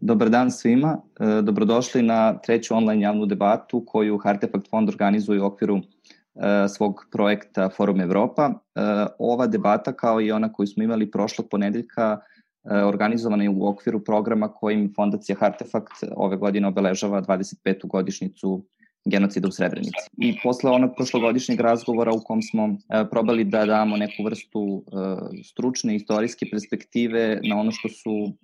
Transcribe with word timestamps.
Dobar 0.00 0.30
dan 0.30 0.50
svima, 0.50 0.98
e, 1.20 1.42
dobrodošli 1.42 2.02
na 2.02 2.38
treću 2.38 2.74
online 2.74 3.02
javnu 3.02 3.26
debatu 3.26 3.84
koju 3.86 4.20
Artefakt 4.24 4.70
fond 4.70 4.88
organizuje 4.88 5.42
u 5.42 5.46
okviru 5.46 5.78
e, 5.78 6.68
svog 6.68 7.06
projekta 7.12 7.68
Forum 7.76 8.00
Evropa. 8.00 8.50
E, 8.52 8.80
ova 9.18 9.46
debata 9.46 9.92
kao 9.92 10.20
i 10.20 10.32
ona 10.32 10.52
koju 10.52 10.66
smo 10.66 10.82
imali 10.82 11.10
prošlog 11.10 11.46
ponedeljka 11.50 12.18
organizovana 12.84 13.42
je 13.42 13.50
u 13.50 13.68
okviru 13.68 14.04
programa 14.04 14.48
kojim 14.52 14.92
Fondacija 14.96 15.36
Artefakt 15.40 15.92
ove 16.16 16.36
godine 16.36 16.68
obeležava 16.68 17.22
25. 17.22 17.86
godišnicu 17.86 18.64
genocida 19.04 19.48
u 19.48 19.50
Srebrenici. 19.50 20.10
I 20.16 20.36
posle 20.42 20.70
onog 20.70 20.90
prošlogodišnjeg 20.96 21.60
razgovora 21.60 22.12
u 22.12 22.20
kom 22.24 22.42
smo 22.42 22.76
probali 23.10 23.44
da 23.44 23.66
damo 23.66 23.96
neku 23.96 24.24
vrstu 24.24 24.84
stručne 25.44 25.96
istorijske 25.96 26.46
perspektive 26.50 27.40
na 27.48 27.60
ono 27.60 27.70
što 27.70 27.88
su 27.88 28.34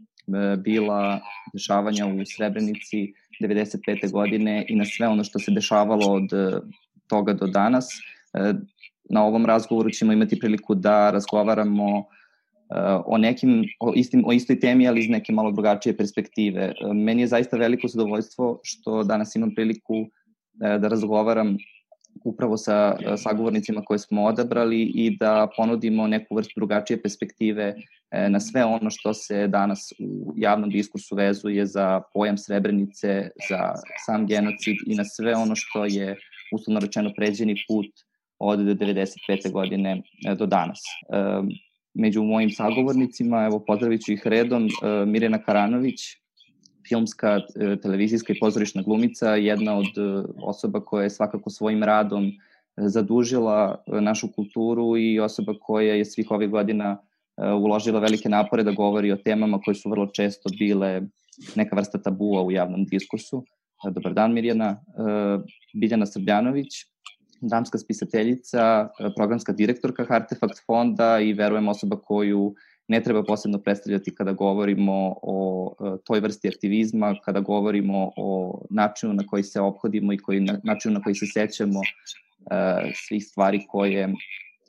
bila 0.58 1.20
dešavanja 1.52 2.06
u 2.06 2.24
Srebrenici 2.36 3.12
95. 3.40 4.10
godine 4.12 4.66
i 4.68 4.76
na 4.76 4.84
sve 4.84 5.08
ono 5.08 5.24
što 5.24 5.38
se 5.38 5.50
dešavalo 5.50 6.06
od 6.06 6.32
e, 6.32 6.60
toga 7.06 7.32
do 7.32 7.46
danas. 7.46 7.88
E, 8.34 8.54
na 9.10 9.24
ovom 9.24 9.46
razgovoru 9.46 9.90
ćemo 9.90 10.12
imati 10.12 10.38
priliku 10.38 10.74
da 10.74 11.10
razgovaramo 11.10 12.04
o 13.06 13.18
nekim 13.18 13.64
o 13.80 13.92
istim 13.94 14.24
o 14.26 14.32
istoj 14.32 14.60
temi 14.60 14.88
ali 14.88 15.00
iz 15.00 15.08
neke 15.08 15.32
malo 15.32 15.50
drugačije 15.50 15.96
perspektive. 15.96 16.72
Meni 16.94 17.22
je 17.22 17.26
zaista 17.26 17.56
veliko 17.56 17.88
zadovoljstvo 17.88 18.60
što 18.62 19.02
danas 19.02 19.36
imam 19.36 19.54
priliku 19.54 19.94
da 20.54 20.88
razgovaram 20.88 21.56
upravo 22.24 22.56
sa 22.56 22.96
sagovornicima 23.16 23.82
koje 23.84 23.98
smo 23.98 24.24
odabrali 24.24 24.82
i 24.82 25.16
da 25.16 25.48
ponudimo 25.56 26.06
neku 26.06 26.34
vrstu 26.34 26.52
drugačije 26.56 27.02
perspektive 27.02 27.74
e, 28.10 28.28
na 28.28 28.40
sve 28.40 28.64
ono 28.64 28.90
što 28.90 29.14
se 29.14 29.46
danas 29.46 29.92
u 29.98 30.34
javnom 30.36 30.70
diskursu 30.70 31.16
vezuje 31.16 31.66
za 31.66 32.02
pojam 32.14 32.38
Srebrenice, 32.38 33.30
za 33.48 33.72
sam 34.06 34.26
genocid 34.26 34.76
i 34.86 34.94
na 34.94 35.04
sve 35.04 35.36
ono 35.36 35.54
što 35.56 35.84
je 35.84 36.16
uslovno 36.52 36.80
rečeno 36.80 37.12
pređeni 37.16 37.54
put 37.68 37.86
od 38.38 38.58
95. 38.58 39.50
godine 39.52 40.02
e, 40.26 40.34
do 40.34 40.46
danas. 40.46 40.80
E, 40.80 41.16
među 41.94 42.22
mojim 42.22 42.50
sagovornicima, 42.50 43.44
evo 43.44 43.64
pozdravit 43.66 44.02
ću 44.04 44.12
ih 44.12 44.22
redom, 44.24 44.68
Mirjana 45.06 45.38
Karanović, 45.38 46.00
filmska, 46.88 47.40
e, 47.56 47.76
televizijska 47.80 48.32
i 48.32 48.38
pozorišna 48.40 48.82
glumica, 48.82 49.34
jedna 49.34 49.76
od 49.78 49.98
e, 49.98 50.24
osoba 50.42 50.80
koja 50.80 51.02
je 51.02 51.10
svakako 51.10 51.50
svojim 51.50 51.82
radom 51.82 52.24
e, 52.24 52.32
zadužila 52.76 53.84
našu 53.86 54.32
kulturu 54.32 54.96
i 54.96 55.20
osoba 55.20 55.54
koja 55.60 55.94
je 55.94 56.04
svih 56.04 56.30
ovih 56.30 56.50
godina 56.50 56.98
uložila 57.36 57.98
velike 58.00 58.28
napore 58.28 58.62
da 58.62 58.72
govori 58.72 59.12
o 59.12 59.16
temama 59.16 59.58
koje 59.60 59.74
su 59.74 59.90
vrlo 59.90 60.06
često 60.06 60.50
bile 60.58 61.02
neka 61.54 61.76
vrsta 61.76 61.98
tabua 61.98 62.42
u 62.42 62.52
javnom 62.52 62.84
diskursu. 62.84 63.44
Dobar 63.90 64.14
dan 64.14 64.32
Mirjana. 64.32 64.84
Biljana 65.74 66.06
Srbljanović, 66.06 66.68
damska 67.40 67.78
spisateljica, 67.78 68.88
programska 69.16 69.52
direktorka 69.52 70.06
Artefakt 70.08 70.62
fonda 70.66 71.20
i 71.20 71.32
verujem 71.32 71.68
osoba 71.68 71.96
koju 71.96 72.54
ne 72.88 73.02
treba 73.02 73.22
posebno 73.22 73.58
predstavljati 73.58 74.14
kada 74.14 74.32
govorimo 74.32 75.14
o 75.22 75.74
e, 75.80 75.96
toj 76.04 76.20
vrsti 76.20 76.48
aktivizma, 76.48 77.14
kada 77.24 77.40
govorimo 77.40 78.10
o 78.16 78.60
načinu 78.70 79.12
na 79.12 79.26
koji 79.26 79.42
se 79.42 79.60
obhodimo 79.60 80.12
i 80.12 80.18
koji, 80.18 80.46
načinu 80.62 80.94
na 80.94 81.02
koji 81.02 81.14
se 81.14 81.26
sećamo 81.26 81.80
e, 81.80 82.92
svih 82.94 83.24
stvari 83.24 83.60
koje 83.68 84.14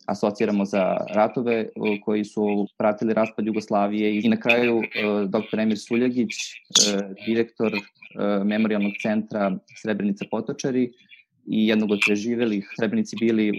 asociramo 0.06 0.66
za 0.66 0.98
ratove 1.14 1.70
koji 2.06 2.26
su 2.26 2.68
pratili 2.78 3.14
raspad 3.14 3.46
Jugoslavije 3.46 4.20
i 4.20 4.30
na 4.30 4.40
kraju 4.40 4.82
e, 4.82 4.88
dr. 5.28 5.60
Emir 5.60 5.80
Suljagić, 5.80 6.32
direktor 7.26 7.72
Memorialnog 8.46 8.92
centra 9.02 9.58
Srebrenica 9.82 10.26
Potočari 10.32 10.92
i 11.48 11.68
jednog 11.68 11.92
od 11.92 12.00
preživelih. 12.06 12.70
Srebrenici 12.80 13.16
bili 13.20 13.52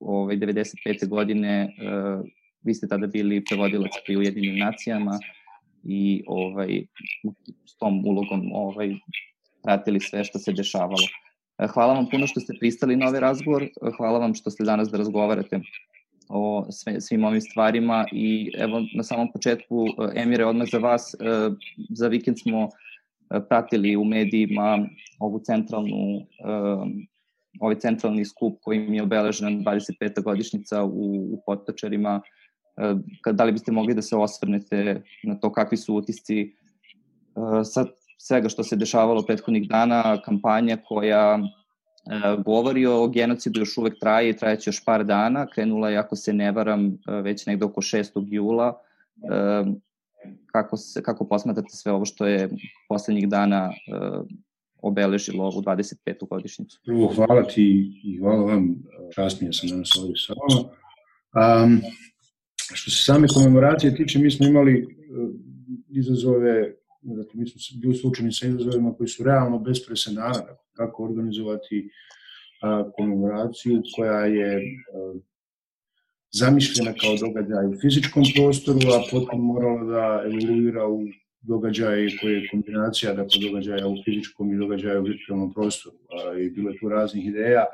u 0.00 0.16
ovaj, 0.16 0.36
95. 0.36 1.08
godine 1.08 1.68
vi 2.64 2.74
ste 2.74 2.88
tada 2.88 3.06
bili 3.06 3.44
prevodilac 3.44 3.92
pri 4.06 4.16
Ujedinim 4.16 4.58
nacijama 4.58 5.18
i 5.84 6.22
ovaj, 6.26 6.82
s 7.66 7.76
tom 7.78 8.06
ulogom 8.06 8.50
ovaj, 8.52 8.94
pratili 9.62 10.00
sve 10.00 10.24
što 10.24 10.38
se 10.38 10.52
dešavalo. 10.52 11.06
E, 11.58 11.66
hvala 11.66 11.94
vam 11.94 12.06
puno 12.10 12.26
što 12.26 12.40
ste 12.40 12.54
pristali 12.60 12.96
na 12.96 13.08
ovaj 13.08 13.20
razgovor, 13.20 13.68
hvala 13.96 14.18
vam 14.18 14.34
što 14.34 14.50
ste 14.50 14.64
danas 14.64 14.88
da 14.88 14.98
razgovarate 14.98 15.60
o 16.28 16.66
sve, 16.70 17.00
svim 17.00 17.24
ovim 17.24 17.40
stvarima 17.40 18.06
i 18.12 18.52
evo 18.58 18.82
na 18.94 19.02
samom 19.02 19.32
početku 19.32 19.86
Emire 20.14 20.44
odmah 20.44 20.68
za 20.72 20.78
vas, 20.78 21.14
e, 21.14 21.50
za 21.90 22.08
vikend 22.08 22.38
smo 22.38 22.68
e, 22.68 22.68
pratili 23.48 23.96
u 23.96 24.04
medijima 24.04 24.88
ovu 25.20 25.40
centralnu 25.44 26.26
ovaj 27.60 27.78
centralni 27.78 28.24
skup 28.24 28.58
koji 28.62 28.78
mi 28.78 28.96
je 28.96 29.02
obeležen 29.02 29.64
25. 29.64 30.22
godišnjica 30.22 30.84
u, 30.84 30.88
u 31.34 31.42
Potočarima 31.46 32.20
E, 32.20 32.41
da 33.32 33.44
li 33.44 33.52
biste 33.52 33.72
mogli 33.72 33.94
da 33.94 34.02
se 34.02 34.16
osvrnete 34.16 35.02
na 35.22 35.34
to 35.34 35.52
kakvi 35.52 35.76
su 35.76 35.94
utisci 35.94 36.40
e, 36.40 36.50
sa 37.64 37.86
svega 38.18 38.48
što 38.48 38.64
se 38.64 38.76
dešavalo 38.76 39.22
prethodnih 39.26 39.68
dana, 39.68 40.22
kampanja 40.24 40.76
koja 40.88 41.38
e, 41.38 41.42
govori 42.44 42.86
o 42.86 43.08
genocidu 43.08 43.60
još 43.60 43.78
uvek 43.78 43.98
traje 44.00 44.30
i 44.30 44.36
trajeće 44.36 44.68
još 44.68 44.84
par 44.84 45.04
dana. 45.04 45.46
Krenula 45.46 45.90
je, 45.90 45.98
ako 45.98 46.16
se 46.16 46.32
ne 46.32 46.52
varam, 46.52 46.98
već 47.22 47.46
negde 47.46 47.64
oko 47.64 47.80
6. 47.80 48.26
jula. 48.30 48.78
Kako, 50.46 50.76
se, 50.76 51.02
kako 51.02 51.28
posmatrate 51.28 51.68
sve 51.70 51.92
ovo 51.92 52.04
što 52.04 52.26
je 52.26 52.48
poslednjih 52.88 53.28
dana 53.28 53.70
obeležilo 54.82 55.44
ovu 55.44 55.62
25. 55.62 56.28
godišnicu? 56.28 56.80
Prvo, 56.84 57.06
hvala 57.14 57.42
ti 57.42 57.92
i 58.04 58.18
hvala 58.18 58.44
vam. 58.44 58.74
Častnije 59.14 59.52
sam 59.52 59.68
danas 59.68 59.90
ovdje 59.98 60.14
sa 60.16 60.32
vama. 60.32 60.68
Um, 61.64 61.80
Što 62.74 62.90
se 62.90 63.04
same 63.04 63.28
komemoracije 63.28 63.94
tiče, 63.94 64.18
mi 64.18 64.30
smo 64.30 64.46
imali 64.46 64.72
e, 64.72 64.84
izazove, 65.88 66.74
dakle, 67.02 67.32
mi 67.34 67.46
smo 67.46 67.80
bili 67.80 67.94
slučajni 67.94 68.32
sa 68.32 68.46
izazovima 68.46 68.94
koji 68.94 69.08
su 69.08 69.24
realno 69.24 69.58
bez 69.58 69.86
presedana, 69.86 70.32
dakle, 70.32 70.56
kako 70.72 71.04
organizovati 71.04 71.90
a, 72.62 72.90
komemoraciju 72.96 73.82
koja 73.96 74.26
je 74.26 74.56
a, 74.56 74.58
e, 74.58 75.20
zamišljena 76.32 76.92
kao 76.92 77.16
događaj 77.16 77.66
u 77.66 77.74
fizičkom 77.80 78.22
prostoru, 78.36 78.78
a 78.78 79.02
potom 79.10 79.40
morala 79.40 79.84
da 79.84 80.22
evoluira 80.26 80.86
u 80.86 81.02
događaje 81.40 82.16
koje 82.20 82.32
je 82.34 82.48
kombinacija 82.50 83.14
dakle, 83.14 83.40
događaja 83.48 83.86
u 83.88 83.96
fizičkom 84.04 84.54
i 84.54 84.58
događaja 84.58 85.00
u 85.00 85.02
virtualnom 85.02 85.52
prostoru. 85.54 85.96
A, 86.10 86.38
I 86.38 86.50
bilo 86.50 86.70
je 86.70 86.78
tu 86.78 86.88
raznih 86.88 87.26
ideja. 87.26 87.64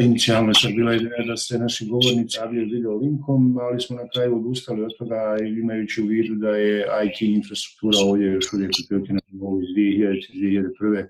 Inicijalno 0.00 0.52
je 0.64 0.74
bila 0.74 0.94
ideja 0.94 1.24
da 1.26 1.36
se 1.36 1.58
naši 1.58 1.86
govornici 1.86 2.38
javljaju 2.38 2.68
video 2.72 2.96
linkom, 2.96 3.58
ali 3.60 3.80
smo 3.80 3.96
na 3.96 4.08
kraju 4.08 4.36
odustali 4.36 4.82
od 4.82 4.90
toga 4.98 5.36
imajući 5.62 6.02
u 6.02 6.06
vidu 6.06 6.34
da 6.34 6.50
je 6.50 6.86
IT 7.06 7.22
infrastruktura 7.22 7.98
ovdje 8.04 8.26
još 8.26 8.52
uvijek 8.52 8.70
u 8.90 9.12
na 9.12 9.20
nivou 9.32 9.62
iz 9.62 9.68
2000, 9.68 10.72
2001. 10.80 11.06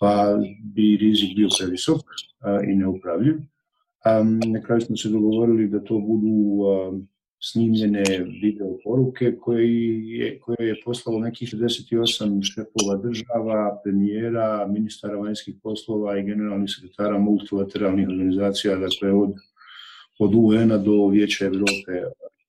pa 0.00 0.38
bi 0.74 0.96
rizik 1.00 1.36
bio 1.36 1.48
previsok 1.58 2.00
i 2.70 2.76
neupravljiv. 2.76 3.34
A, 4.04 4.22
na 4.46 4.62
kraju 4.62 4.80
smo 4.80 4.96
se 4.96 5.08
dogovorili 5.08 5.68
da 5.68 5.84
to 5.84 5.98
budu 5.98 6.64
snimljene 7.40 8.04
video 8.42 8.78
poruke 8.84 9.36
koje 9.36 9.66
je, 10.08 10.38
koje 10.40 10.68
je 10.68 10.80
poslalo 10.84 11.18
nekih 11.18 11.48
68 11.48 12.42
šefova 12.54 12.96
država, 12.96 13.80
premijera, 13.84 14.66
ministara 14.66 15.16
vanjskih 15.16 15.54
poslova 15.62 16.18
i 16.18 16.24
generalnih 16.24 16.70
sekretara 16.70 17.18
multilateralnih 17.18 18.08
organizacija, 18.08 18.76
dakle 18.76 19.12
od, 19.12 19.34
od 20.18 20.34
UN-a 20.34 20.78
do 20.78 21.06
Vijeća 21.06 21.44
Evrope. 21.44 21.92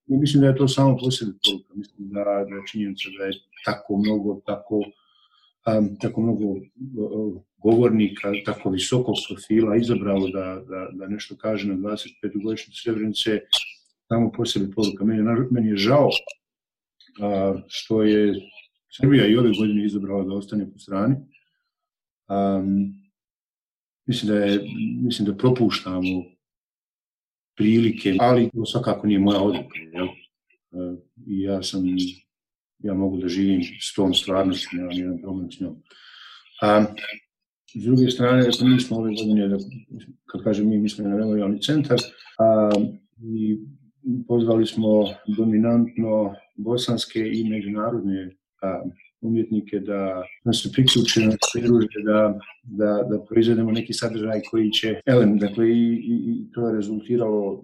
I 0.08 0.18
mislim 0.18 0.42
da 0.42 0.48
je 0.48 0.56
to 0.56 0.68
samo 0.68 0.98
posebno 0.98 1.34
poruka. 1.46 1.74
Mislim 1.76 2.10
da, 2.10 2.24
da 2.24 2.56
je 2.56 2.68
činjenica 2.72 3.10
da 3.18 3.26
je 3.26 3.32
tako 3.66 3.98
mnogo, 3.98 4.42
tako, 4.46 4.76
um, 5.78 5.96
tako 6.02 6.22
mnogo 6.22 6.56
govornika, 7.64 8.32
tako 8.46 8.70
visokog 8.70 9.16
profila 9.28 9.76
izabralo 9.76 10.28
da, 10.28 10.62
da, 10.70 10.90
da 10.92 11.08
nešto 11.08 11.36
kaže 11.36 11.68
na 11.68 11.76
25. 11.76 12.44
godišnjicu 12.44 12.82
Srebrenice, 12.82 13.40
samo 14.10 14.32
po 14.32 14.46
sebi 14.46 14.72
poruka. 14.72 15.06
Meni, 15.06 15.24
meni 15.52 15.70
je 15.70 15.78
žao 15.78 16.10
a, 17.22 17.56
što 17.68 18.04
je 18.04 18.34
Srbija 18.90 19.28
i 19.28 19.38
ove 19.38 19.52
godine 19.58 19.86
izabrala 19.86 20.24
da 20.24 20.34
ostane 20.34 20.72
po 20.72 20.80
strani. 20.80 21.16
Um, 22.30 22.94
mislim 24.06 24.32
da 24.32 24.40
je, 24.46 24.60
mislim 25.06 25.26
da 25.26 25.38
propuštamo 25.38 26.24
prilike, 27.58 28.16
ali 28.20 28.50
to 28.50 28.66
svakako 28.66 29.08
nije 29.08 29.20
moja 29.20 29.42
odluka. 29.42 29.78
Jel? 29.94 30.08
Uh, 30.72 30.98
ja 31.26 31.64
sam, 31.64 31.84
ja 32.80 32.94
mogu 32.94 33.18
da 33.18 33.28
živim 33.28 33.62
s 33.82 33.94
tom 33.94 34.14
stvarnosti, 34.14 34.76
nemam 34.76 34.92
jedan 34.92 35.22
problem 35.22 35.52
s 35.52 35.60
njom. 35.60 35.72
Um, 36.64 36.88
s 37.76 37.84
druge 37.84 38.10
strane, 38.12 38.50
mi 38.62 38.80
smo 38.80 38.98
ove 38.98 39.14
godine, 39.16 39.48
da, 39.48 39.58
kad 40.26 40.44
kažem 40.44 40.70
mi, 40.70 40.78
mislim 40.78 41.10
na 41.10 41.16
memorialni 41.16 41.62
centar, 41.62 41.98
a, 42.40 42.70
i 43.24 43.60
pozvali 44.28 44.66
smo 44.66 45.06
dominantno 45.38 46.36
bosanske 46.56 47.20
i 47.34 47.50
međunarodne 47.50 48.36
a, 48.62 48.82
umjetnike 49.22 49.80
da, 49.80 50.24
da 50.46 50.54
se 50.54 50.72
priključe 50.72 51.22
na 51.22 51.36
pridruže, 51.54 52.02
da, 52.06 52.40
da, 52.64 53.04
da 53.10 53.24
proizvedemo 53.30 53.72
neki 53.72 53.94
sadržaj 53.94 54.42
koji 54.52 54.72
će, 54.72 55.02
elem, 55.06 55.38
dakle 55.38 55.70
i, 55.70 55.94
i, 55.94 56.16
i 56.28 56.52
to 56.52 56.68
je 56.68 56.76
rezultiralo 56.76 57.64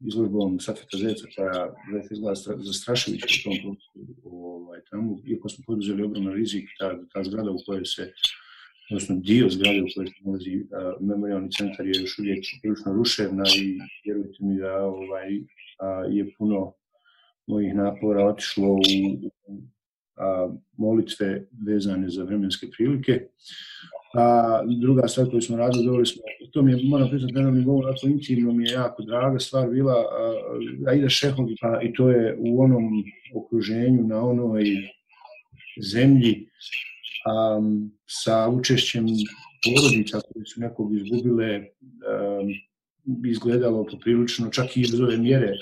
izložbom 0.00 0.60
Safeta 0.60 0.98
Zeca 0.98 1.26
koja 1.36 1.74
zaista 1.92 2.14
izgleda 2.14 2.64
zastrašujuće 2.64 3.48
u 3.48 3.52
tom 3.52 3.58
prostoru 3.62 4.36
ovaj, 4.36 4.80
tamo, 4.90 5.18
iako 5.26 5.48
smo 5.48 5.64
poduzeli 5.66 6.02
ogroman 6.02 6.32
rizik, 6.32 6.68
ta, 6.78 6.98
ta 7.12 7.24
zgrada 7.24 7.50
u 7.50 7.58
kojoj 7.66 7.84
se 7.84 8.12
odnosno 8.92 9.16
dio 9.16 9.50
zgrade 9.50 9.82
u 9.82 9.86
kojoj 9.94 10.06
se 10.06 10.14
nalazi 10.24 10.64
memorialni 11.00 11.50
centar 11.50 11.86
je 11.86 12.00
još 12.00 12.18
uvijek 12.18 12.44
prilično 12.62 12.92
ruševna 12.92 13.44
i 13.56 13.78
vjerujte 14.04 14.38
mi 14.40 14.58
da 14.58 14.84
ovaj, 14.84 15.28
a, 15.78 16.04
je 16.10 16.34
puno 16.38 16.72
mojih 17.46 17.74
napora 17.74 18.26
otišlo 18.26 18.68
u, 18.68 18.80
a, 20.16 20.54
molitve 20.76 21.46
vezane 21.66 22.08
za 22.08 22.24
vremenske 22.24 22.66
prilike. 22.76 23.26
A 24.14 24.60
druga 24.80 25.08
stvar 25.08 25.30
koju 25.30 25.42
smo 25.42 25.56
radili, 25.56 25.84
dobili 25.84 26.06
smo, 26.06 26.22
to 26.52 26.62
mi 26.62 26.72
je, 26.72 26.78
moram 26.84 27.08
priznati, 27.08 27.34
na 27.34 27.50
nivou, 27.50 27.78
onako 27.78 28.06
intimno 28.06 28.52
mi 28.52 28.64
je 28.64 28.72
jako 28.72 29.02
draga 29.02 29.38
stvar 29.38 29.70
bila 29.70 29.94
Aida 30.88 31.08
Šehovi, 31.08 31.56
pa 31.60 31.80
i 31.82 31.92
to 31.92 32.10
je 32.10 32.36
u 32.38 32.62
onom 32.62 33.04
okruženju, 33.34 34.06
na 34.06 34.20
onoj 34.20 34.64
zemlji, 35.82 36.48
a, 37.26 37.60
sa 38.06 38.48
učešćem 38.48 39.06
porodica 39.64 40.20
koje 40.20 40.46
su 40.46 40.60
nekog 40.60 40.96
izgubile, 40.96 41.54
a, 41.54 42.40
izgledalo 43.26 43.86
poprilično, 43.86 44.50
čak 44.50 44.76
i 44.76 44.80
iz 44.80 45.00
ove 45.00 45.16
mjere 45.16 45.52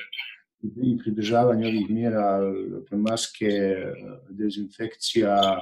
i 0.63 0.99
pridržavanje 0.99 1.67
ovih 1.67 1.91
mjera, 1.91 2.41
dakle, 2.69 2.99
maske, 2.99 3.51
dezinfekcija, 4.29 5.61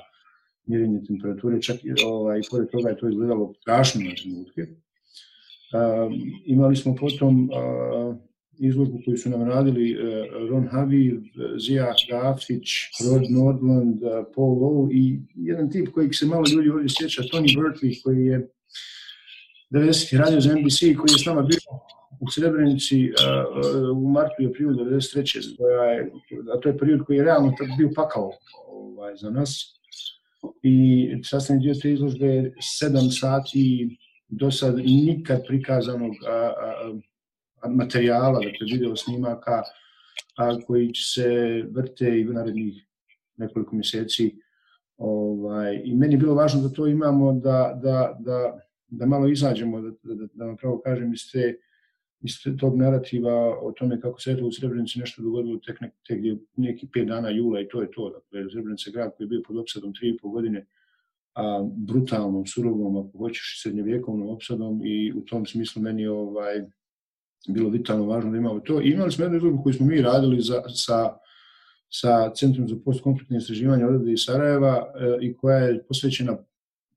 mjerenje 0.67 1.01
temperature, 1.07 1.63
čak 1.63 1.85
i 1.85 1.93
ovaj, 2.07 2.41
pored 2.51 2.71
toga 2.71 2.89
je 2.89 2.97
to 2.97 3.09
izgledalo 3.09 3.55
strašno 3.61 4.01
na 4.05 4.15
trenutke. 4.15 4.63
Uh, 4.63 6.13
imali 6.45 6.77
smo 6.77 6.95
potom 6.95 7.51
uh, 7.51 8.17
izložbu 8.59 9.01
koju 9.05 9.17
su 9.17 9.31
nam 9.31 9.49
radili 9.49 9.97
uh, 9.97 10.01
Ron 10.51 10.69
Haviv, 10.69 11.21
Zija 11.59 11.95
Gafić, 12.11 12.69
Rod 13.11 13.23
Nordland, 13.31 14.03
uh, 14.03 14.11
Paul 14.35 14.59
Lowe 14.59 14.93
i 14.93 15.21
jedan 15.35 15.71
tip 15.71 15.89
kojeg 15.89 16.15
se 16.15 16.27
malo 16.27 16.45
ljudi 16.53 16.71
ovdje 16.71 16.89
sjeća, 16.89 17.23
Tony 17.23 17.59
Bertley, 17.59 18.03
koji 18.03 18.27
je 18.27 18.49
90. 19.71 20.19
radio 20.19 20.41
za 20.41 20.55
NBC, 20.55 20.79
koji 20.79 21.13
je 21.13 21.19
s 21.19 21.27
nama 21.27 21.43
bio 21.43 21.59
u 22.21 22.31
Srebrenici 22.31 23.11
uh, 23.11 23.99
u 23.99 24.11
martu 24.11 24.43
i 24.43 24.47
aprilu 24.47 24.73
93. 24.73 25.57
Koja 25.57 25.85
je, 25.85 26.11
a 26.55 26.61
to 26.61 26.69
je 26.69 26.79
period 26.79 27.05
koji 27.05 27.17
je 27.17 27.25
realno 27.25 27.53
bio 27.79 27.91
pakao 27.95 28.31
ovaj, 28.69 29.17
za 29.17 29.31
nas 29.31 29.79
i 30.63 31.09
sastavni 31.25 31.63
dio 31.63 31.75
te 31.75 31.93
izložbe 31.93 32.27
je 32.27 32.55
sedam 32.79 33.11
sati 33.11 33.97
do 34.29 34.51
sad 34.51 34.77
nikad 34.77 35.47
prikazanog 35.47 36.13
a, 36.27 36.33
a, 36.33 36.95
materijala, 37.69 38.41
dakle 38.41 38.67
video 38.73 38.97
snimaka 38.97 39.63
a, 40.37 40.61
koji 40.67 40.93
će 40.93 41.05
se 41.05 41.29
vrte 41.71 42.21
i 42.21 42.29
u 42.29 42.33
narednih 42.33 42.87
nekoliko 43.37 43.77
mjeseci. 43.77 44.35
Ovaj, 44.97 45.83
I 45.85 45.95
meni 45.95 46.15
je 46.15 46.19
bilo 46.19 46.35
važno 46.35 46.63
da 46.63 46.69
to 46.69 46.87
imamo, 46.87 47.33
da, 47.33 47.79
da, 47.83 48.17
da, 48.21 48.59
da 48.89 49.07
malo 49.07 49.29
izađemo, 49.29 49.81
da, 49.81 49.91
da, 50.03 50.27
da 50.35 50.45
vam 50.45 50.57
pravo 50.57 50.81
kažem, 50.85 51.13
iz 51.13 51.33
te 51.33 51.59
iz 52.21 52.33
tog 52.61 52.77
narativa 52.77 53.59
o 53.61 53.73
tome 53.73 54.01
kako 54.01 54.21
se 54.21 54.43
u 54.43 54.53
Srebrenici 54.53 54.99
nešto 54.99 55.23
dogodilo 55.23 55.59
tek, 55.67 55.81
nek, 55.81 55.93
tek 56.07 56.19
neki 56.57 56.89
pet 56.93 57.09
dana 57.09 57.31
jula 57.31 57.61
i 57.61 57.69
to 57.69 57.83
je 57.83 57.91
to. 57.91 58.11
Dakle, 58.11 58.51
Srebrenica 58.51 58.91
je 58.91 58.93
grad 58.93 59.13
koji 59.17 59.25
je 59.25 59.29
bio 59.29 59.43
pod 59.47 59.57
opsadom 59.57 59.95
tri 59.95 60.09
i 60.09 60.17
po 60.17 60.29
godine, 60.29 60.67
a 61.35 61.69
brutalnom, 61.77 62.47
surovom, 62.47 62.97
ako 62.97 63.19
hoćeš, 63.19 63.63
srednjevjekovnom 63.63 64.29
opsadom 64.29 64.81
i 64.85 65.13
u 65.13 65.21
tom 65.21 65.47
smislu 65.47 65.83
meni 65.83 66.07
ovaj, 66.07 66.63
bilo 67.49 67.71
vitalno 67.71 68.07
važno 68.07 68.31
da 68.31 68.37
imamo 68.37 68.61
to. 68.61 68.81
I 68.81 68.91
imali 68.91 69.13
smo 69.13 69.25
jednu 69.25 69.37
izložbu 69.37 69.63
koju 69.63 69.73
smo 69.73 69.87
mi 69.87 70.03
radili 70.03 70.41
za, 70.41 70.63
sa, 70.75 71.17
sa 71.91 72.31
Centrum 72.35 72.69
za 72.69 72.77
postkonfliktne 72.85 73.39
istraživanje 73.39 73.87
odrede 73.87 74.13
iz 74.13 74.25
Sarajeva 74.25 74.77
e, 74.77 75.27
i 75.27 75.35
koja 75.37 75.59
je 75.59 75.83
posvećena 75.85 76.37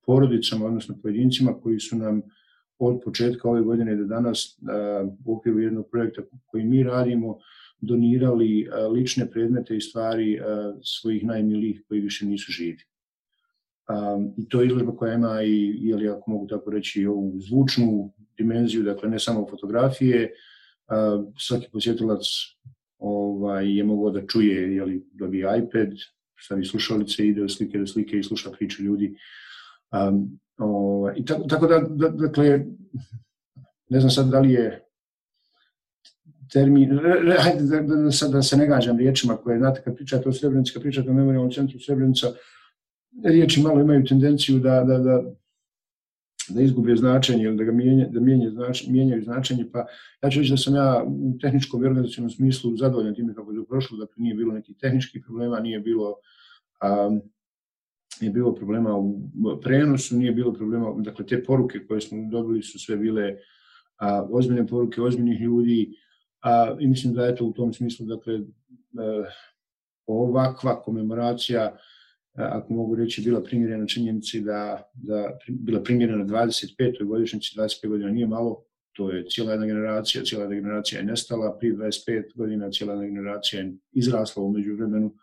porodicama, 0.05 0.65
odnosno 0.65 0.95
pojedincima 1.01 1.53
koji 1.61 1.79
su 1.79 1.97
nam 1.97 2.21
od 2.79 3.01
početka 3.05 3.49
ove 3.49 3.61
godine 3.61 3.95
do 3.95 4.05
danas 4.05 4.59
u 5.25 5.35
okviru 5.35 5.59
jednog 5.59 5.89
projekta 5.91 6.21
koji 6.45 6.63
mi 6.63 6.83
radimo 6.83 7.37
donirali 7.81 8.67
lične 8.93 9.31
predmete 9.31 9.77
i 9.77 9.81
stvari 9.81 10.39
svojih 10.83 11.25
najmilijih 11.25 11.83
koji 11.87 12.01
više 12.01 12.25
nisu 12.25 12.51
živi. 12.51 12.83
I 14.37 14.49
to 14.49 14.61
je 14.61 14.67
izložba 14.67 14.95
koja 14.95 15.13
ima 15.13 15.43
i, 15.43 15.79
ili 15.81 16.09
ako 16.09 16.31
mogu 16.31 16.47
tako 16.47 16.71
reći, 16.71 17.05
ovu 17.05 17.39
zvučnu 17.39 18.13
dimenziju, 18.37 18.83
dakle 18.83 19.09
ne 19.09 19.19
samo 19.19 19.47
fotografije, 19.49 20.33
svaki 21.37 21.67
posjetilac 21.71 22.23
ovaj, 22.97 23.77
je 23.77 23.83
mogao 23.83 24.11
da 24.11 24.27
čuje, 24.27 24.75
jeli, 24.75 25.03
dobije 25.13 25.47
iPad, 25.57 25.89
stavi 26.39 26.65
slušalice, 26.65 27.27
ide 27.27 27.43
od 27.43 27.51
slike 27.51 27.79
do 27.79 27.87
slike 27.87 28.17
i 28.17 28.23
sluša 28.23 28.51
priče 28.51 28.83
ljudi. 28.83 29.15
Um, 29.91 30.39
O, 30.63 31.11
i 31.15 31.25
tako, 31.25 31.43
tako 31.43 31.67
da, 31.67 31.79
da, 31.79 32.09
dakle, 32.09 32.65
ne 33.89 33.99
znam 33.99 34.11
sad 34.11 34.29
da 34.29 34.39
li 34.39 34.53
je 34.53 34.83
termin, 36.53 36.99
hajde 37.39 37.63
da, 37.63 37.81
da, 37.81 37.95
da, 37.95 38.27
da 38.27 38.41
se 38.41 38.57
ne 38.57 38.67
gađam 38.67 38.97
riječima 38.97 39.37
koje, 39.37 39.57
znate, 39.57 39.81
kad 39.81 39.95
pričate 39.95 40.29
o 40.29 40.33
Srebrenici, 40.33 40.73
kad 40.73 40.81
pričate 40.81 41.09
o 41.09 41.13
memorialnom 41.13 41.51
centru 41.51 41.79
Srebrenica, 41.79 42.27
riječi 43.23 43.61
malo 43.61 43.81
imaju 43.81 44.05
tendenciju 44.05 44.59
da, 44.59 44.83
da, 44.83 44.97
da, 44.97 45.23
da 46.49 46.61
izgube 46.61 46.95
značenje 46.95 47.43
ili 47.43 47.57
da 47.57 47.63
ga 47.63 47.71
mijenja, 47.71 48.07
da 48.09 48.19
mijenja 48.19 48.49
znač, 48.49 48.87
mijenjaju 48.87 49.23
značenje, 49.23 49.65
pa 49.73 49.85
ja 50.23 50.29
ću 50.29 50.39
reći 50.39 50.51
da 50.51 50.57
sam 50.57 50.75
ja 50.75 51.03
u 51.07 51.37
tehničkom 51.41 51.83
i 51.83 51.87
organizacijnom 51.87 52.29
smislu 52.29 52.77
zadovoljan 52.77 53.15
time 53.15 53.35
kako 53.35 53.51
je 53.51 53.57
to 53.57 53.65
prošlo, 53.65 53.97
dakle 53.97 54.15
nije 54.17 54.35
bilo 54.35 54.53
nekih 54.53 54.75
tehničkih 54.79 55.23
problema, 55.25 55.59
nije 55.59 55.79
bilo 55.79 56.15
um, 57.07 57.21
nije 58.21 58.31
bilo 58.31 58.55
problema 58.55 58.97
u 58.97 59.29
prenosu, 59.61 60.15
nije 60.15 60.31
bilo 60.31 60.53
problema, 60.53 60.93
dakle 60.97 61.25
te 61.25 61.43
poruke 61.43 61.85
koje 61.87 62.01
smo 62.01 62.29
dobili 62.31 62.61
su 62.61 62.79
sve 62.79 62.97
bile 62.97 63.35
a, 63.97 64.27
ozbiljne 64.31 64.67
poruke 64.67 65.01
ozbiljnih 65.01 65.41
ljudi 65.41 65.89
a, 66.41 66.75
i 66.79 66.87
mislim 66.87 67.13
da 67.13 67.25
je 67.25 67.35
to 67.35 67.45
u 67.45 67.53
tom 67.53 67.73
smislu, 67.73 68.05
dakle, 68.05 68.39
a, 68.97 69.23
ovakva 70.07 70.81
komemoracija, 70.81 71.63
a, 71.63 71.77
ako 72.33 72.73
mogu 72.73 72.95
reći, 72.95 73.21
bila 73.21 73.43
primjerena 73.43 73.85
činjenici 73.85 74.41
da, 74.41 74.91
da 74.93 75.37
bila 75.47 75.83
primjerena 75.83 76.25
25. 76.25 77.05
godišnjici, 77.05 77.55
25 77.57 77.87
godina 77.87 78.11
nije 78.11 78.27
malo, 78.27 78.63
to 78.93 79.11
je 79.11 79.25
cijela 79.29 79.51
jedna 79.51 79.65
generacija, 79.65 80.23
cijela 80.23 80.43
jedna 80.43 80.55
generacija 80.55 80.99
je 80.99 81.05
nestala, 81.05 81.57
prije 81.57 81.75
25 81.75 82.35
godina 82.35 82.71
cijela 82.71 82.93
jedna 82.93 83.07
generacija 83.07 83.61
je 83.61 83.73
izrasla 83.91 84.43
umeđu 84.43 84.75
vremenu, 84.75 85.15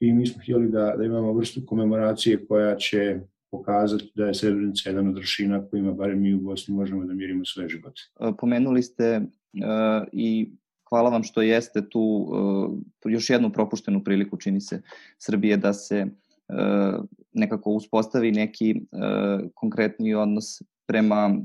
i 0.00 0.12
mi 0.12 0.26
smo 0.26 0.42
htjeli 0.42 0.68
da, 0.70 0.94
da 0.98 1.04
imamo 1.04 1.32
vrstu 1.32 1.60
komemoracije 1.66 2.46
koja 2.46 2.76
će 2.76 3.20
pokazati 3.50 4.12
da 4.14 4.26
je 4.26 4.34
Srebrenica 4.34 4.88
jedan 4.88 5.08
od 5.08 5.18
rešina 5.18 5.68
kojima 5.70 5.92
barem 5.92 6.22
mi 6.22 6.34
u 6.34 6.40
Bosni 6.40 6.74
možemo 6.74 7.04
da 7.04 7.14
mirimo 7.14 7.44
sve 7.44 7.68
živote. 7.68 8.00
E, 8.20 8.32
pomenuli 8.38 8.82
ste 8.82 9.20
uh, 9.20 10.08
i 10.12 10.50
hvala 10.88 11.10
vam 11.10 11.22
što 11.22 11.42
jeste 11.42 11.88
tu 11.88 12.00
uh, 12.00 13.12
još 13.12 13.30
jednu 13.30 13.52
propuštenu 13.52 14.04
priliku 14.04 14.36
čini 14.36 14.60
se 14.60 14.82
Srbije 15.18 15.56
da 15.56 15.72
se 15.72 16.06
uh, 16.06 17.04
nekako 17.32 17.70
uspostavi 17.70 18.32
neki 18.32 18.74
uh, 18.74 19.50
konkretni 19.54 20.14
odnos 20.14 20.62
prema 20.86 21.36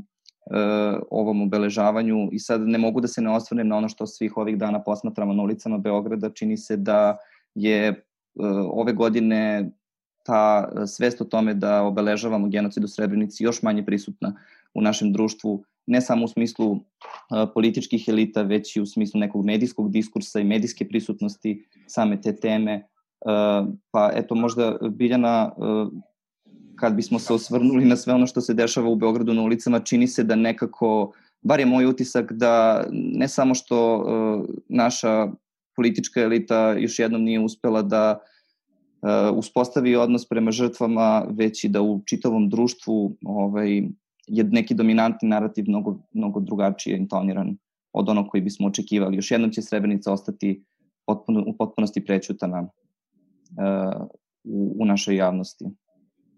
ovom 1.09 1.41
obeležavanju. 1.41 2.29
I 2.31 2.39
sad 2.39 2.61
ne 2.61 2.77
mogu 2.77 3.01
da 3.01 3.07
se 3.07 3.21
ne 3.21 3.29
osvrnem 3.29 3.67
na 3.67 3.77
ono 3.77 3.89
što 3.89 4.07
svih 4.07 4.37
ovih 4.37 4.57
dana 4.57 4.83
posmatramo 4.83 5.33
na 5.33 5.43
ulicama 5.43 5.77
Beograda, 5.77 6.29
čini 6.29 6.57
se 6.57 6.77
da 6.77 7.17
je 7.55 8.03
E, 8.39 8.43
ove 8.71 8.93
godine 8.93 9.71
ta 10.23 10.71
svest 10.87 11.21
o 11.21 11.25
tome 11.25 11.53
da 11.53 11.83
obeležavamo 11.83 12.47
genocid 12.47 12.83
u 12.83 12.87
Srebrenici 12.87 13.43
još 13.43 13.61
manje 13.61 13.85
prisutna 13.85 14.33
u 14.73 14.81
našem 14.81 15.13
društvu, 15.13 15.63
ne 15.87 16.01
samo 16.01 16.25
u 16.25 16.27
smislu 16.27 16.75
e, 16.75 16.79
političkih 17.53 18.05
elita, 18.07 18.41
već 18.41 18.75
i 18.75 18.81
u 18.81 18.85
smislu 18.85 19.19
nekog 19.19 19.45
medijskog 19.45 19.91
diskursa 19.91 20.39
i 20.39 20.43
medijske 20.43 20.87
prisutnosti 20.87 21.65
same 21.87 22.21
te 22.21 22.35
teme. 22.35 22.73
E, 22.73 22.83
pa 23.91 24.11
eto, 24.15 24.35
možda 24.35 24.77
Biljana, 24.89 25.51
kad 26.75 26.93
bismo 26.93 27.19
se 27.19 27.33
osvrnuli 27.33 27.85
na 27.85 27.95
sve 27.95 28.13
ono 28.13 28.27
što 28.27 28.41
se 28.41 28.53
dešava 28.53 28.89
u 28.89 28.95
Beogradu 28.95 29.33
na 29.33 29.41
ulicama, 29.41 29.79
čini 29.79 30.07
se 30.07 30.23
da 30.23 30.35
nekako, 30.35 31.13
bar 31.41 31.59
je 31.59 31.65
moj 31.65 31.85
utisak 31.85 32.33
da 32.33 32.85
ne 32.91 33.27
samo 33.27 33.55
što 33.55 34.05
naša 34.69 35.27
politička 35.75 36.21
elita 36.21 36.73
još 36.77 36.99
jednom 36.99 37.23
nije 37.23 37.39
uspela 37.39 37.81
da 37.81 38.19
uh, 39.01 39.37
uspostavi 39.37 39.95
odnos 39.95 40.27
prema 40.29 40.51
žrtvama, 40.51 41.25
već 41.29 41.63
i 41.63 41.69
da 41.69 41.81
u 41.81 42.01
čitavom 42.05 42.49
društvu 42.49 43.15
ovaj, 43.25 43.81
je 44.31 44.43
neki 44.43 44.73
dominantni 44.73 45.29
narativ 45.29 45.65
mnogo, 45.67 45.99
mnogo 46.13 46.39
drugačije 46.39 46.97
intoniran 46.97 47.57
od 47.93 48.09
onog 48.09 48.27
koji 48.27 48.41
bismo 48.41 48.67
očekivali. 48.67 49.15
Još 49.15 49.31
jednom 49.31 49.51
će 49.51 49.61
Srebrenica 49.61 50.13
ostati 50.13 50.63
potpuno, 51.05 51.43
u 51.47 51.57
potpunosti 51.57 52.05
prećutana 52.05 52.61
uh, 52.61 54.07
u 54.79 54.85
našoj 54.85 55.15
javnosti 55.15 55.65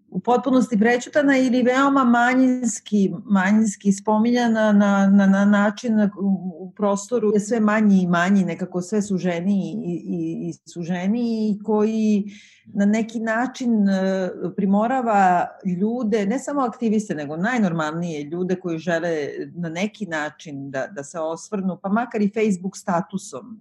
u 0.08 0.20
potpunosti 0.20 0.78
prećutana 0.78 1.38
ili 1.38 1.62
veoma 1.62 2.04
manjinski, 2.04 3.12
manjinski 3.24 3.92
spominjana 3.92 4.72
na, 4.72 5.06
na, 5.06 5.26
na 5.26 5.44
način 5.44 6.10
u 6.18 6.72
prostoru 6.76 7.30
je 7.34 7.40
sve 7.40 7.60
manji 7.60 8.02
i 8.02 8.06
manji, 8.06 8.44
nekako 8.44 8.80
sve 8.80 9.02
suženiji 9.02 9.74
i, 9.84 9.92
i, 10.06 10.48
i 10.48 10.52
suženiji 10.70 11.58
koji 11.64 12.24
na 12.66 12.86
neki 12.86 13.20
način 13.20 13.88
e, 13.88 14.30
primorava 14.56 15.46
ljude, 15.80 16.26
ne 16.26 16.38
samo 16.38 16.60
aktiviste, 16.60 17.14
nego 17.14 17.36
najnormalnije 17.36 18.22
ljude 18.22 18.56
koji 18.56 18.78
žele 18.78 19.28
na 19.54 19.68
neki 19.68 20.06
način 20.06 20.70
da, 20.70 20.86
da 20.86 21.04
se 21.04 21.18
osvrnu, 21.18 21.78
pa 21.82 21.88
makar 21.88 22.22
i 22.22 22.30
Facebook 22.34 22.76
statusom 22.76 23.60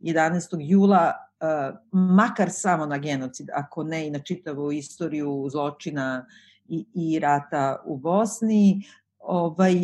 11. 0.00 0.56
jula 0.60 1.12
makar 1.92 2.50
samo 2.50 2.86
na 2.86 2.98
genocid, 2.98 3.48
ako 3.54 3.82
ne 3.84 4.06
i 4.06 4.10
na 4.10 4.18
čitavu 4.18 4.72
istoriju 4.72 5.48
zločina 5.50 6.26
i, 6.68 6.86
i 6.94 7.18
rata 7.18 7.82
u 7.84 7.96
Bosni, 7.96 8.86
ovaj, 9.22 9.74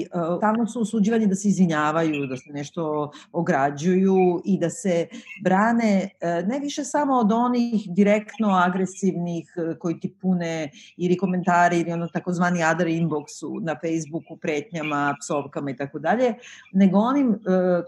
tamo 0.40 0.66
su 0.66 0.80
osuđivani 0.80 1.26
da 1.26 1.34
se 1.34 1.48
izvinjavaju, 1.48 2.26
da 2.26 2.36
se 2.36 2.52
nešto 2.52 3.10
ograđuju 3.32 4.42
i 4.44 4.58
da 4.58 4.70
se 4.70 5.06
brane 5.42 6.08
ne 6.46 6.58
više 6.60 6.84
samo 6.84 7.14
od 7.14 7.32
onih 7.32 7.86
direktno 7.90 8.48
agresivnih 8.48 9.54
koji 9.78 10.00
ti 10.00 10.14
pune 10.20 10.70
ili 10.96 11.16
komentari 11.16 11.80
ili 11.80 11.92
ono 11.92 12.08
takozvani 12.08 12.64
other 12.64 12.86
inboxu 12.86 13.64
na 13.64 13.76
Facebooku, 13.80 14.36
pretnjama, 14.36 15.14
psovkama 15.20 15.70
i 15.70 15.76
tako 15.76 15.98
dalje, 15.98 16.34
nego 16.72 16.98
onim 16.98 17.38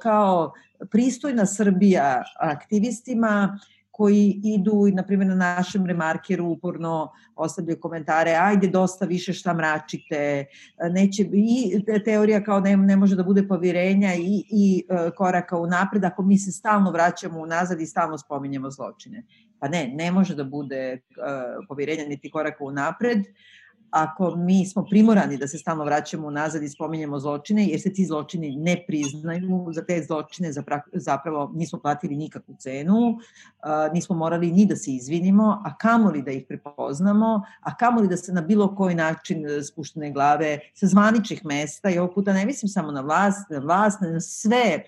kao 0.02 0.52
pristojna 0.90 1.47
Srbija 1.47 2.23
aktivistima 2.40 3.59
koji 4.00 4.40
idu, 4.45 4.88
na 4.95 5.02
primjer, 5.02 5.28
na 5.28 5.35
našem 5.35 5.87
remarkeru 5.87 6.47
uporno 6.47 7.12
ostavljaju 7.37 7.80
komentare, 7.80 8.33
ajde 8.33 8.69
dosta 8.69 9.04
više 9.04 9.33
šta 9.33 9.54
mračite, 9.54 10.45
neće, 10.90 11.23
i 11.33 11.85
teorija 12.04 12.40
kao 12.45 12.61
ne, 12.61 12.76
ne 12.76 12.97
može 12.97 13.16
da 13.16 13.23
bude 13.23 13.45
povjerenja 13.49 14.14
i, 14.14 14.45
i 14.50 14.85
e, 14.88 15.11
koraka 15.16 15.59
u 15.59 15.66
napred 15.66 16.04
ako 16.04 16.23
mi 16.23 16.38
se 16.38 16.52
stalno 16.52 16.90
vraćamo 16.90 17.40
unazad 17.40 17.80
i 17.80 17.87
stalno 17.87 18.19
spominjemo 18.19 18.71
zločine. 18.71 19.25
Pa 19.59 19.69
ne, 19.69 19.92
ne 19.95 20.12
može 20.12 20.35
da 20.35 20.45
bude 20.45 21.00
uh, 21.69 22.09
niti 22.09 22.30
koraka 22.30 22.64
u 22.64 22.71
napred, 22.73 23.19
ako 23.90 24.37
mi 24.37 24.66
smo 24.66 24.85
primorani 24.85 25.37
da 25.37 25.49
se 25.49 25.59
stalno 25.59 25.85
vraćamo 25.85 26.30
nazad 26.30 26.62
i 26.62 26.68
spominjemo 26.68 27.18
zločine, 27.18 27.66
jer 27.66 27.80
se 27.80 27.92
ti 27.92 28.06
zločini 28.06 28.56
ne 28.56 28.85
priznaju, 28.87 29.66
za 29.73 29.85
te 29.85 30.02
zločine 30.02 30.52
zapravo 30.92 31.52
nismo 31.54 31.78
platili 31.78 32.16
nikakvu 32.16 32.54
cenu, 32.59 33.18
nismo 33.92 34.16
morali 34.16 34.52
ni 34.52 34.66
da 34.66 34.76
se 34.76 34.90
izvinimo, 34.92 35.62
a 35.64 35.76
kamoli 35.76 36.23
da 36.23 36.30
ih 36.30 36.44
prepoznamo, 36.49 37.42
a 37.61 37.76
kamoli 37.76 38.09
da 38.09 38.16
se 38.16 38.32
na 38.32 38.40
bilo 38.40 38.75
koji 38.76 38.94
način 38.94 39.47
e, 39.47 39.62
spuštene 39.62 40.11
glave 40.12 40.59
sa 40.75 40.87
zvaničnih 40.87 41.44
mesta, 41.44 41.90
i 41.90 41.99
ovog 41.99 42.14
puta 42.14 42.32
ne 42.32 42.47
mislim 42.47 42.68
samo 42.68 42.92
na 42.92 43.00
vlast, 43.00 43.50
na 43.50 43.59
vlast, 43.59 44.00
na 44.00 44.20
sve 44.20 44.82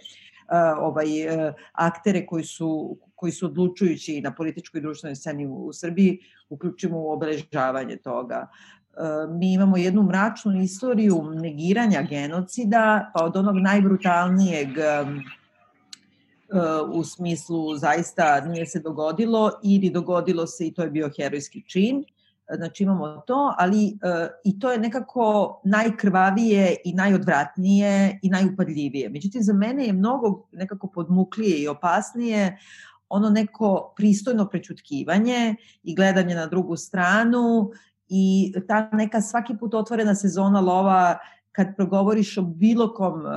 ovaj, 0.79 1.21
e, 1.21 1.53
aktere 1.73 2.27
koji 2.27 2.45
su 2.45 2.97
koji 3.23 3.33
su 3.33 3.47
odlučujući 3.47 4.21
na 4.21 4.35
političkoj 4.35 4.79
i 4.79 4.83
društvenoj 4.83 5.17
sceni 5.17 5.47
u 5.47 5.73
Srbiji, 5.73 6.19
uključimo 6.51 6.99
u 6.99 7.13
obeležavanje 7.13 7.97
toga. 7.97 8.49
E, 8.97 9.27
mi 9.29 9.53
imamo 9.53 9.77
jednu 9.77 10.03
mračnu 10.03 10.63
istoriju 10.63 11.23
negiranja 11.35 12.03
genocida, 12.03 13.11
pa 13.15 13.25
od 13.25 13.37
onog 13.37 13.57
najbrutalnijeg 13.57 14.79
e, 14.79 14.83
e, 14.83 15.05
u 16.93 17.05
smislu 17.05 17.77
zaista 17.77 18.41
nije 18.41 18.67
se 18.67 18.81
dogodilo 18.81 19.53
ili 19.63 19.91
dogodilo 19.91 20.47
se 20.47 20.67
i 20.67 20.75
to 20.75 20.83
je 20.83 20.91
bio 20.91 21.11
herojski 21.17 21.63
čin. 21.69 22.05
Znači 22.57 22.83
imamo 22.83 23.23
to, 23.27 23.55
ali 23.59 23.99
i 24.45 24.59
to 24.59 24.73
je 24.73 24.79
nekako 24.79 25.61
najkrvavije 25.65 26.77
i 26.85 26.93
najodvratnije 26.95 28.19
i 28.23 28.29
najupadljivije. 28.29 29.09
Međutim, 29.09 29.43
za 29.43 29.53
mene 29.53 29.87
je 29.87 29.93
mnogo 29.93 30.49
nekako 30.53 30.87
podmuklije 30.87 31.59
i 31.59 31.69
opasnije 31.69 32.59
ono 33.09 33.31
neko 33.31 33.95
pristojno 33.97 34.49
prečutkivanje 34.49 35.55
i 35.83 35.95
gledanje 35.95 36.35
na 36.35 36.47
drugu 36.47 36.77
stranu 36.77 37.71
i 38.13 38.53
ta 38.69 38.91
neka 38.93 39.21
svaki 39.21 39.57
put 39.61 39.75
otvorena 39.75 40.15
sezona 40.15 40.61
lova 40.61 41.19
kad 41.53 41.77
progovoriš 41.77 42.39
o 42.39 42.43
bilo 42.43 42.95
kom 42.95 43.21
uh, 43.21 43.33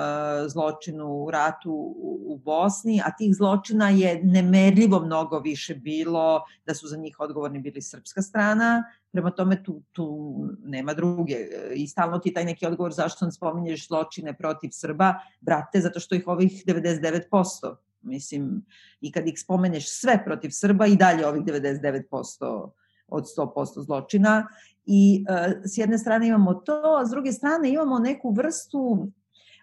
zločinu 0.47 1.05
u 1.07 1.31
ratu 1.31 1.71
u, 1.71 2.23
u 2.27 2.37
Bosni, 2.37 3.01
a 3.05 3.11
tih 3.17 3.35
zločina 3.35 3.89
je 3.89 4.23
nemerljivo 4.23 4.99
mnogo 4.99 5.39
više 5.39 5.75
bilo, 5.75 6.43
da 6.65 6.73
su 6.73 6.87
za 6.87 6.97
njih 6.97 7.19
odgovorni 7.19 7.59
bili 7.59 7.81
srpska 7.81 8.21
strana, 8.21 8.83
prema 9.11 9.31
tome 9.31 9.63
tu, 9.63 9.81
tu 9.91 10.35
nema 10.63 10.93
druge. 10.93 11.37
I 11.73 11.87
stalno 11.87 12.19
ti 12.19 12.33
taj 12.33 12.45
neki 12.45 12.65
odgovor 12.65 12.93
zašto 12.93 13.31
spominješ 13.31 13.87
zločine 13.87 14.33
protiv 14.33 14.69
Srba, 14.71 15.13
brate, 15.41 15.81
zato 15.81 15.99
što 15.99 16.15
ih 16.15 16.27
ovih 16.27 16.63
99%. 16.65 17.75
Mislim, 18.01 18.65
i 19.01 19.11
kad 19.11 19.27
ih 19.27 19.39
spomeneš 19.39 19.89
sve 19.89 20.23
protiv 20.25 20.49
Srba 20.51 20.85
i 20.85 20.95
dalje 20.95 21.27
ovih 21.27 21.43
99% 21.43 22.69
od 23.07 23.23
100% 23.37 23.85
zločina 23.85 24.47
i 24.85 25.25
uh, 25.29 25.53
s 25.65 25.77
jedne 25.77 25.97
strane 25.97 26.27
imamo 26.27 26.53
to, 26.53 26.97
a 27.01 27.05
s 27.05 27.09
druge 27.09 27.31
strane 27.31 27.69
imamo 27.69 27.99
neku 27.99 28.31
vrstu 28.31 29.07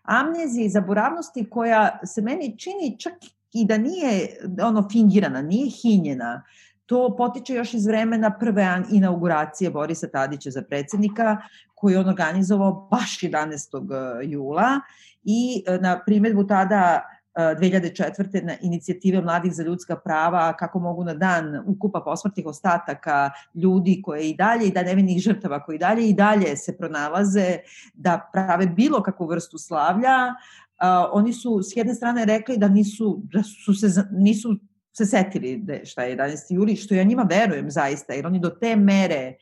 amnezije 0.02 0.66
i 0.66 0.70
zaboravnosti 0.70 1.50
koja 1.50 1.98
se 2.04 2.22
meni 2.22 2.58
čini 2.58 2.96
čak 2.98 3.12
i 3.52 3.64
da 3.64 3.78
nije 3.78 4.36
ono 4.62 4.88
fingirana, 4.92 5.42
nije 5.42 5.70
hinjena. 5.70 6.42
To 6.86 7.14
potiče 7.16 7.54
još 7.54 7.74
iz 7.74 7.86
vremena 7.86 8.38
prve 8.40 8.82
inauguracije 8.92 9.70
Borisa 9.70 10.08
Tadića 10.08 10.50
za 10.50 10.62
predsednika, 10.62 11.36
koji 11.74 11.96
on 11.96 12.08
organizovao 12.08 12.88
baš 12.90 13.20
11. 13.20 14.20
E, 14.22 14.26
jula 14.26 14.80
i 15.24 15.64
e, 15.66 15.78
na 15.78 16.02
primetbu 16.06 16.46
tada 16.46 17.02
2004. 17.34 18.44
na 18.44 18.56
inicijative 18.62 19.20
Mladih 19.20 19.52
za 19.52 19.62
ljudska 19.62 19.96
prava, 19.96 20.52
kako 20.56 20.78
mogu 20.78 21.04
na 21.04 21.14
dan 21.14 21.64
ukupa 21.66 22.00
posmrtnih 22.00 22.46
ostataka 22.46 23.30
ljudi 23.54 24.02
koje 24.02 24.30
i 24.30 24.34
dalje, 24.34 24.66
i 24.66 24.72
da 24.72 24.82
nevinih 24.82 25.22
žrtava 25.22 25.64
koji 25.64 25.78
dalje 25.78 26.08
i 26.08 26.14
dalje 26.14 26.56
se 26.56 26.76
pronalaze, 26.78 27.58
da 27.94 28.30
prave 28.32 28.66
bilo 28.66 29.02
kakvu 29.02 29.26
vrstu 29.26 29.58
slavlja, 29.58 30.16
uh, 30.28 31.10
oni 31.12 31.32
su 31.32 31.62
s 31.62 31.76
jedne 31.76 31.94
strane 31.94 32.24
rekli 32.24 32.58
da 32.58 32.68
nisu, 32.68 33.20
da 33.32 33.42
su 33.42 33.74
se, 33.74 34.04
nisu 34.10 34.56
se 34.92 35.06
setili 35.06 35.56
da 35.56 35.84
šta 35.84 36.02
je 36.02 36.16
11. 36.16 36.54
juli, 36.54 36.76
što 36.76 36.94
ja 36.94 37.04
njima 37.04 37.26
verujem 37.30 37.70
zaista, 37.70 38.12
jer 38.12 38.26
oni 38.26 38.38
do 38.38 38.50
te 38.50 38.76
mere 38.76 39.34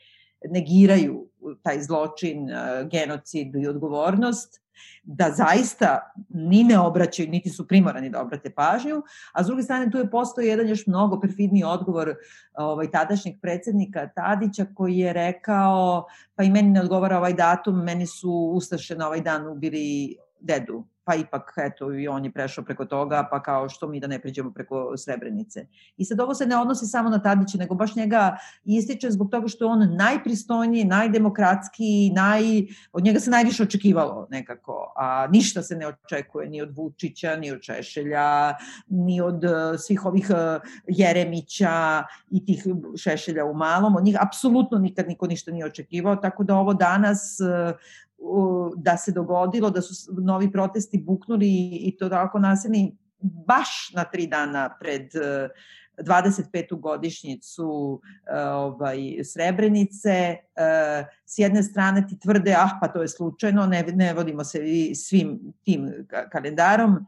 negiraju 0.49 1.27
taj 1.63 1.81
zločin, 1.81 2.47
genocid 2.91 3.55
i 3.55 3.67
odgovornost, 3.67 4.60
da 5.03 5.31
zaista 5.31 6.13
ni 6.29 6.63
ne 6.63 6.79
obraćaju, 6.79 7.29
niti 7.29 7.49
su 7.49 7.67
primorani 7.67 8.09
da 8.09 8.21
obrate 8.21 8.49
pažnju, 8.49 9.01
a 9.33 9.43
s 9.43 9.47
druge 9.47 9.63
strane 9.63 9.91
tu 9.91 9.97
je 9.97 10.11
postoji 10.11 10.47
jedan 10.47 10.67
još 10.67 10.87
mnogo 10.87 11.19
perfidniji 11.19 11.63
odgovor 11.63 12.15
ovaj, 12.53 12.91
tadašnjeg 12.91 13.35
predsednika 13.41 14.09
Tadića 14.15 14.65
koji 14.75 14.97
je 14.97 15.13
rekao 15.13 16.05
pa 16.35 16.43
i 16.43 16.49
meni 16.49 16.69
ne 16.69 16.81
odgovara 16.81 17.17
ovaj 17.17 17.33
datum, 17.33 17.83
meni 17.83 18.07
su 18.07 18.31
Ustaše 18.31 18.95
na 18.95 19.07
ovaj 19.07 19.21
dan 19.21 19.47
ubili 19.47 20.17
dedu 20.39 20.83
pa 21.11 21.15
ipak, 21.15 21.53
eto, 21.57 21.93
i 21.93 22.07
on 22.07 22.25
je 22.25 22.31
prešao 22.31 22.63
preko 22.63 22.85
toga, 22.85 23.27
pa 23.31 23.43
kao 23.43 23.69
što 23.69 23.87
mi 23.87 23.99
da 23.99 24.07
ne 24.07 24.19
pređemo 24.19 24.51
preko 24.51 24.97
Srebrenice. 24.97 25.65
I 25.97 26.05
sad 26.05 26.19
ovo 26.19 26.33
se 26.33 26.45
ne 26.45 26.57
odnosi 26.57 26.85
samo 26.85 27.09
na 27.09 27.21
Tadića, 27.21 27.57
nego 27.57 27.75
baš 27.75 27.95
njega 27.95 28.37
ističe 28.63 29.11
zbog 29.11 29.29
toga 29.31 29.47
što 29.47 29.65
je 29.65 29.71
on 29.71 29.95
najpristojniji, 29.95 30.85
najdemokratski, 30.85 32.11
naj, 32.15 32.43
od 32.93 33.03
njega 33.03 33.19
se 33.19 33.31
najviše 33.31 33.63
očekivalo 33.63 34.27
nekako, 34.31 34.93
a 34.95 35.27
ništa 35.27 35.63
se 35.63 35.75
ne 35.75 35.87
očekuje 35.87 36.49
ni 36.49 36.61
od 36.61 36.77
Vučića, 36.77 37.35
ni 37.35 37.51
od 37.51 37.59
Šešelja, 37.61 38.53
ni 38.87 39.21
od 39.21 39.43
uh, 39.43 39.51
svih 39.79 40.05
ovih 40.05 40.29
uh, 40.29 40.61
Jeremića 40.87 42.03
i 42.31 42.45
tih 42.45 42.63
Šešelja 42.97 43.45
u 43.45 43.53
malom, 43.53 43.95
od 43.95 44.03
njih 44.03 44.17
apsolutno 44.21 44.77
nikad 44.77 45.07
niko 45.07 45.27
ništa 45.27 45.51
nije 45.51 45.65
očekivao, 45.65 46.15
tako 46.15 46.43
da 46.43 46.55
ovo 46.55 46.73
danas 46.73 47.37
uh, 47.39 47.75
da 48.77 48.97
se 48.97 49.11
dogodilo, 49.11 49.69
da 49.69 49.81
su 49.81 50.13
novi 50.21 50.51
protesti 50.51 50.97
buknuli 50.97 51.69
i 51.75 51.97
to 51.99 52.09
tako 52.09 52.39
nasilni 52.39 52.97
baš 53.21 53.91
na 53.93 54.03
tri 54.03 54.27
dana 54.27 54.69
pred 54.79 55.11
25. 55.97 56.79
godišnjicu 56.79 58.01
ovaj, 58.53 58.97
Srebrenice. 59.23 60.35
S 61.25 61.37
jedne 61.37 61.63
strane 61.63 62.07
ti 62.07 62.19
tvrde, 62.19 62.55
ah 62.57 62.77
pa 62.81 62.87
to 62.87 63.01
je 63.01 63.07
slučajno, 63.07 63.65
ne, 63.65 63.83
ne 63.93 64.13
vodimo 64.13 64.43
se 64.43 64.59
svim 64.95 65.53
tim 65.63 66.07
kalendarom 66.31 67.05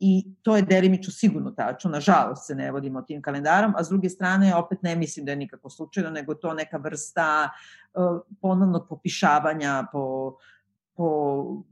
i 0.00 0.24
to 0.42 0.56
je 0.56 0.62
delimično 0.62 1.12
sigurno 1.12 1.50
tačno, 1.50 1.90
nažalost 1.90 2.46
se 2.46 2.54
ne 2.54 2.70
vodimo 2.72 3.02
tim 3.02 3.22
kalendarom, 3.22 3.74
a 3.76 3.84
s 3.84 3.88
druge 3.88 4.08
strane 4.08 4.56
opet 4.56 4.82
ne 4.82 4.96
mislim 4.96 5.26
da 5.26 5.32
je 5.32 5.36
nikako 5.36 5.70
slučajno, 5.70 6.10
nego 6.10 6.34
to 6.34 6.54
neka 6.54 6.76
vrsta 6.76 7.50
ponovnog 8.40 8.88
popišavanja 8.88 9.86
po 9.92 10.26
uh, 10.26 10.34
po, 10.96 11.62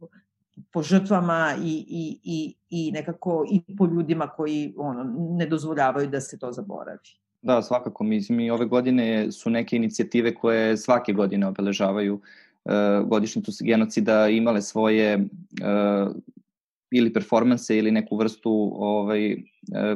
po 0.72 0.82
žrtvama 0.82 1.54
i, 1.62 1.84
i, 1.88 2.18
i, 2.24 2.54
i 2.70 2.92
nekako 2.92 3.44
i 3.50 3.76
po 3.76 3.86
ljudima 3.86 4.26
koji 4.28 4.74
ono, 4.76 5.04
ne 5.36 5.46
dozvoljavaju 5.46 6.08
da 6.08 6.20
se 6.20 6.38
to 6.38 6.52
zaboravi. 6.52 6.98
Da, 7.42 7.62
svakako. 7.62 8.04
Mislim, 8.04 8.40
i 8.40 8.50
ove 8.50 8.66
godine 8.66 9.32
su 9.32 9.50
neke 9.50 9.76
inicijative 9.76 10.34
koje 10.34 10.76
svake 10.76 11.12
godine 11.12 11.46
obeležavaju 11.46 12.14
uh, 12.14 13.08
godišnjicu 13.08 13.52
genocida 13.64 14.28
imale 14.28 14.62
svoje 14.62 15.16
uh, 15.16 16.16
ili 16.92 17.12
performanse 17.12 17.78
ili 17.78 17.90
neku 17.90 18.16
vrstu 18.16 18.72
ovaj, 18.74 19.36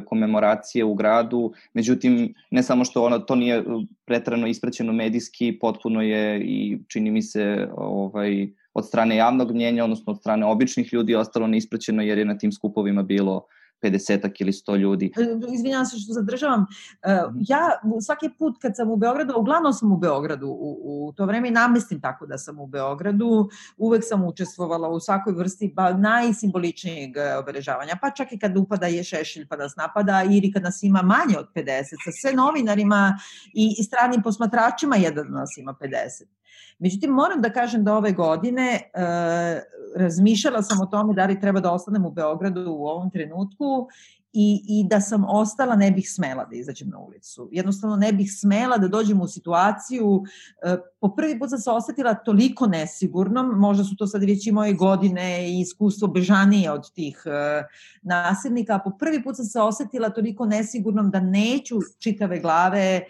komemoracije 0.05 0.85
u 0.85 0.93
gradu. 0.93 1.53
Međutim, 1.73 2.33
ne 2.51 2.63
samo 2.63 2.85
što 2.85 3.03
ono, 3.03 3.19
to 3.19 3.35
nije 3.35 3.63
pretrano 4.05 4.47
ispraćeno 4.47 4.93
medijski, 4.93 5.57
potpuno 5.61 6.01
je 6.01 6.41
i 6.41 6.79
čini 6.87 7.11
mi 7.11 7.21
se 7.21 7.67
ovaj, 7.75 8.47
od 8.77 8.85
strane 8.85 9.15
javnog 9.15 9.51
mnjenja, 9.51 9.83
odnosno 9.83 10.13
od 10.13 10.19
strane 10.19 10.45
običnih 10.45 10.93
ljudi 10.93 11.15
ostalo 11.15 11.47
neispraćeno 11.47 12.03
jer 12.03 12.17
je 12.17 12.25
na 12.25 12.37
tim 12.37 12.51
skupovima 12.51 13.03
bilo 13.03 13.45
50 13.81 14.31
ili 14.39 14.51
100 14.51 14.77
ljudi. 14.77 15.11
E, 15.17 15.53
izvinjavam 15.53 15.85
se 15.85 15.97
što 15.97 16.13
zadržavam. 16.13 16.65
E. 17.03 17.17
Ja 17.47 17.61
svaki 18.05 18.29
put 18.39 18.57
kad 18.61 18.75
sam 18.75 18.91
u 18.91 18.95
Beogradu, 18.95 19.33
uglavnom 19.37 19.73
sam 19.73 19.91
u 19.91 19.97
Beogradu 19.97 20.47
u, 20.47 20.77
u 20.83 21.13
to 21.13 21.25
vreme 21.25 21.47
i 21.47 21.51
namestim 21.51 22.01
tako 22.01 22.25
da 22.25 22.37
sam 22.37 22.59
u 22.59 22.67
Beogradu, 22.67 23.49
uvek 23.77 24.03
sam 24.05 24.25
učestvovala 24.25 24.89
u 24.89 24.99
svakoj 24.99 25.33
vrsti 25.33 25.73
ba, 25.75 25.93
najsimboličnijeg 25.93 27.17
e, 27.17 27.35
obeležavanja, 27.37 27.97
pa 28.01 28.09
čak 28.09 28.31
i 28.31 28.39
kad 28.39 28.57
upada 28.57 28.87
je 28.87 29.03
Šešilj 29.03 29.47
pa 29.47 29.55
nas 29.57 29.75
napada 29.75 30.23
ili 30.23 30.51
kad 30.51 30.63
nas 30.63 30.83
ima 30.83 31.01
manje 31.01 31.37
od 31.39 31.47
50, 31.55 31.83
sa 32.05 32.11
sve 32.21 32.33
novinarima 32.33 33.19
i, 33.53 33.75
i 33.79 33.83
stranim 33.83 34.21
posmatračima 34.21 34.95
jedan 34.95 35.31
nas 35.31 35.57
ima 35.57 35.73
50. 35.81 36.36
Međutim, 36.79 37.09
moram 37.09 37.41
da 37.41 37.53
kažem 37.53 37.83
da 37.83 37.93
ove 37.93 38.11
godine 38.11 38.71
e, 38.71 38.99
razmišljala 39.95 40.61
sam 40.61 40.81
o 40.81 40.85
tome 40.85 41.13
da 41.13 41.25
li 41.25 41.39
treba 41.39 41.59
da 41.59 41.71
ostanem 41.71 42.05
u 42.05 42.11
Beogradu 42.11 42.71
u 42.71 42.87
ovom 42.87 43.11
trenutku 43.11 43.87
i, 44.33 44.63
i 44.67 44.87
da 44.87 45.01
sam 45.01 45.25
ostala 45.27 45.75
ne 45.75 45.91
bih 45.91 46.11
smela 46.11 46.45
da 46.45 46.55
izađem 46.55 46.89
na 46.89 46.99
ulicu. 46.99 47.49
Jednostavno 47.51 47.95
ne 47.95 48.11
bih 48.13 48.33
smela 48.33 48.77
da 48.77 48.87
dođem 48.87 49.21
u 49.21 49.27
situaciju, 49.27 50.23
e, 50.63 50.77
po 50.99 51.09
prvi 51.15 51.39
put 51.39 51.49
sam 51.49 51.59
se 51.59 51.71
osetila 51.71 52.13
toliko 52.13 52.67
nesigurnom, 52.67 53.47
možda 53.59 53.83
su 53.83 53.95
to 53.95 54.07
sad 54.07 54.23
već 54.23 54.47
i 54.47 54.51
moje 54.51 54.73
godine 54.73 55.49
i 55.49 55.59
iskustvo 55.59 56.07
bežanije 56.07 56.71
od 56.71 56.91
tih 56.93 57.23
e, 57.25 57.63
nasilnika, 58.01 58.75
a 58.75 58.79
po 58.79 58.91
prvi 58.99 59.23
put 59.23 59.35
sam 59.35 59.45
se 59.45 59.61
osetila 59.61 60.09
toliko 60.09 60.45
nesigurnom 60.45 61.11
da 61.11 61.19
neću 61.19 61.79
čitave 61.99 62.39
glave 62.39 63.01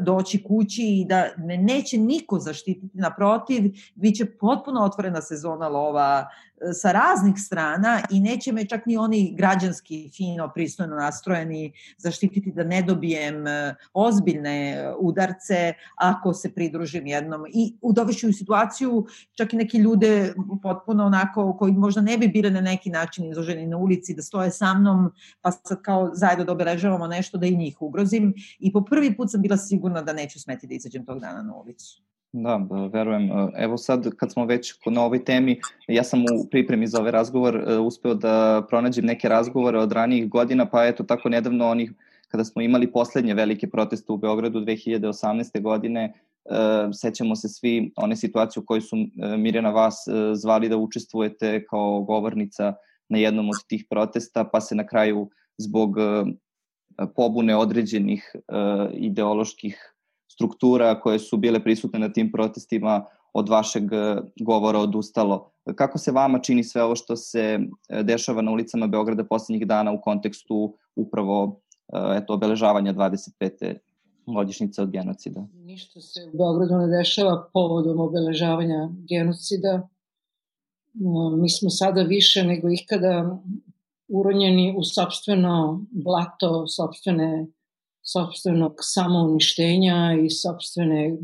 doći 0.00 0.42
kući 0.42 0.82
i 0.82 1.04
da 1.08 1.28
me 1.38 1.56
neće 1.56 1.98
niko 1.98 2.38
zaštititi, 2.38 2.98
naprotiv, 2.98 3.62
bit 3.94 4.16
će 4.16 4.26
potpuno 4.26 4.84
otvorena 4.84 5.22
sezona 5.22 5.68
lova 5.68 6.28
e, 6.51 6.51
sa 6.72 6.92
raznih 6.92 7.34
strana 7.38 8.00
i 8.10 8.20
neće 8.20 8.52
me 8.52 8.64
čak 8.64 8.86
ni 8.86 8.96
oni 8.96 9.34
građanski, 9.36 10.10
fino, 10.16 10.50
pristojno 10.54 10.96
nastrojeni 10.96 11.72
zaštititi 11.98 12.52
da 12.52 12.64
ne 12.64 12.82
dobijem 12.82 13.46
e, 13.46 13.74
ozbiljne 13.92 14.88
udarce 14.98 15.72
ako 15.96 16.34
se 16.34 16.54
pridružim 16.54 17.06
jednom. 17.06 17.44
I 17.52 17.74
dovešću 17.82 18.28
u 18.28 18.32
situaciju 18.32 19.06
čak 19.34 19.52
i 19.52 19.56
neke 19.56 19.78
ljude 19.78 20.34
potpuno 20.62 21.04
onako 21.04 21.56
koji 21.58 21.72
možda 21.72 22.00
ne 22.00 22.18
bi 22.18 22.28
bile 22.28 22.50
na 22.50 22.60
neki 22.60 22.90
način 22.90 23.30
izloženi 23.30 23.66
na 23.66 23.76
ulici 23.76 24.14
da 24.14 24.22
stoje 24.22 24.50
sa 24.50 24.74
mnom 24.74 25.12
pa 25.40 25.50
sad 25.50 25.82
kao 25.82 26.10
zajedno 26.14 26.44
da 26.44 26.52
obeležavamo 26.52 27.06
nešto 27.06 27.38
da 27.38 27.46
i 27.46 27.56
njih 27.56 27.82
ugrozim. 27.82 28.34
I 28.58 28.72
po 28.72 28.84
prvi 28.84 29.16
put 29.16 29.30
sam 29.30 29.42
bila 29.42 29.56
sigurna 29.56 30.02
da 30.02 30.12
neću 30.12 30.40
smeti 30.40 30.66
da 30.66 30.74
izađem 30.74 31.06
tog 31.06 31.20
dana 31.20 31.42
na 31.42 31.54
ulicu. 31.54 32.02
Da, 32.32 32.60
verujem. 32.92 33.30
Evo 33.56 33.76
sad, 33.78 34.16
kad 34.16 34.32
smo 34.32 34.44
već 34.44 34.74
na 34.86 35.04
ovoj 35.04 35.24
temi, 35.24 35.60
ja 35.88 36.04
sam 36.04 36.20
u 36.22 36.48
pripremi 36.50 36.86
za 36.86 37.00
ovaj 37.00 37.12
razgovor 37.12 37.56
e, 37.56 37.78
uspeo 37.78 38.14
da 38.14 38.66
pronađem 38.68 39.04
neke 39.04 39.28
razgovore 39.28 39.78
od 39.78 39.92
ranijih 39.92 40.28
godina, 40.28 40.66
pa 40.66 40.86
eto 40.86 41.02
tako 41.04 41.28
nedavno 41.28 41.68
onih, 41.68 41.92
kada 42.28 42.44
smo 42.44 42.62
imali 42.62 42.92
poslednje 42.92 43.34
velike 43.34 43.70
proteste 43.70 44.12
u 44.12 44.16
Beogradu 44.16 44.60
2018. 44.60 45.62
godine, 45.62 46.04
e, 46.04 46.12
sećamo 46.92 47.36
se 47.36 47.48
svi 47.48 47.92
one 47.96 48.16
situacije 48.16 48.60
u 48.60 48.66
kojoj 48.66 48.80
su 48.80 48.96
e, 48.96 49.36
Mirjana 49.36 49.70
vas 49.70 50.04
zvali 50.34 50.68
da 50.68 50.76
učestvujete 50.76 51.64
kao 51.64 52.00
govornica 52.02 52.74
na 53.08 53.18
jednom 53.18 53.48
od 53.48 53.66
tih 53.68 53.84
protesta, 53.90 54.44
pa 54.44 54.60
se 54.60 54.74
na 54.74 54.86
kraju 54.86 55.30
zbog 55.58 55.96
pobune 57.16 57.56
određenih 57.56 58.36
ideoloških 58.92 59.91
struktura 60.34 61.00
koje 61.00 61.18
su 61.18 61.36
bile 61.36 61.64
prisutne 61.64 61.98
na 61.98 62.12
tim 62.12 62.32
protestima 62.32 63.04
od 63.32 63.48
vašeg 63.48 63.92
e, 63.92 64.16
govora 64.40 64.78
odustalo. 64.78 65.50
Kako 65.74 65.98
se 65.98 66.12
vama 66.12 66.38
čini 66.38 66.64
sve 66.64 66.82
ovo 66.82 66.96
što 66.96 67.16
se 67.16 67.58
e, 67.88 68.02
dešava 68.02 68.42
na 68.42 68.52
ulicama 68.52 68.86
Beograda 68.86 69.24
poslednjih 69.24 69.66
dana 69.66 69.92
u 69.92 70.00
kontekstu 70.00 70.76
upravo 70.96 71.60
eto, 72.16 72.34
obeležavanja 72.34 72.94
25. 72.94 73.76
godišnjice 74.26 74.82
od 74.82 74.90
genocida? 74.90 75.46
Ništa 75.54 76.00
se 76.00 76.20
u 76.32 76.36
Beogradu 76.36 76.74
ne 76.74 76.86
dešava 76.98 77.48
povodom 77.52 78.00
obeležavanja 78.00 78.88
genocida. 79.08 79.88
Mi 81.42 81.50
smo 81.50 81.70
sada 81.70 82.02
više 82.02 82.44
nego 82.44 82.68
ikada 82.70 83.38
uronjeni 84.08 84.74
u 84.78 84.84
sobstveno 84.84 85.84
blato, 85.90 86.66
sobstvene, 86.66 87.46
sobstvenog 88.02 88.74
samouništenja 88.80 90.16
i 90.26 90.30
sobstvene 90.30 91.18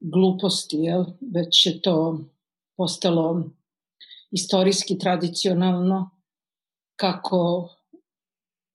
gluposti, 0.00 0.76
jel? 0.76 1.04
već 1.34 1.66
je 1.66 1.80
to 1.80 2.24
postalo 2.76 3.50
istorijski 4.30 4.98
tradicionalno 4.98 6.10
kako 6.96 7.68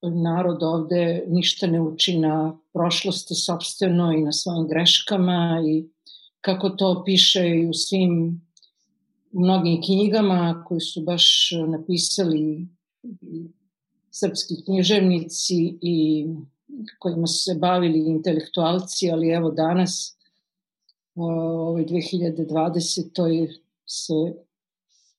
narod 0.02 0.62
ovde 0.62 1.24
ništa 1.28 1.66
ne 1.66 1.80
uči 1.80 2.18
na 2.18 2.58
prošlosti 2.72 3.34
sobstveno 3.34 4.12
i 4.12 4.22
na 4.22 4.32
svojim 4.32 4.68
greškama 4.68 5.62
i 5.68 5.88
kako 6.40 6.70
to 6.70 7.02
piše 7.06 7.48
i 7.48 7.68
u 7.68 7.74
svim 7.74 8.40
mnogim 9.32 9.82
knjigama 9.82 10.64
koji 10.68 10.80
su 10.80 11.02
baš 11.02 11.50
napisali 11.68 12.68
srpski 14.20 14.64
književnici 14.64 15.78
i 15.82 16.26
kojima 16.98 17.26
su 17.26 17.38
se 17.38 17.54
bavili 17.54 17.98
intelektualci, 17.98 19.10
ali 19.10 19.30
evo 19.30 19.50
danas, 19.50 20.16
ovoj 21.14 21.86
2020. 21.86 23.12
To 23.12 23.26
je 23.26 23.48
se 23.86 24.34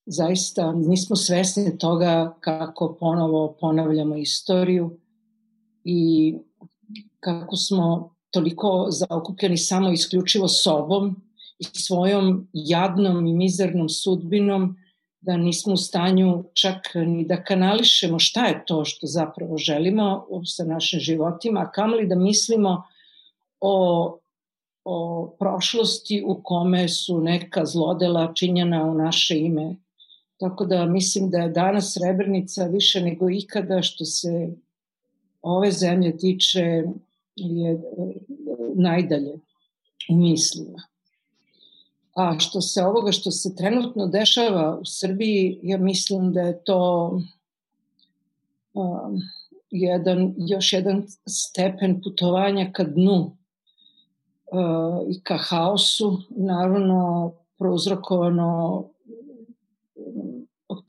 zaista 0.06 0.72
nismo 0.72 1.16
svesni 1.16 1.78
toga 1.78 2.38
kako 2.40 2.98
ponovo 3.00 3.58
ponavljamo 3.60 4.18
istoriju 4.18 4.98
i 5.84 6.36
kako 7.20 7.56
smo 7.56 8.16
toliko 8.32 8.88
zaokupljeni 8.90 9.58
samo 9.58 9.92
isključivo 9.92 10.48
sobom 10.48 11.22
i 11.60 11.64
svojom 11.64 12.48
jadnom 12.54 13.28
i 13.28 13.34
mizernom 13.34 13.90
sudbinom 13.90 14.76
da 15.21 15.38
nismo 15.38 15.73
u 15.73 15.77
stanju 15.77 16.43
čak 16.53 16.75
ni 16.95 17.25
da 17.25 17.43
kanališemo 17.43 18.19
šta 18.19 18.45
je 18.45 18.63
to 18.65 18.86
što 18.86 19.08
zapravo 19.08 19.58
želimo 19.58 20.27
sa 20.45 20.63
našim 20.63 20.99
životima, 20.99 21.60
a 21.60 21.71
kamali 21.71 22.08
da 22.08 22.15
mislimo 22.15 22.84
o, 23.60 24.17
o 24.84 25.27
prošlosti 25.39 26.23
u 26.27 26.39
kome 26.43 26.88
su 26.88 27.21
neka 27.21 27.65
zlodela 27.65 28.34
činjena 28.34 28.84
u 28.84 28.93
naše 28.93 29.39
ime. 29.39 29.75
Tako 30.38 30.65
da 30.65 30.86
mislim 30.86 31.29
da 31.29 31.38
je 31.38 31.49
danas 31.49 31.93
Srebrenica 31.93 32.63
više 32.63 33.01
nego 33.01 33.29
ikada 33.29 33.82
što 33.82 34.05
se 34.05 34.49
ove 35.41 35.71
zemlje 35.71 36.17
tiče 36.17 36.84
je 37.36 37.82
najdalje 38.75 39.34
u 40.10 40.15
mislima. 40.15 40.84
A 42.15 42.39
što 42.39 42.62
se 42.62 42.84
ovoga 42.84 43.12
što 43.12 43.32
se 43.32 43.56
trenutno 43.56 44.08
dešava 44.08 44.78
u 44.82 44.86
Srbiji, 44.86 45.60
ja 45.63 45.78
mislim 45.78 46.34
da 46.34 46.41
je 46.41 46.63
to 46.63 47.12
um, 48.74 49.22
jedan, 49.72 50.34
još 50.38 50.74
jedan 50.74 51.04
stepen 51.28 52.02
putovanja 52.02 52.72
ka 52.72 52.84
dnu 52.84 53.38
uh, 54.52 55.10
i 55.10 55.22
ka 55.24 55.38
haosu, 55.38 56.17
naravno 56.30 57.32
prouzrokovano 57.58 58.84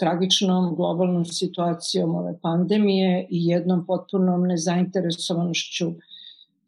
tragičnom 0.01 0.75
globalnom 0.77 1.25
situacijom 1.25 2.15
ove 2.15 2.39
pandemije 2.43 3.27
i 3.31 3.47
jednom 3.47 3.87
potpunom 3.87 4.47
nezainteresovanošću 4.47 5.93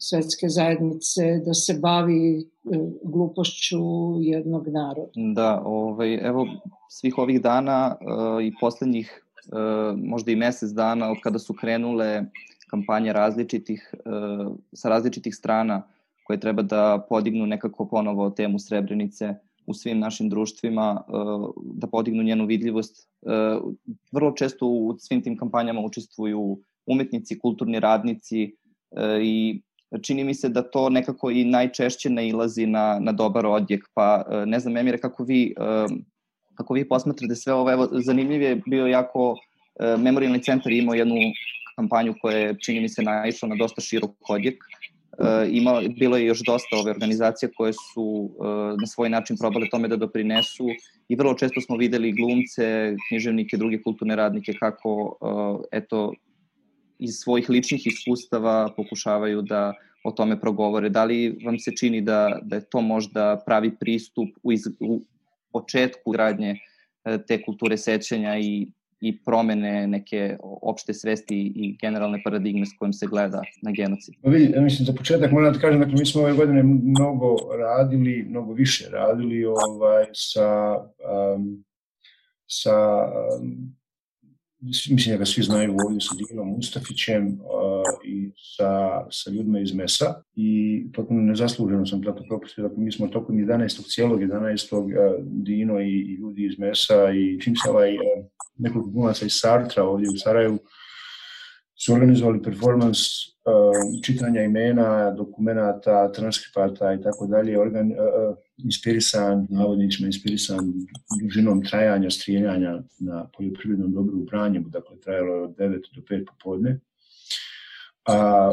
svetske 0.03 0.49
zajednice 0.49 1.41
da 1.47 1.55
se 1.55 1.79
bavi 1.83 2.38
e, 2.38 2.45
glupošću 3.03 3.79
jednog 4.21 4.69
naroda. 4.69 5.11
Da, 5.15 5.62
ovaj, 5.65 6.15
evo 6.15 6.47
svih 6.91 7.19
ovih 7.19 7.43
dana 7.43 7.97
uh, 8.01 8.45
i 8.45 8.53
poslednjih 8.61 9.25
uh, 9.47 9.99
možda 9.99 10.33
i 10.33 10.37
mesec 10.37 10.71
dana 10.71 11.11
od 11.11 11.17
kada 11.23 11.38
su 11.38 11.55
krenule 11.61 12.25
kampanje 12.71 13.12
različitih, 13.12 13.95
uh, 13.95 14.57
sa 14.73 14.88
različitih 14.88 15.35
strana 15.35 15.83
koje 16.25 16.41
treba 16.41 16.62
da 16.62 17.07
podignu 17.09 17.47
nekako 17.47 17.88
ponovo 17.88 18.31
temu 18.31 18.59
Srebrenice 18.59 19.35
u 19.67 19.75
svim 19.75 19.99
našim 19.99 20.29
društvima, 20.29 21.03
da 21.75 21.87
podignu 21.87 22.23
njenu 22.23 22.47
vidljivost. 22.47 23.09
Vrlo 24.12 24.33
često 24.33 24.67
u 24.67 24.97
svim 24.99 25.23
tim 25.23 25.37
kampanjama 25.37 25.81
učestvuju 25.81 26.59
umetnici, 26.87 27.38
kulturni 27.38 27.81
radnici 27.81 28.57
i 29.23 29.62
čini 30.03 30.25
mi 30.25 30.35
se 30.35 30.49
da 30.49 30.63
to 30.63 30.89
nekako 30.89 31.31
i 31.31 31.45
najčešće 31.45 32.11
nailazi 32.11 32.67
na, 32.67 32.99
na 33.01 33.13
dobar 33.13 33.47
odjek, 33.47 33.85
pa 33.95 34.25
e, 34.31 34.47
ne 34.47 34.61
znam, 34.61 34.77
Emire, 34.77 34.99
kako 34.99 35.25
vi, 35.25 35.55
e, 35.59 35.87
kako 36.55 36.75
vi 36.75 36.89
posmatrate 36.89 37.35
sve 37.35 37.53
ovo, 37.53 37.73
evo, 37.73 37.89
zanimljiv 37.93 38.43
je 38.43 38.63
bio 38.67 38.87
jako, 38.87 39.37
e, 39.81 39.97
Memorialni 39.97 40.43
centar 40.43 40.73
imao 40.73 40.95
jednu 40.95 41.17
kampanju 41.77 42.15
koja 42.21 42.37
je, 42.37 42.57
čini 42.59 42.81
mi 42.81 42.89
se, 42.89 43.03
naišla 43.03 43.49
na 43.49 43.57
dosta 43.57 43.81
širok 43.81 44.11
odjek, 44.29 44.65
ima, 45.51 45.81
bilo 45.99 46.17
je 46.17 46.27
još 46.27 46.41
dosta 46.41 46.77
ove 46.77 46.91
organizacije 46.91 47.51
koje 47.57 47.73
su 47.73 48.31
na 48.81 48.87
svoj 48.87 49.09
način 49.09 49.37
probale 49.37 49.67
tome 49.71 49.89
da 49.89 49.97
doprinesu 49.97 50.67
i 51.09 51.17
vrlo 51.17 51.35
često 51.35 51.61
smo 51.61 51.77
videli 51.77 52.13
glumce, 52.13 52.95
književnike, 53.09 53.57
druge 53.57 53.83
kulturne 53.83 54.17
radnike 54.17 54.53
kako 54.53 55.17
eto 55.73 56.13
iz 57.03 57.15
svojih 57.15 57.51
ličnih 57.51 57.87
iskustava 57.87 58.69
pokušavaju 58.77 59.43
da 59.43 59.73
o 60.05 60.11
tome 60.11 60.41
progovore. 60.41 60.88
Da 60.88 61.05
li 61.05 61.38
vam 61.45 61.59
se 61.59 61.73
čini 61.77 62.01
da, 62.01 62.38
da 62.43 62.57
je 62.57 62.65
to 62.71 62.81
možda 62.81 63.43
pravi 63.47 63.71
pristup 63.81 64.29
u, 64.43 64.53
iz, 64.53 64.67
u 64.81 65.01
početku 65.53 66.11
gradnje 66.11 66.57
e, 67.05 67.19
te 67.29 67.43
kulture 67.43 67.77
sećanja 67.77 68.38
i, 68.38 68.67
i 69.01 69.19
promene 69.25 69.87
neke 69.87 70.37
opšte 70.43 70.95
svesti 70.95 71.53
i 71.57 71.77
generalne 71.81 72.23
paradigme 72.25 72.67
s 72.67 72.77
kojim 72.79 72.93
se 72.93 73.07
gleda 73.07 73.43
na 73.62 73.71
genocid? 73.71 74.15
Pa 74.23 74.31
vidi, 74.31 74.53
ja 74.53 74.61
mislim, 74.61 74.87
za 74.87 74.93
početak 74.93 75.33
moram 75.33 75.53
da 75.53 75.59
kažem, 75.59 75.81
dakle, 75.81 75.95
mi 75.99 76.07
smo 76.07 76.23
ove 76.23 76.33
godine 76.33 76.62
mnogo 76.62 77.37
radili, 77.59 78.27
mnogo 78.29 78.53
više 78.53 78.88
radili 78.91 79.45
ovaj, 79.45 80.05
sa, 80.12 80.77
um, 81.35 81.65
sa 82.47 82.77
um, 83.41 83.75
mislim 84.62 85.14
da 85.14 85.18
ga 85.18 85.25
svi 85.25 85.42
znaju 85.42 85.77
ovdje 85.87 86.01
sa 86.01 86.14
Dinom 86.14 86.48
Mustafićem 86.48 87.27
uh, 87.27 87.83
i 88.05 88.31
sa, 88.57 88.70
sa 89.11 89.31
ljudima 89.31 89.61
iz 89.61 89.75
MESA 89.75 90.22
i 90.37 90.83
potpuno 90.94 91.22
nezasluženo 91.22 91.87
sam 91.87 92.03
zato 92.05 92.25
propustio, 92.29 92.68
dakle 92.68 92.85
mi 92.85 92.92
smo 92.92 93.09
tokom 93.09 93.37
11. 93.37 93.94
cijelog 93.94 94.20
11. 94.20 94.77
Uh, 94.77 94.85
Dino 95.20 95.81
i, 95.81 95.88
i 95.88 96.14
ljudi 96.14 96.46
iz 96.46 96.59
MESA 96.59 97.11
i 97.11 97.40
čim 97.40 97.55
se 97.57 97.70
ovaj 97.70 97.94
uh, 97.94 98.03
nekoliko 98.59 98.90
glumaca 98.90 99.27
iz 99.27 99.33
Sartra 99.35 99.85
ovdje 99.85 100.09
u 100.14 100.16
Sarajevu 100.16 100.59
su 101.85 101.92
organizovali 101.92 102.42
performans 102.42 102.98
uh, 102.98 104.03
čitanja 104.05 104.42
imena, 104.42 105.11
dokumenata, 105.11 106.12
transkripata 106.12 106.92
i 106.92 107.03
tako 107.03 107.27
dalje, 107.27 107.61
organ, 107.61 107.90
uh, 107.90 108.37
inspirisan, 108.64 109.46
navodničima 109.51 110.07
inspirisan 110.07 110.72
dužinom 111.22 111.64
trajanja 111.64 112.11
strijeljanja 112.11 112.83
na 112.98 113.29
poljoprivrednom 113.37 113.92
dobru 113.92 114.18
u 114.18 114.25
Branjevu, 114.25 114.68
dakle 114.68 115.01
trajalo 115.01 115.35
je 115.35 115.42
od 115.42 115.57
9 115.57 115.81
do 115.94 116.03
5 116.11 116.27
popodne. 116.27 116.81
A, 118.05 118.51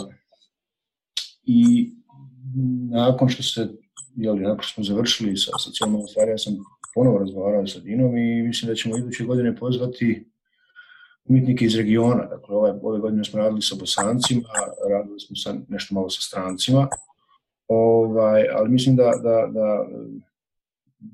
I 1.44 1.92
nakon 2.92 3.30
što 3.30 3.44
se, 3.44 3.70
jeli, 4.16 4.40
nakon 4.40 4.64
što 4.64 4.74
smo 4.74 4.84
završili 4.84 5.38
sa, 5.38 5.52
sa 5.60 5.72
cijelom 5.72 6.08
stvari, 6.08 6.32
ja 6.32 6.38
sam 6.38 6.54
ponovo 6.94 7.18
razgovarao 7.18 7.68
sa 7.68 7.80
Dinom 7.80 8.18
i 8.18 8.44
mislim 8.44 8.70
da 8.70 8.76
ćemo 8.76 8.98
iduće 8.98 9.24
godine 9.24 9.56
pozvati 9.56 10.26
umjetnike 11.26 11.66
iz 11.66 11.76
regiona. 11.76 12.26
Dakle, 12.26 12.56
ove, 12.56 12.74
ove 12.82 13.00
godine 13.00 13.24
smo 13.24 13.40
radili 13.40 13.62
sa 13.62 13.76
bosancima, 13.80 14.50
radili 14.90 15.20
smo 15.20 15.36
sa, 15.36 15.56
nešto 15.68 15.96
malo 15.96 16.10
sa 16.10 16.22
strancima, 16.22 16.88
ovaj, 17.70 18.48
ali 18.54 18.70
mislim 18.70 18.96
da, 18.96 19.12
da, 19.24 19.48
da 19.54 19.88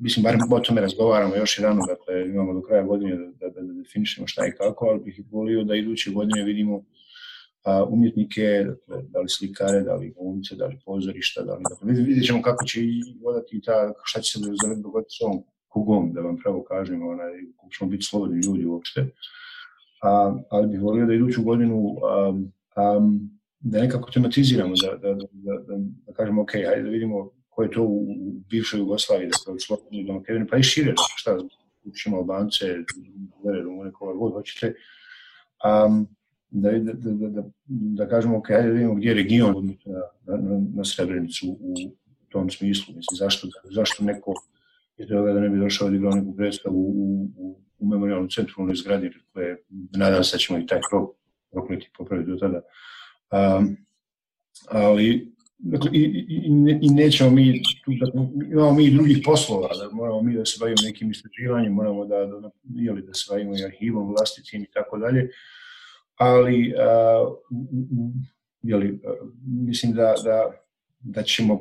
mislim, 0.02 0.24
barem 0.24 0.40
o 0.52 0.60
tome 0.60 0.82
razgovaramo 0.82 1.36
još 1.36 1.60
jedano, 1.60 1.82
dakle, 1.88 2.30
imamo 2.30 2.54
do 2.54 2.62
kraja 2.62 2.84
godine 2.84 3.16
da, 3.16 3.50
da, 3.50 3.62
da 3.62 3.74
definišemo 3.74 4.28
šta 4.28 4.48
i 4.48 4.52
kako, 4.52 4.86
ali 4.86 5.00
bih 5.00 5.22
volio 5.32 5.64
da 5.64 5.76
iduće 5.76 6.12
godine 6.12 6.44
vidimo 6.44 6.84
a, 7.64 7.84
umjetnike, 7.84 8.66
dakle, 8.68 9.04
da 9.10 9.20
li 9.20 9.30
slikare, 9.30 9.82
da 9.82 9.96
li 9.96 10.14
glumce, 10.18 10.56
da 10.56 10.66
li 10.66 10.80
pozorišta, 10.86 11.44
da 11.44 11.56
li, 11.56 11.64
dakle, 11.70 12.04
vidjet 12.04 12.26
ćemo 12.26 12.42
kako 12.42 12.66
će 12.66 12.82
i 12.82 13.02
vodati 13.24 13.62
ta, 13.62 13.94
šta 14.04 14.22
će 14.22 14.40
se 14.40 14.46
dogoditi 14.84 15.16
s 15.20 15.22
ovom 15.22 15.44
kugom, 15.68 16.14
da 16.14 16.22
vam 16.22 16.38
pravo 16.38 16.64
kažem, 16.64 17.08
onaj, 17.08 17.32
kako 17.58 17.70
ćemo 17.70 17.90
biti 17.90 18.04
slobodni 18.04 18.42
ljudi 18.46 18.66
uopšte. 18.66 19.06
A, 20.02 20.36
ali 20.50 20.68
bih 20.68 20.82
volio 20.82 21.06
da 21.06 21.14
iduću 21.14 21.44
godinu 21.44 21.96
a, 22.04 22.34
a, 22.76 23.00
da 23.66 23.82
nekako 23.82 24.12
tematiziramo, 24.12 24.74
da, 24.82 24.98
da, 24.98 25.14
da, 25.14 25.54
da, 25.68 25.76
da 26.08 26.14
kažemo 26.14 26.42
ok, 26.42 26.52
hajde 26.52 26.84
da 26.84 26.90
vidimo 26.90 27.32
ko 27.50 27.64
je 27.64 27.72
to 27.72 27.84
u, 27.84 27.98
u 27.98 28.34
bivšoj 28.50 28.80
Jugoslaviji, 28.80 29.30
da 29.46 29.52
u 29.52 29.60
Sloveniji, 29.60 30.04
da 30.04 30.14
Makedoniji, 30.14 30.50
pa 30.50 30.58
i 30.58 30.64
šire, 30.64 30.92
da 30.92 31.04
šta, 31.16 31.38
učimo 31.84 32.18
Albance, 32.18 32.66
Bugare, 33.16 33.62
Rumune, 33.62 33.92
koga 33.92 34.14
god 34.14 34.34
hoćete, 34.34 34.74
um, 35.66 36.08
da, 36.50 36.72
da, 36.72 36.94
da, 36.94 37.12
da, 37.12 37.30
da, 37.30 37.44
da 37.68 38.08
kažemo, 38.08 38.38
ok, 38.38 38.48
hajde 38.48 38.68
da 38.68 38.74
vidimo 38.74 38.96
gdje 38.96 39.10
je 39.10 39.14
region 39.16 39.78
na, 39.86 40.38
na, 40.38 40.62
na 40.76 40.86
Srebrenicu 40.86 41.48
u 41.60 41.76
tom 42.30 42.50
smislu, 42.50 42.96
mislim, 42.96 43.18
zašto, 43.18 43.48
zašto 43.64 44.04
neko 44.04 44.34
je 44.98 45.08
toga 45.08 45.34
da 45.34 45.40
ne 45.40 45.50
bi 45.50 45.60
došao 45.60 45.90
da 45.90 45.96
igrao 45.96 46.16
neku 46.16 46.36
predstavu 46.36 46.80
u, 46.80 47.30
u, 47.38 47.60
u 47.80 47.88
memorialnom 47.88 48.30
centru 48.30 48.64
u 48.64 48.76
zgradi 48.76 49.12
koje 49.34 49.58
nadam 49.98 50.24
se 50.24 50.36
da 50.36 50.40
ćemo 50.40 50.60
i 50.60 50.68
taj 50.68 50.80
krov 50.90 51.08
prokleti 51.52 51.90
popraviti 51.98 52.32
do 52.32 52.38
tada. 52.38 52.62
Um, 53.32 53.78
ali 54.70 55.36
dakle, 55.58 55.90
i, 55.94 56.00
i, 56.30 56.44
i 56.82 56.90
nećemo 56.90 57.30
mi, 57.30 57.62
tu, 57.86 57.92
dakle, 58.00 58.22
imamo 58.52 58.74
mi 58.74 58.92
drugih 58.92 59.22
poslova, 59.26 59.68
da 59.68 59.96
moramo 59.96 60.22
mi 60.22 60.34
da 60.34 60.46
se 60.46 60.58
bavimo 60.60 60.78
nekim 60.84 61.12
istraživanjem, 61.12 61.74
moramo 61.74 62.06
da, 62.06 62.26
da, 62.26 62.50
jeli, 62.76 63.02
da 63.02 63.14
se 63.14 63.26
bavimo 63.30 63.58
i 63.58 63.64
arhivom 63.64 64.08
vlastitim 64.08 64.64
i 64.64 64.72
tako 64.74 64.98
dalje, 64.98 65.30
ali 66.16 66.74
uh, 66.74 67.38
jeli, 68.62 68.92
uh, 68.92 69.30
mislim 69.46 69.94
da, 69.94 70.14
da, 70.24 70.52
da 71.00 71.24
ćemo 71.24 71.60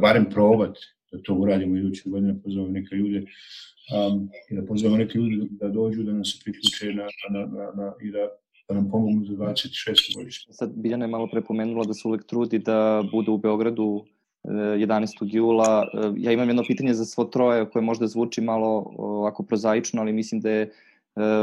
barem 0.00 0.30
probati 0.30 0.80
da 1.12 1.22
to 1.22 1.34
uradimo 1.34 1.76
iduće 1.76 2.02
godine, 2.06 2.42
pozovemo 2.42 2.72
neke 2.72 2.94
ljude 2.94 3.18
um, 3.18 4.28
i 4.50 4.56
da 4.56 4.66
pozovemo 4.66 4.96
neke 4.96 5.18
ljude 5.18 5.46
da 5.50 5.68
dođu, 5.68 6.02
da 6.02 6.12
nam 6.12 6.24
se 6.24 6.38
priključe 6.44 6.86
na, 6.86 7.06
na, 7.30 7.46
na, 7.46 7.72
na, 7.74 7.92
i 8.02 8.10
da, 8.10 8.28
da 8.68 8.74
nam 8.74 8.90
pomognu 8.90 9.24
za 9.24 9.34
26. 9.34 10.16
godište. 10.16 10.52
Sad 10.52 10.72
Biljana 10.74 11.04
je 11.04 11.08
malo 11.08 11.28
prepomenula 11.32 11.84
da 11.84 11.94
se 11.94 12.08
uvek 12.08 12.24
trudi 12.26 12.58
da 12.58 13.02
bude 13.12 13.30
u 13.30 13.38
Beogradu 13.38 14.04
11. 14.44 15.04
E, 15.04 15.08
jula. 15.20 15.88
E, 15.94 16.12
ja 16.16 16.32
imam 16.32 16.48
jedno 16.48 16.64
pitanje 16.66 16.94
za 16.94 17.04
svo 17.04 17.24
troje 17.24 17.70
koje 17.70 17.82
možda 17.82 18.06
zvuči 18.06 18.40
malo 18.40 18.92
ovako 18.96 19.42
prozaično, 19.42 20.02
ali 20.02 20.12
mislim 20.12 20.40
da 20.40 20.50
je 20.50 20.62
e, 20.62 20.70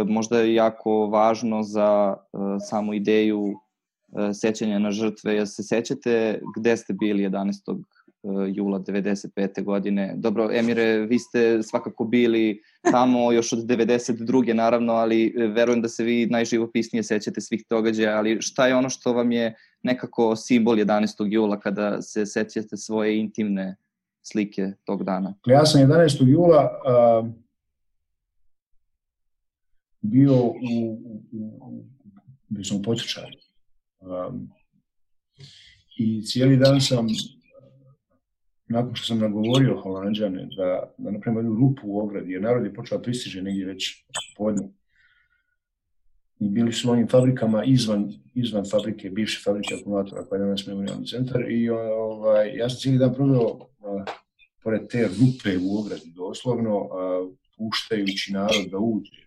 možda 0.08 0.42
jako 0.42 1.08
važno 1.08 1.64
za 1.64 2.18
samu 2.70 2.94
ideju 2.94 3.54
sećanja 4.34 4.80
na 4.80 4.92
žrtve. 4.92 5.36
Ja 5.36 5.46
se 5.46 5.64
sećate 5.64 6.42
gde 6.58 6.78
ste 6.78 6.94
bili 6.94 7.24
11. 7.24 7.84
Eh, 8.24 8.52
jula 8.54 8.80
95. 8.80 9.64
godine. 9.64 10.14
Dobro, 10.18 10.50
Emire, 10.54 11.00
vi 11.00 11.20
ste 11.20 11.64
svakako 11.64 12.06
bili 12.06 12.62
tamo 12.92 13.32
još 13.32 13.54
od 13.54 13.60
92. 13.60 14.54
naravno, 14.54 14.94
ali 14.94 15.26
eh, 15.26 15.48
verujem 15.48 15.82
da 15.82 15.88
se 15.88 16.04
vi 16.04 16.26
najživopisnije 16.26 17.04
sećate 17.04 17.42
svih 17.42 17.64
događaja, 17.70 18.18
ali 18.18 18.42
šta 18.42 18.68
je 18.68 18.76
ono 18.76 18.90
što 18.90 19.14
vam 19.14 19.32
je 19.32 19.56
nekako 19.84 20.36
simbol 20.36 20.76
11. 20.76 21.32
jula 21.32 21.60
kada 21.60 22.02
se 22.02 22.26
sećate 22.26 22.78
svoje 22.78 23.20
intimne 23.20 23.76
slike 24.22 24.72
tog 24.84 25.04
dana? 25.04 25.34
Ja 25.46 25.66
sam 25.66 25.82
11. 25.82 26.28
jula 26.28 26.70
uh, 27.22 27.30
bio 30.02 30.34
u, 30.46 30.54
u, 30.72 31.50
u 31.62 31.84
bio 32.48 32.64
sam 32.64 32.78
u 32.78 32.82
Um, 34.02 34.50
I 35.98 36.26
cijeli 36.26 36.58
dan 36.58 36.82
sam 36.82 37.08
nakon 38.72 38.96
što 38.96 39.08
sam 39.08 39.20
nagovorio 39.20 39.82
Holandžane 39.82 40.48
da, 40.58 40.94
da 40.98 41.12
napravimo 41.12 41.40
jednu 41.40 41.56
rupu 41.56 41.82
u 41.84 42.00
ogradi, 42.00 42.32
jer 42.32 42.42
narod 42.42 42.66
je 42.66 42.74
počeo 42.74 42.98
da 42.98 43.02
pristiže 43.02 43.42
negdje 43.42 43.66
već 43.66 44.06
podne. 44.38 44.70
I 46.40 46.50
bili 46.50 46.74
su 46.74 46.92
onim 46.92 47.08
fabrikama 47.08 47.64
izvan, 47.64 48.14
izvan 48.34 48.66
fabrike, 48.72 49.10
bivše 49.10 49.42
fabrike 49.44 49.76
akumulatora 49.76 50.26
koja 50.26 50.40
je 50.40 50.46
danas 50.46 50.68
memorialni 50.68 51.08
centar 51.08 51.52
i 51.52 51.70
ovaj, 51.70 52.56
ja 52.56 52.70
sam 52.70 52.80
cijeli 52.80 52.98
dan 52.98 53.14
proveo 53.14 53.60
pored 54.64 54.88
te 54.88 55.08
rupe 55.08 55.58
u 55.58 55.80
ogradi 55.80 56.12
doslovno, 56.16 56.90
a, 56.92 57.30
puštajući 57.58 58.34
narod 58.34 58.66
da 58.72 58.78
uđe. 58.78 59.22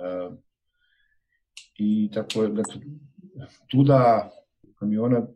A, 0.00 0.30
I 1.78 2.10
tako 2.14 2.46
dakle, 2.46 2.80
tuda 3.70 4.30
kamiona 4.78 5.26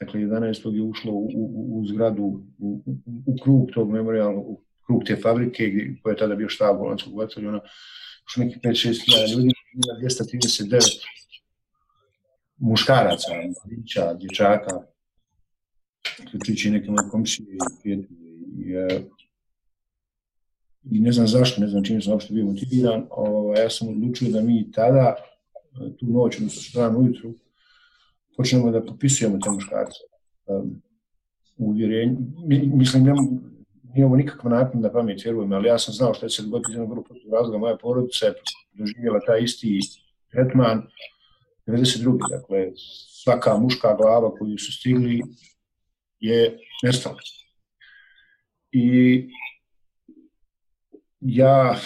dakle 0.00 0.20
11. 0.20 0.74
je 0.74 0.82
ušlo 0.82 1.12
u, 1.12 1.30
u, 1.34 1.80
u 1.80 1.86
zgradu, 1.86 2.22
u, 2.58 2.82
u, 3.26 3.36
krug 3.42 3.70
tog 3.74 3.90
memorialnog, 3.90 4.48
u 4.48 4.60
krug 4.86 5.04
te 5.06 5.16
fabrike 5.16 5.72
koja 6.02 6.12
je 6.12 6.16
tada 6.16 6.34
bio 6.34 6.48
štab 6.48 6.78
Volanskog 6.78 7.14
bataljona, 7.16 7.60
ušlo 8.26 8.44
neki 8.44 8.58
5-6 8.58 9.04
hiljada 9.04 9.32
ljudi, 9.32 9.50
239 10.02 11.04
muškaraca, 12.56 13.28
mladića, 13.32 14.14
dječaka, 14.14 14.80
uključujući 16.26 16.70
neke 16.70 16.90
moje 16.90 17.08
komšije 17.10 17.46
i 17.54 17.58
prijatelje. 17.82 18.08
I, 18.58 18.72
e, 18.72 19.00
I 20.90 21.00
ne 21.00 21.12
znam 21.12 21.26
zašto, 21.26 21.60
ne 21.60 21.68
znam 21.68 21.84
čim 21.84 22.02
sam 22.02 22.12
uopšte 22.12 22.34
bio 22.34 22.44
motiviran, 22.44 23.06
o, 23.10 23.54
ja 23.56 23.70
sam 23.70 23.88
odlučio 23.88 24.30
da 24.30 24.40
mi 24.40 24.72
tada 24.72 25.14
tu 25.98 26.06
noć, 26.06 26.36
odnosno 26.36 26.62
stranu 26.62 26.98
ujutru, 26.98 27.34
počnemo 28.36 28.70
da 28.70 28.84
popisujemo 28.84 29.38
te 29.38 29.50
muškarce. 29.50 29.98
Um, 30.46 30.82
uvjerenju, 31.56 32.16
mislim, 32.74 33.04
nema, 33.04 33.22
nije 33.94 34.06
ovo 34.06 34.16
nikakva 34.16 34.50
napad 34.50 34.80
da 34.80 34.92
pamet 34.92 35.24
vjerujem, 35.24 35.52
ali 35.52 35.68
ja 35.68 35.78
sam 35.78 35.94
znao 35.94 36.14
što 36.14 36.26
je 36.26 36.30
se 36.30 36.42
dogoditi 36.42 36.70
iz 36.70 36.74
jednog 36.74 36.90
vrlo 36.90 37.02
prostog 37.02 37.32
razloga. 37.32 37.58
Moja 37.58 37.76
porodica 37.76 38.26
je 38.26 38.34
doživjela 38.72 39.20
taj 39.26 39.42
isti 39.42 39.80
tretman 40.30 40.82
92. 41.66 42.18
Dakle, 42.30 42.72
svaka 43.22 43.58
muška 43.58 43.94
glava 43.94 44.34
koju 44.38 44.58
su 44.58 44.72
stigli 44.72 45.22
je 46.20 46.58
nestala. 46.82 47.18
I 48.72 49.28
ja 51.20 51.76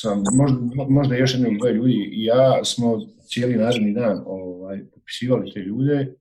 sam, 0.00 0.22
možda, 0.36 0.58
možda 0.88 1.16
još 1.16 1.34
jednog 1.34 1.58
dvoje 1.58 1.74
ljudi, 1.74 2.10
ja 2.12 2.64
smo 2.64 3.00
cijeli 3.28 3.56
naredni 3.56 3.94
dan 3.94 4.22
ovaj, 4.26 4.84
popisivali 4.94 5.52
te 5.52 5.60
ljude 5.60 6.14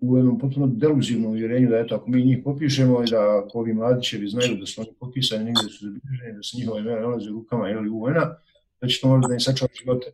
u 0.00 0.16
jednom 0.16 0.38
potpuno 0.38 0.66
deluzivnom 0.66 1.30
uvjerenju 1.30 1.68
da 1.68 1.78
eto, 1.78 1.94
ako 1.94 2.10
mi 2.10 2.24
njih 2.24 2.38
popišemo 2.44 3.02
i 3.02 3.10
da 3.10 3.42
ako 3.44 3.58
ovi 3.58 3.74
mladićevi 3.74 4.28
znaju 4.28 4.56
da 4.56 4.66
su 4.66 4.80
oni 4.80 4.90
popisani, 5.00 5.44
negdje 5.44 5.62
su 5.62 5.84
zabilježeni, 5.84 6.36
da 6.36 6.42
se 6.42 6.56
njihova 6.56 6.80
imena 6.80 7.00
nalaze 7.00 7.30
u 7.30 7.34
rukama 7.34 7.70
ili 7.70 7.88
u 7.88 7.98
vojna, 7.98 8.36
da 8.80 8.88
će 8.88 9.00
to 9.00 9.08
možda 9.08 9.28
da 9.28 9.34
im 9.34 9.40
sačuva 9.40 9.68
živote. 9.82 10.06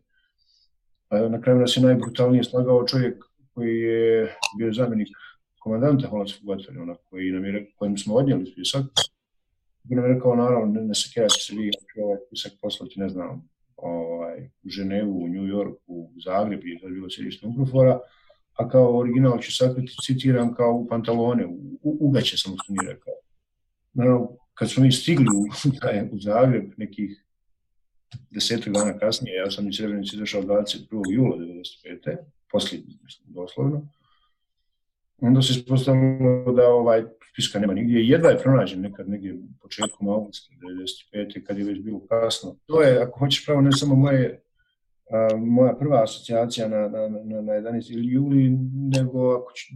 A 1.09 1.29
na 1.29 1.41
kraju 1.41 1.59
nas 1.59 1.77
je 1.77 1.83
najbrutalnije 1.83 2.45
slagao 2.45 2.87
čovjek 2.87 3.25
koji 3.55 3.81
je 3.81 4.37
bio 4.59 4.73
zamjenik 4.73 5.09
komandanta 5.59 6.09
holandskog 6.09 6.47
bataljona, 6.47 6.95
koji 7.11 7.31
nam 7.31 7.45
je, 7.45 7.71
kojim 7.77 7.99
smo 7.99 8.15
odnijeli 8.15 8.47
spisak, 8.47 8.85
bi 9.83 9.95
nam 9.95 10.05
rekao, 10.05 10.37
naravno, 10.37 10.67
ne, 10.67 10.81
ne 10.81 10.95
sekirajte 10.95 11.35
se 11.39 11.55
vi, 11.55 11.71
ovaj 12.03 12.19
spisak 12.27 12.53
poslati, 12.63 13.01
ne 13.01 13.09
znam, 13.09 13.49
ovaj, 14.33 14.51
u 14.63 14.69
Ženevu, 14.69 15.25
u 15.25 15.29
New 15.29 15.45
York, 15.45 15.75
u 15.87 16.13
Zagreb, 16.25 16.61
je 16.65 16.91
bilo 16.91 17.11
sjedište 17.11 17.47
Ugrofora, 17.47 18.01
a 18.53 18.69
kao 18.69 18.99
original 18.99 19.39
ću 19.41 19.57
sakriti, 19.57 19.93
citiram 20.03 20.55
kao 20.55 20.73
u 20.73 20.89
pantalone, 20.89 21.47
u, 21.47 21.79
u 21.83 21.97
ugaće 22.01 22.37
sam 22.37 22.57
nije 22.69 22.93
rekao. 22.93 23.15
Naravno, 23.93 24.37
kad 24.55 24.71
smo 24.71 24.83
mi 24.83 24.93
stigli 24.93 25.27
u, 25.27 25.41
u 26.15 26.19
Zagreb, 26.19 26.73
nekih 26.77 27.25
desetak 28.31 28.73
dana 28.73 28.99
kasnije, 28.99 29.37
ja 29.37 29.51
sam 29.51 29.69
iz 29.69 29.77
Srebrenice 29.77 30.17
izašao 30.17 30.43
21. 30.43 31.13
jula 31.13 31.37
1995. 31.37 32.17
posljednji, 32.51 32.99
mislim, 33.03 33.35
doslovno, 33.35 33.89
onda 35.23 35.43
se 35.43 35.53
ispostavilo 35.53 36.53
da 36.53 36.67
ovaj 36.69 37.03
spiska 37.33 37.59
nema 37.59 37.75
nigdje. 37.75 38.09
Jedva 38.09 38.31
je 38.31 38.39
pronađen 38.39 38.81
nekad 38.81 39.09
negdje 39.09 39.39
početkom 39.61 40.09
augusta 40.09 40.55
95. 41.15 41.45
kad 41.45 41.59
je 41.59 41.65
već 41.65 41.81
bilo 41.81 42.07
kasno. 42.07 42.57
To 42.67 42.83
je, 42.83 43.03
ako 43.03 43.19
hoćeš 43.19 43.47
pravo, 43.47 43.61
ne 43.61 43.73
samo 43.73 43.95
moje 43.95 44.43
a, 45.11 45.37
moja 45.37 45.77
prva 45.77 46.03
asocijacija 46.03 46.69
na, 46.69 46.89
na, 46.89 47.09
na, 47.09 47.41
na 47.41 47.53
11. 47.53 48.13
juli, 48.13 48.59
nego 48.97 49.33
ako, 49.33 49.53
ću, 49.55 49.75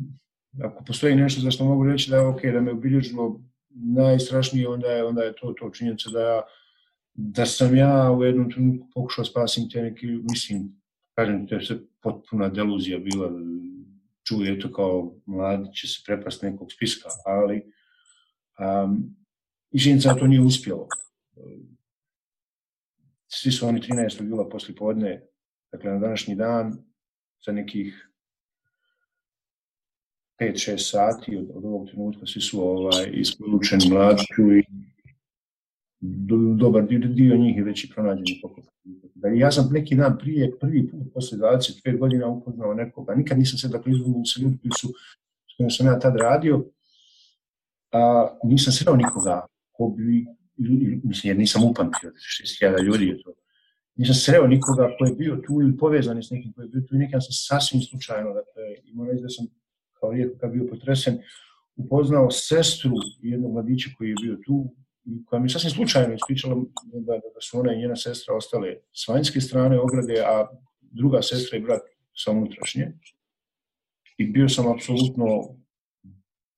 ako 0.65 0.85
postoji 0.85 1.15
nešto 1.15 1.41
za 1.41 1.51
što 1.51 1.65
mogu 1.65 1.85
reći 1.85 2.11
da 2.11 2.17
je 2.17 2.27
ok, 2.27 2.43
da 2.43 2.61
me 2.61 2.73
obilježilo 2.73 3.41
najstrašnije, 3.75 4.69
onda 4.69 4.89
je, 4.89 5.05
onda 5.05 5.23
je 5.23 5.35
to, 5.41 5.53
to 5.53 5.71
činjenica 5.71 6.11
da, 6.11 6.43
da 7.15 7.47
sam 7.47 7.77
ja 7.77 8.13
u 8.13 8.25
jednom 8.25 8.51
trenutku 8.51 8.87
pokušao 8.95 9.25
spasim 9.25 9.71
te 9.71 9.83
neki, 9.83 10.07
mislim, 10.07 10.83
kažem, 11.15 11.47
to 11.47 11.55
je 11.55 11.63
sve 11.63 11.77
potpuna 12.03 12.49
deluzija 12.49 12.99
bila, 12.99 13.31
čuje 14.29 14.61
to 14.61 14.73
kao 14.73 15.15
mladi 15.27 15.73
će 15.75 15.87
se 15.89 16.03
prepasti 16.07 16.47
nekog 16.47 16.73
spiska, 16.73 17.09
ali 17.27 17.63
um, 18.85 19.17
i 19.71 19.81
činjenica 19.81 20.15
to 20.15 20.27
nije 20.27 20.41
uspjelo 20.41 20.89
svi 23.29 23.53
su 23.53 23.67
oni 23.67 23.81
13. 23.81 24.29
jula 24.29 24.49
posle 24.49 24.75
podne, 24.75 25.27
dakle 25.73 25.91
na 25.91 25.99
današnji 25.99 26.35
dan, 26.35 26.79
za 27.47 27.53
nekih 27.53 28.11
5-6 30.41 30.91
sati 30.91 31.37
od, 31.37 31.51
od 31.55 31.65
ovog 31.65 31.89
trenutka 31.89 32.27
svi 32.27 32.41
su 32.41 32.61
ovaj, 32.61 33.11
isporučeni 33.13 33.91
mlađu 33.91 34.53
i 34.59 34.65
do, 36.07 36.37
dobar 36.37 36.87
dio, 36.87 36.99
dio 36.99 37.37
njih 37.37 37.57
je 37.57 37.65
već 37.65 37.85
i 37.85 37.91
pronađeni 37.95 38.41
Da, 39.15 39.29
ja 39.29 39.51
sam 39.53 39.69
neki 39.73 39.97
dan 39.97 40.19
prije, 40.19 40.59
prvi 40.61 40.89
put 40.91 41.13
posle 41.15 41.39
25 41.39 41.99
godina 41.99 42.29
upoznao 42.29 42.75
nekoga, 42.75 43.15
nikad 43.15 43.39
nisam 43.39 43.59
se 43.59 43.69
dakle 43.69 43.93
izgledao 43.93 44.25
sa 44.25 44.41
ljudi 44.41 44.59
koji 44.59 44.73
su, 44.81 44.89
s 45.53 45.57
kojim 45.57 45.71
sam 45.71 45.87
ja 45.87 45.99
tad 45.99 46.17
radio, 46.17 46.65
a 47.93 48.29
nisam 48.45 48.73
sreo 48.73 48.97
nikoga 48.97 49.47
ko 49.73 49.89
bi 49.89 50.27
mislim, 51.05 51.31
jer 51.31 51.37
nisam 51.37 51.65
upamtio, 51.65 52.11
60.000 52.11 52.85
ljudi 52.85 53.07
je 53.07 53.23
to. 53.23 53.33
Nisam 53.97 54.15
sreo 54.15 54.47
nikoga 54.47 54.91
ko 54.99 55.05
je 55.05 55.15
bio 55.15 55.37
tu 55.47 55.61
ili 55.61 55.77
povezan 55.77 56.23
s 56.23 56.31
nekim 56.31 56.53
ko 56.53 56.63
je 56.63 56.69
bio 56.69 56.81
tu 56.81 56.95
i 56.95 56.99
nekam 56.99 57.21
sam 57.21 57.33
sasvim 57.33 57.81
slučajno, 57.81 58.29
dakle, 58.29 58.63
i 58.85 58.93
moram 58.95 59.11
reći 59.11 59.23
da 59.23 59.29
sam 59.29 59.47
kao 60.01 60.13
rijetko 60.13 60.39
kad 60.39 60.53
bio 60.53 60.67
potresen, 60.71 61.19
upoznao 61.77 62.31
sestru 62.31 62.91
jednog 63.23 63.53
mladića 63.53 63.91
koji 63.99 64.09
je 64.09 64.15
bio 64.23 64.37
tu, 64.47 64.75
koja 65.27 65.41
mi 65.41 65.49
sasvim 65.49 65.71
slučajno 65.71 66.15
ispričala 66.15 66.55
da, 66.93 67.13
da 67.35 67.41
su 67.41 67.61
ona 67.61 67.73
i 67.73 67.79
njena 67.79 67.97
sestra 67.97 68.35
ostale 68.35 68.77
s 68.93 69.09
vanjske 69.09 69.41
strane 69.41 69.81
ograde, 69.81 70.21
a 70.21 70.47
druga 70.81 71.23
sestra 71.23 71.59
i 71.59 71.61
brat 71.61 71.83
sa 72.15 72.31
unutrašnje. 72.31 72.93
I 74.19 74.27
bio 74.27 74.49
sam 74.49 74.73
apsolutno 74.73 75.27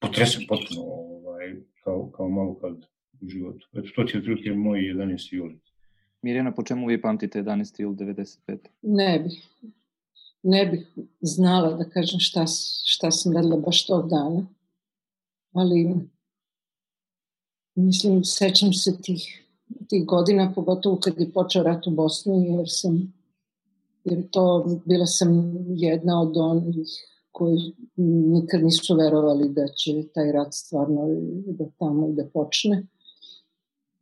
potresen 0.00 0.42
potpuno, 0.48 0.82
ovaj, 0.82 1.54
kao, 1.84 2.10
kao 2.10 2.28
malo 2.28 2.58
kad 2.58 2.74
u 3.20 3.28
životu. 3.28 3.68
Eto, 3.72 3.88
to 3.96 4.04
ti 4.04 4.16
je 4.16 4.18
otprilike 4.18 4.50
moj 4.50 4.78
11. 4.78 5.34
juli. 5.34 5.60
Mirjana, 6.22 6.54
po 6.54 6.62
čemu 6.62 6.86
vi 6.86 7.02
pamtite 7.02 7.42
11. 7.42 7.82
jul 7.82 7.94
95? 7.94 8.58
Ne 8.82 9.18
bih. 9.18 9.48
Ne 10.42 10.66
bih 10.66 10.86
znala 11.20 11.74
da 11.74 11.84
kažem 11.84 12.20
šta, 12.20 12.44
šta 12.84 13.10
sam 13.10 13.32
radila 13.32 13.56
baš 13.56 13.86
tog 13.86 14.08
dana. 14.10 14.46
Ali 15.52 15.94
mislim, 17.78 18.24
sećam 18.24 18.72
se 18.72 18.96
tih, 19.02 19.46
tih 19.88 20.06
godina, 20.06 20.52
pogotovo 20.54 20.96
kad 20.96 21.20
je 21.20 21.32
počeo 21.32 21.62
rat 21.62 21.86
u 21.86 21.90
Bosni, 21.90 22.46
jer 22.46 22.64
sam 22.66 23.12
jer 24.04 24.30
to 24.30 24.78
bila 24.84 25.06
sam 25.06 25.56
jedna 25.68 26.22
od 26.22 26.36
onih 26.36 26.88
koji 27.32 27.74
nikad 28.32 28.64
nisu 28.64 28.96
verovali 28.96 29.48
da 29.48 29.68
će 29.68 30.08
taj 30.14 30.32
rat 30.32 30.54
stvarno 30.54 31.06
da 31.46 31.64
tamo 31.78 32.08
da 32.08 32.24
počne. 32.24 32.86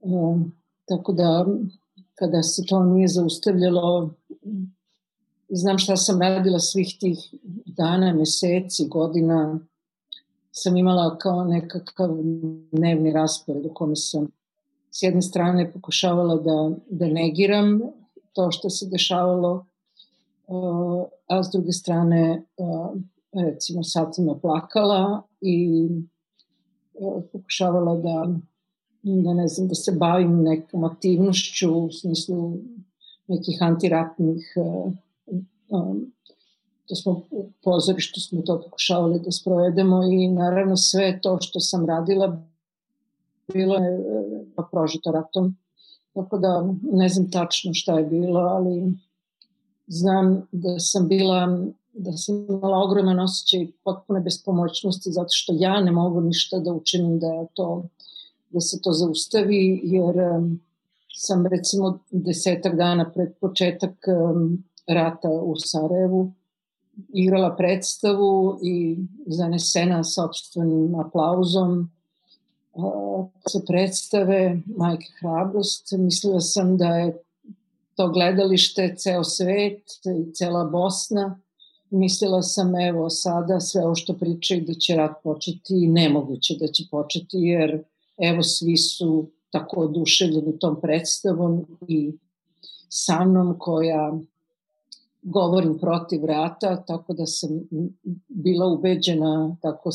Um, 0.00 0.52
tako 0.84 1.12
da, 1.12 1.46
kada 2.14 2.42
se 2.42 2.62
to 2.68 2.84
nije 2.84 3.08
zaustavljalo, 3.08 4.14
znam 5.48 5.78
šta 5.78 5.96
sam 5.96 6.20
radila 6.20 6.58
svih 6.58 6.96
tih 7.00 7.34
dana, 7.66 8.14
meseci, 8.14 8.88
godina, 8.88 9.60
sam 10.58 10.76
imala 10.76 11.18
kao 11.18 11.44
nekakav 11.44 12.10
dnevni 12.72 13.12
raspored 13.12 13.66
u 13.66 13.74
kome 13.74 13.96
sam 13.96 14.28
s 14.90 15.02
jedne 15.02 15.22
strane 15.22 15.72
pokušavala 15.72 16.36
da, 16.36 16.76
da 16.90 17.06
negiram 17.06 17.80
to 18.32 18.50
što 18.50 18.70
se 18.70 18.86
dešavalo, 18.86 19.66
a 21.26 21.42
s 21.42 21.50
druge 21.52 21.72
strane 21.72 22.42
recimo 23.32 23.82
satima 23.82 24.34
plakala 24.42 25.22
i 25.40 25.88
pokušavala 27.32 27.96
da 27.96 28.38
da 29.02 29.34
ne 29.34 29.48
znam, 29.48 29.68
da 29.68 29.74
se 29.74 29.92
bavim 29.92 30.42
nekom 30.42 30.84
aktivnošću 30.84 31.72
u 31.72 31.90
smislu 31.90 32.58
nekih 33.26 33.58
antiratnih 33.60 34.54
da 36.88 36.94
smo 36.94 37.22
u 37.30 37.50
pozorištu 37.62 38.20
smo 38.20 38.42
to 38.42 38.60
pokušavali 38.62 39.20
da 39.20 39.30
sprovedemo 39.30 40.02
i 40.04 40.28
naravno 40.28 40.76
sve 40.76 41.20
to 41.22 41.38
što 41.40 41.60
sam 41.60 41.86
radila 41.86 42.42
bilo 43.52 43.76
je 43.76 44.00
pa 44.56 44.68
prožito 44.72 45.12
ratom. 45.12 45.56
Tako 46.14 46.38
da 46.38 46.68
ne 46.92 47.08
znam 47.08 47.30
tačno 47.30 47.74
šta 47.74 47.98
je 47.98 48.04
bilo, 48.04 48.40
ali 48.40 48.92
znam 49.86 50.46
da 50.52 50.78
sam 50.78 51.08
bila 51.08 51.66
da 51.92 52.12
sam 52.12 52.46
imala 52.48 52.78
ogroman 52.78 53.20
osjećaj 53.20 53.66
potpune 53.84 54.20
bespomoćnosti 54.20 55.12
zato 55.12 55.28
što 55.30 55.52
ja 55.56 55.80
ne 55.80 55.92
mogu 55.92 56.20
ništa 56.20 56.58
da 56.58 56.72
učinim 56.72 57.18
da 57.18 57.46
to 57.54 57.84
da 58.50 58.60
se 58.60 58.80
to 58.82 58.92
zaustavi, 58.92 59.80
jer 59.84 60.16
um, 60.36 60.60
sam 61.14 61.46
recimo 61.46 61.98
desetak 62.10 62.76
dana 62.76 63.10
pred 63.10 63.34
početak 63.40 63.94
um, 64.08 64.64
rata 64.86 65.28
u 65.28 65.54
Sarajevu 65.56 66.32
igrala 67.08 67.56
predstavu 67.56 68.58
i 68.62 68.96
zanesena 69.26 70.04
sobstvenim 70.04 70.94
aplauzom 70.94 71.90
sa 73.48 73.60
predstave 73.66 74.60
Majke 74.66 75.06
Hrabrost. 75.20 75.92
Mislila 75.98 76.40
sam 76.40 76.76
da 76.76 76.96
je 76.96 77.22
to 77.94 78.08
gledalište 78.08 78.94
ceo 78.96 79.24
svet 79.24 79.82
i 80.04 80.32
cela 80.32 80.64
Bosna. 80.64 81.38
Mislila 81.90 82.42
sam 82.42 82.76
evo 82.80 83.10
sada 83.10 83.60
sve 83.60 83.84
ovo 83.84 83.94
što 83.94 84.14
pričaju 84.14 84.64
da 84.66 84.74
će 84.74 84.96
rat 84.96 85.22
početi 85.22 85.84
i 85.84 85.88
nemoguće 85.88 86.54
da 86.60 86.66
će 86.66 86.84
početi 86.90 87.38
jer 87.38 87.82
evo 88.18 88.42
svi 88.42 88.76
su 88.76 89.26
tako 89.50 89.80
oduševljeni 89.80 90.58
tom 90.58 90.80
predstavom 90.80 91.66
i 91.88 92.12
sa 92.88 93.24
mnom 93.24 93.54
koja 93.58 94.18
govorim 95.26 95.78
protiv 95.78 96.24
rata, 96.24 96.84
tako 96.84 97.14
da 97.14 97.26
sam 97.26 97.50
bila 98.28 98.66
ubeđena 98.66 99.56
tako 99.62 99.90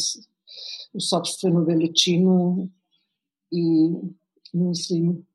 u 0.94 1.00
sobstvenu 1.00 1.64
veličinu 1.64 2.68
i 3.52 3.90
mislim 4.54 5.26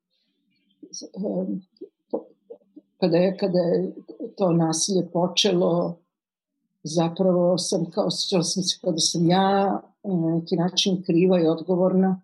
kada 3.00 3.16
je, 3.16 3.36
kada 3.36 3.58
je 3.58 3.94
to 4.36 4.52
nasilje 4.52 5.08
počelo 5.12 5.96
zapravo 6.82 7.58
sam 7.58 7.90
kao 7.90 8.06
osjećala 8.06 8.42
sam 8.42 8.62
se 8.62 8.78
kao 8.80 8.92
da 8.92 8.98
sam 8.98 9.28
ja 9.28 9.80
na 10.04 10.30
neki 10.34 10.56
način 10.56 11.02
kriva 11.02 11.40
i 11.40 11.46
odgovorna. 11.46 12.20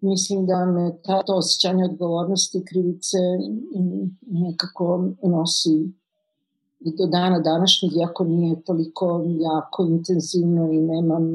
Mislim 0.00 0.46
da 0.46 0.64
me 0.66 1.02
ta, 1.02 1.22
to 1.22 1.34
osjećanje 1.34 1.84
odgovornosti 1.84 2.58
i 2.58 2.64
krivice 2.64 3.18
nekako 4.20 5.08
nosi 5.22 5.92
i 6.84 6.96
do 6.96 7.06
dana 7.06 7.40
današnjeg, 7.40 7.92
iako 7.96 8.24
nije 8.24 8.62
toliko 8.62 9.24
jako 9.40 9.82
intenzivno 9.82 10.72
i 10.72 10.76
nemam, 10.76 11.32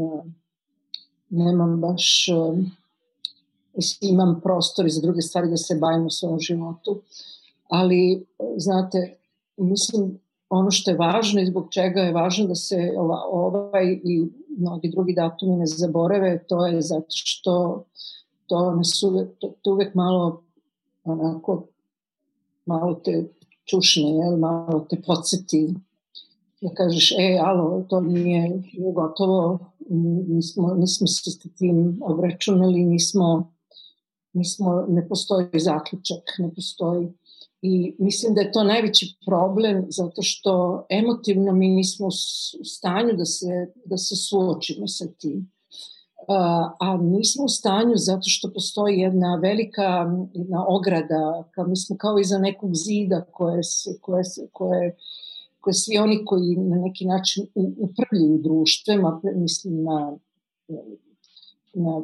nemam 1.30 1.82
baš 1.82 2.28
imam 4.02 4.42
prostor 4.44 4.86
i 4.86 4.90
za 4.90 5.02
druge 5.02 5.22
stvari 5.22 5.50
da 5.50 5.58
se 5.58 5.76
bavim 5.76 6.06
u 6.06 6.10
svom 6.10 6.40
životu. 6.40 7.02
Ali, 7.70 8.26
znate, 8.58 9.16
mislim, 9.58 10.20
ono 10.50 10.72
što 10.72 10.92
je 10.92 10.98
važno 10.98 11.42
i 11.42 11.46
zbog 11.46 11.68
čega 11.72 12.02
je 12.02 12.14
važno 12.14 12.48
da 12.48 12.56
se 12.56 12.94
ovaj 13.32 14.00
i 14.04 14.28
mnogi 14.58 14.90
drugi 14.90 15.14
datumi 15.14 15.56
ne 15.56 15.66
zaborave, 15.66 16.44
to 16.48 16.68
je 16.68 16.82
zato 16.82 17.08
što 17.10 17.84
to 18.48 18.76
nas 18.76 19.04
uvek, 19.04 19.30
to, 19.40 19.54
to 19.62 19.72
uvek 19.72 19.96
malo 19.96 20.42
onako 21.04 21.64
malo 22.66 22.94
te 22.94 23.28
čušne, 23.70 24.10
jel, 24.12 24.38
malo 24.38 24.86
te 24.90 25.02
podsjeti 25.06 25.68
da 26.62 26.70
kažeš, 26.74 27.12
e, 27.12 27.40
alo, 27.46 27.86
to 27.90 28.02
nije, 28.02 28.64
gotovo, 28.96 29.60
nismo, 30.28 30.74
nismo 30.76 31.08
se 31.08 31.32
s 31.32 31.40
tim 31.58 32.00
obračunali, 32.02 32.86
nismo, 32.86 33.54
nismo, 34.34 34.86
ne 34.90 35.08
postoji 35.08 35.60
zaključak, 35.60 36.24
ne 36.40 36.54
postoji. 36.56 37.08
I 37.62 37.96
mislim 38.00 38.34
da 38.34 38.42
je 38.42 38.52
to 38.52 38.64
najveći 38.64 39.18
problem 39.26 39.86
zato 39.90 40.22
što 40.22 40.86
emotivno 40.90 41.54
mi 41.54 41.70
nismo 41.70 42.08
u 42.62 42.66
stanju 42.66 43.14
da 43.18 43.26
se, 43.26 43.74
da 43.86 43.98
se 43.98 44.16
suočimo 44.16 44.88
sa 44.88 45.06
tim 45.20 45.52
a 46.80 46.98
nismo 46.98 47.46
u 47.46 47.50
stanju 47.50 47.94
zato 47.96 48.24
što 48.26 48.54
postoji 48.54 49.00
jedna 49.00 49.40
velika 49.42 50.06
jedna 50.34 50.66
ograda, 50.68 51.44
kao, 51.52 51.68
mi 51.68 51.76
smo 51.76 51.98
kao 51.98 52.20
iza 52.20 52.38
nekog 52.38 52.76
zida 52.76 53.26
koje, 53.32 53.62
koje, 54.02 54.24
koje, 54.52 54.96
koje 55.62 55.74
svi 55.74 55.98
oni 55.98 56.26
koji 56.26 56.56
na 56.56 56.78
neki 56.78 57.06
način 57.06 57.48
upravljaju 57.56 58.42
društvima, 58.44 59.22
mislim 59.36 59.84
na, 59.84 60.18
na 61.74 62.02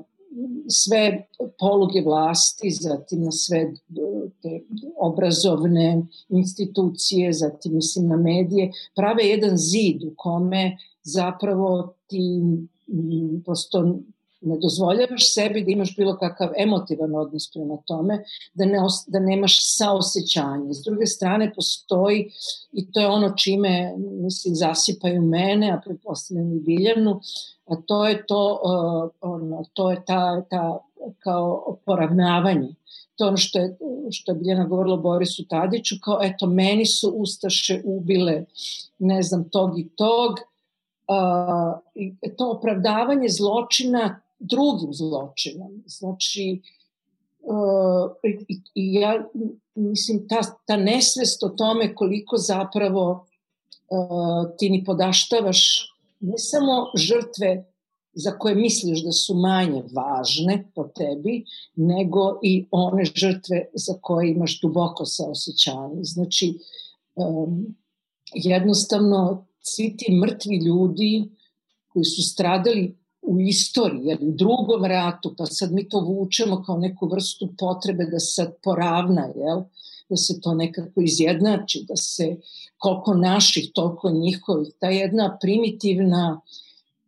sve 0.68 1.28
poluge 1.60 2.02
vlasti, 2.02 2.72
zatim 2.72 3.24
na 3.24 3.32
sve 3.32 3.74
te 4.42 4.62
obrazovne 4.98 6.06
institucije, 6.30 7.34
zatim 7.34 7.76
mislim 7.76 8.08
na 8.08 8.18
medije, 8.18 8.72
prave 8.96 9.24
jedan 9.24 9.58
zid 9.58 10.04
u 10.04 10.14
kome 10.16 10.78
zapravo 11.04 11.94
ti 12.08 12.42
prosto 13.46 14.00
ne 14.46 14.58
dozvoljavaš 14.62 15.34
sebi 15.34 15.64
da 15.64 15.72
imaš 15.72 15.96
bilo 15.96 16.18
kakav 16.18 16.50
emotivan 16.58 17.16
odnos 17.16 17.52
prema 17.54 17.78
tome, 17.86 18.24
da, 18.54 18.66
ne, 18.66 18.78
da 19.08 19.20
nemaš 19.20 19.58
saosećanje. 19.78 20.74
S 20.74 20.84
druge 20.84 21.06
strane 21.06 21.54
postoji, 21.56 22.30
i 22.72 22.92
to 22.92 23.00
je 23.00 23.08
ono 23.08 23.34
čime 23.38 23.94
mislim, 23.98 24.56
zasipaju 24.56 25.22
mene, 25.22 25.72
a 25.72 25.82
pretpostavljam 25.86 26.54
i 26.54 26.60
Biljanu, 26.60 27.20
a 27.66 27.76
to 27.76 28.08
je 28.08 28.26
to, 28.26 28.62
uh, 28.64 29.12
ono, 29.22 29.64
to 29.74 29.92
je 29.92 30.06
ta, 30.06 30.42
ta 30.50 30.80
kao 31.20 31.78
poravnavanje. 31.86 32.76
To 33.16 33.28
ono 33.28 33.38
što 33.38 33.60
je, 33.60 33.78
što 34.12 34.32
je 34.32 34.36
Biljana 34.36 34.66
govorila 34.66 34.98
Borisu 34.98 35.48
Tadiću, 35.48 35.96
kao 36.04 36.20
eto, 36.22 36.48
meni 36.48 36.86
su 36.86 37.10
Ustaše 37.10 37.82
ubile 37.86 38.46
ne 39.00 39.22
znam, 39.22 39.50
tog 39.50 39.80
i 39.80 39.90
tog, 39.96 40.32
uh, 41.08 41.80
to 42.38 42.52
opravdavanje 42.52 43.30
zločina 43.30 44.20
drugim 44.44 44.94
zločinom. 44.94 45.84
Znači, 45.86 46.62
uh, 47.40 48.12
i, 48.24 48.62
i 48.76 48.94
ja 48.94 49.30
mislim, 49.76 50.28
ta, 50.28 50.42
ta 50.66 50.78
nesvest 50.78 51.44
o 51.44 51.50
tome 51.50 51.96
koliko 51.96 52.38
zapravo 52.38 53.26
uh, 53.90 54.58
ti 54.58 54.70
ni 54.70 54.84
podaštavaš 54.84 55.90
ne 56.20 56.38
samo 56.38 56.92
žrtve 56.96 57.66
za 58.14 58.32
koje 58.32 58.56
misliš 58.56 59.04
da 59.04 59.12
su 59.12 59.34
manje 59.34 59.84
važne 59.94 60.72
po 60.76 60.84
tebi, 60.84 61.46
nego 61.76 62.40
i 62.44 62.66
one 62.72 63.06
žrtve 63.16 63.66
za 63.74 63.94
koje 64.02 64.32
imaš 64.32 64.60
duboko 64.62 65.06
saosećanje. 65.06 66.04
Znači, 66.04 66.54
um, 67.16 67.76
jednostavno, 68.34 69.46
svi 69.60 69.98
ti 69.98 70.12
mrtvi 70.12 70.58
ljudi 70.58 71.30
koji 71.88 72.06
su 72.06 72.22
stradali 72.22 72.98
u 73.24 73.40
istoriji, 73.40 74.18
u 74.22 74.32
drugom 74.32 74.86
ratu, 74.86 75.34
pa 75.38 75.46
sad 75.46 75.72
mi 75.72 75.90
to 75.90 76.00
vučemo 76.00 76.64
kao 76.64 76.78
neku 76.78 77.08
vrstu 77.08 77.50
potrebe 77.58 78.06
da 78.06 78.20
se 78.20 78.52
poravna, 78.64 79.28
jel? 79.36 79.62
da 80.10 80.18
se 80.18 80.42
to 80.42 80.54
nekako 80.54 81.02
izjednači, 81.02 81.86
da 81.88 81.96
se 81.96 82.36
koliko 82.78 83.14
naših, 83.14 83.72
toliko 83.74 84.10
njihovih, 84.10 84.74
ta 84.80 84.90
jedna 84.90 85.38
primitivna 85.42 86.42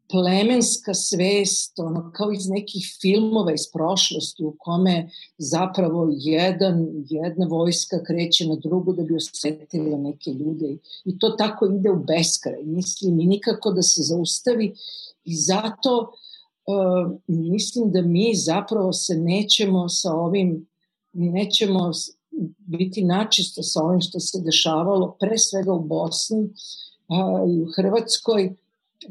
plemenska 0.10 0.94
svest, 0.94 1.80
ono, 1.80 2.12
kao 2.14 2.32
iz 2.32 2.50
nekih 2.50 2.98
filmova 3.02 3.54
iz 3.54 3.72
prošlosti 3.74 4.44
u 4.44 4.56
kome 4.60 5.10
zapravo 5.38 6.10
jedan, 6.12 6.88
jedna 7.10 7.48
vojska 7.48 8.04
kreće 8.04 8.48
na 8.48 8.56
drugu 8.56 8.94
da 8.94 9.04
bi 9.04 9.16
osetila 9.16 9.98
neke 9.98 10.32
ljude 10.32 10.78
i 11.06 11.20
to 11.20 11.30
tako 11.30 11.66
ide 11.66 11.92
u 11.92 12.04
beskraj. 12.08 12.64
Mislim 12.64 13.20
i 13.20 13.26
nikako 13.26 13.72
da 13.72 13.82
se 13.82 14.02
zaustavi 14.02 14.74
I 15.26 15.36
zato 15.36 16.12
uh, 16.66 17.20
mislim 17.28 17.92
da 17.92 18.02
mi 18.02 18.36
zapravo 18.36 18.94
se 18.94 19.16
nećemo 19.16 19.90
sa 19.90 20.14
ovim, 20.14 20.68
nećemo 21.14 21.92
biti 22.58 23.04
načisto 23.04 23.64
sa 23.64 23.84
ovim 23.84 24.02
što 24.02 24.20
se 24.20 24.42
dešavalo 24.42 25.16
pre 25.20 25.38
svega 25.38 25.74
u 25.74 25.80
Bosni 25.80 26.40
uh, 26.40 27.50
i 27.50 27.62
u 27.62 27.68
Hrvatskoj, 27.76 28.56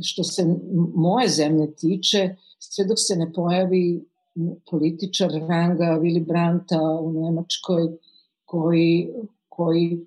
što 0.02 0.24
se 0.24 0.56
moje 0.94 1.28
zemlje 1.28 1.74
tiče, 1.74 2.36
sve 2.58 2.84
dok 2.84 2.96
se 3.00 3.16
ne 3.16 3.32
pojavi 3.32 4.04
političar 4.70 5.30
ranga 5.48 5.98
Willy 6.02 6.26
Brandta 6.26 6.80
u 7.00 7.12
Nemačkoj 7.12 7.88
koji, 8.44 9.08
koji 9.48 10.00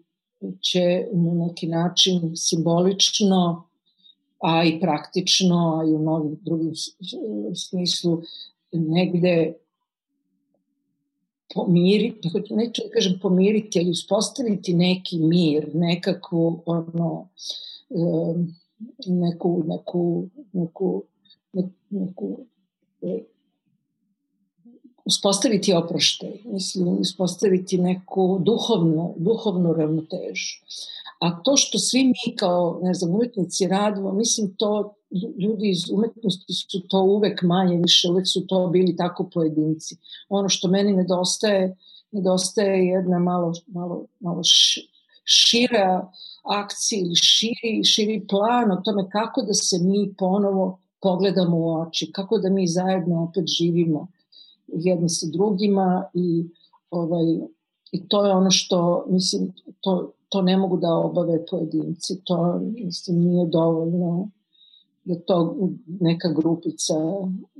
će 0.61 1.07
na 1.13 1.33
neki 1.33 1.67
način 1.67 2.31
simbolično 2.35 3.67
a 4.39 4.63
i 4.63 4.79
praktično, 4.79 5.79
a 5.79 5.89
i 5.89 5.93
u 5.93 5.99
mnogim 5.99 6.37
drugim 6.41 6.71
smislu, 7.55 8.21
negde 8.71 9.53
pomiriti, 11.53 12.29
neću 12.49 12.81
da 12.85 12.89
kažem 12.89 13.19
pomiriti, 13.21 13.79
ali 13.79 13.89
uspostaviti 13.89 14.73
neki 14.73 15.19
mir, 15.19 15.69
nekakvu, 15.73 16.63
ono, 16.65 17.27
neku, 19.05 19.63
neku, 19.67 20.27
neku, 20.53 21.03
neku, 21.53 21.73
neku 21.89 22.37
uspostaviti 25.07 25.73
oproštaj, 25.73 26.31
mislim, 26.45 26.87
uspostaviti 26.87 27.77
neku 27.77 28.39
duhovnu, 28.45 29.13
duhovnu 29.17 29.73
ravnotežu. 29.73 30.55
A 31.19 31.43
to 31.43 31.57
što 31.57 31.79
svi 31.79 32.03
mi 32.03 32.35
kao, 32.35 32.79
ne 32.83 32.93
znam, 32.93 33.15
umetnici 33.15 33.67
radimo, 33.67 34.11
mislim 34.13 34.55
to, 34.57 34.93
ljudi 35.39 35.69
iz 35.69 35.89
umetnosti 35.91 36.53
su 36.53 36.87
to 36.87 37.01
uvek 37.03 37.41
manje 37.41 37.77
više, 37.77 38.09
uvek 38.09 38.27
su 38.27 38.47
to 38.47 38.67
bili 38.67 38.95
tako 38.95 39.29
pojedinci. 39.33 39.95
Ono 40.29 40.49
što 40.49 40.67
meni 40.67 40.93
nedostaje, 40.93 41.75
nedostaje 42.11 42.87
jedna 42.87 43.19
malo, 43.19 43.53
malo, 43.67 44.05
malo 44.19 44.41
šira 45.23 46.11
akcija 46.49 47.01
ili 47.01 47.15
širi, 47.15 47.83
širi 47.83 48.27
plan 48.29 48.71
o 48.71 48.81
tome 48.85 49.09
kako 49.09 49.41
da 49.41 49.53
se 49.53 49.79
mi 49.81 50.13
ponovo 50.17 50.79
pogledamo 51.01 51.57
u 51.57 51.73
oči, 51.73 52.11
kako 52.11 52.37
da 52.37 52.49
mi 52.49 52.67
zajedno 52.67 53.23
opet 53.23 53.43
živimo 53.47 54.07
jedni 54.67 55.09
sa 55.09 55.27
drugima 55.33 56.09
i 56.13 56.45
ovaj 56.91 57.25
i 57.91 58.07
to 58.07 58.25
je 58.25 58.33
ono 58.33 58.51
što 58.51 59.05
mislim 59.09 59.53
to 59.81 60.11
to 60.29 60.41
ne 60.41 60.57
mogu 60.57 60.77
da 60.77 60.93
obave 60.93 61.45
pojedinci, 61.45 62.21
to 62.23 62.59
mislim, 62.59 63.19
nije 63.19 63.45
dovoljno 63.47 64.29
da 65.03 65.19
to 65.19 65.55
neka 65.99 66.33
grupica 66.33 66.93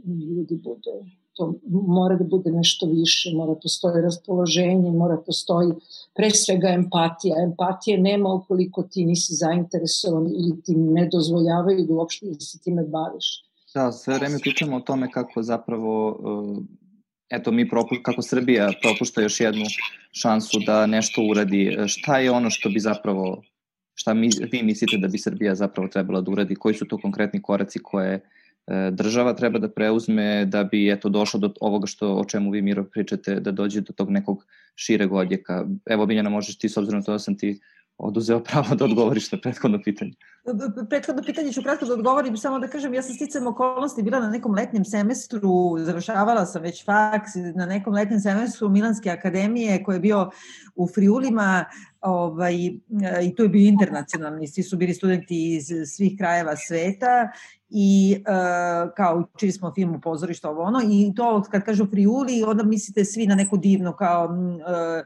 ljudi 0.05 0.55
bude. 0.63 1.11
To 1.38 1.53
mora 1.69 2.15
da 2.15 2.23
bude 2.23 2.51
nešto 2.51 2.85
više, 2.85 3.31
mora 3.35 3.55
postoji 3.63 4.01
raspoloženje, 4.01 4.91
mora 4.91 5.17
postoji 5.25 5.71
pre 6.15 6.29
svega 6.29 6.67
empatija. 6.67 7.35
Empatije 7.43 7.97
nema 7.97 8.33
ukoliko 8.33 8.83
ti 8.83 9.05
nisi 9.05 9.33
zainteresovan 9.33 10.25
ili 10.27 10.61
ti 10.61 10.75
ne 10.75 11.09
dozvoljavaju 11.11 11.85
da 11.85 11.93
uopšte 11.93 12.25
da 12.25 12.39
se 12.39 12.59
time 12.59 12.83
baviš. 12.83 13.43
Da, 13.73 13.91
sve 13.91 14.17
vreme 14.17 14.39
pričamo 14.39 14.77
o 14.77 14.79
tome 14.79 15.11
kako 15.11 15.43
zapravo 15.43 16.09
uh, 16.09 16.57
eto 17.29 17.51
mi 17.51 17.69
propu, 17.69 17.95
kako 18.03 18.21
Srbija 18.21 18.71
propušta 18.81 19.21
još 19.21 19.39
jednu 19.39 19.65
šansu 20.11 20.59
da 20.65 20.85
nešto 20.85 21.21
uradi. 21.31 21.77
Šta 21.88 22.19
je 22.19 22.31
ono 22.31 22.49
što 22.49 22.69
bi 22.69 22.79
zapravo 22.79 23.41
šta 23.93 24.13
mi, 24.13 24.29
vi 24.51 24.63
mislite 24.63 24.97
da 24.97 25.07
bi 25.07 25.17
Srbija 25.17 25.55
zapravo 25.55 25.88
trebala 25.88 26.21
da 26.21 26.31
uradi? 26.31 26.55
Koji 26.55 26.75
su 26.75 26.85
to 26.85 26.97
konkretni 26.97 27.41
koraci 27.41 27.79
koje 27.83 28.21
država 28.91 29.34
treba 29.34 29.59
da 29.59 29.70
preuzme 29.70 30.45
da 30.45 30.63
bi 30.63 30.91
eto 30.91 31.09
došlo 31.09 31.39
do 31.39 31.53
ovoga 31.61 31.88
što 31.88 32.15
o 32.15 32.26
čemu 32.26 32.51
vi 32.51 32.61
Miro 32.61 32.84
pričate 32.84 33.39
da 33.39 33.51
dođe 33.51 33.82
do 33.82 33.93
tog 33.93 34.09
nekog 34.09 34.45
šireg 34.76 35.13
odjeka. 35.13 35.65
Evo 35.86 36.05
Biljana 36.05 36.30
možeš 36.30 36.57
ti 36.57 36.70
s 36.70 36.78
obzirom 36.78 37.03
to 37.03 37.11
da 37.11 37.20
sam 37.20 37.38
ti 37.38 37.59
oduzeo 37.97 38.39
pravo 38.39 38.76
da 38.76 38.86
odgovoriš 38.86 39.32
na 39.32 39.38
prethodno 39.41 39.80
pitanje. 39.84 40.11
Prethodno 40.89 41.24
pitanje 41.24 41.51
ću 41.51 41.61
kratko 41.61 41.86
da 41.86 41.93
odgovorim, 41.93 42.38
samo 42.38 42.59
da 42.59 42.68
kažem, 42.68 42.93
ja 42.93 43.01
sam 43.01 43.15
sticam 43.15 43.47
okolnosti 43.47 44.03
bila 44.03 44.20
na 44.20 44.30
nekom 44.30 44.53
letnjem 44.53 44.86
semestru, 44.86 45.78
završavala 45.80 46.45
sam 46.45 46.61
već 46.61 46.86
faks, 46.86 47.36
na 47.55 47.65
nekom 47.65 47.93
letnjem 47.93 48.20
semestru 48.20 48.70
Milanske 48.70 49.09
akademije 49.09 49.84
koji 49.84 49.95
je 49.95 49.99
bio 49.99 50.30
u 50.76 50.88
Friulima, 50.88 51.65
ovaj, 52.07 52.55
i 53.23 53.35
to 53.37 53.43
je 53.43 53.49
bio 53.49 53.67
internacionalni, 53.67 54.47
svi 54.47 54.63
su 54.63 54.77
bili 54.77 54.93
studenti 54.93 55.55
iz 55.55 55.67
svih 55.95 56.17
krajeva 56.17 56.55
sveta 56.55 57.31
i 57.69 58.15
uh, 58.19 58.93
kao 58.95 59.23
učili 59.35 59.51
smo 59.51 59.73
film 59.75 59.95
u 59.95 60.01
pozorištu 60.01 60.47
ovo 60.47 60.61
ono 60.61 60.79
i 60.89 61.13
to 61.15 61.43
kad 61.51 61.63
kažu 61.63 61.85
Friuli 61.85 62.43
onda 62.43 62.63
mislite 62.63 63.05
svi 63.05 63.27
na 63.27 63.35
neku 63.35 63.57
divno 63.57 63.95
kao 63.95 64.25
uh, 64.25 65.05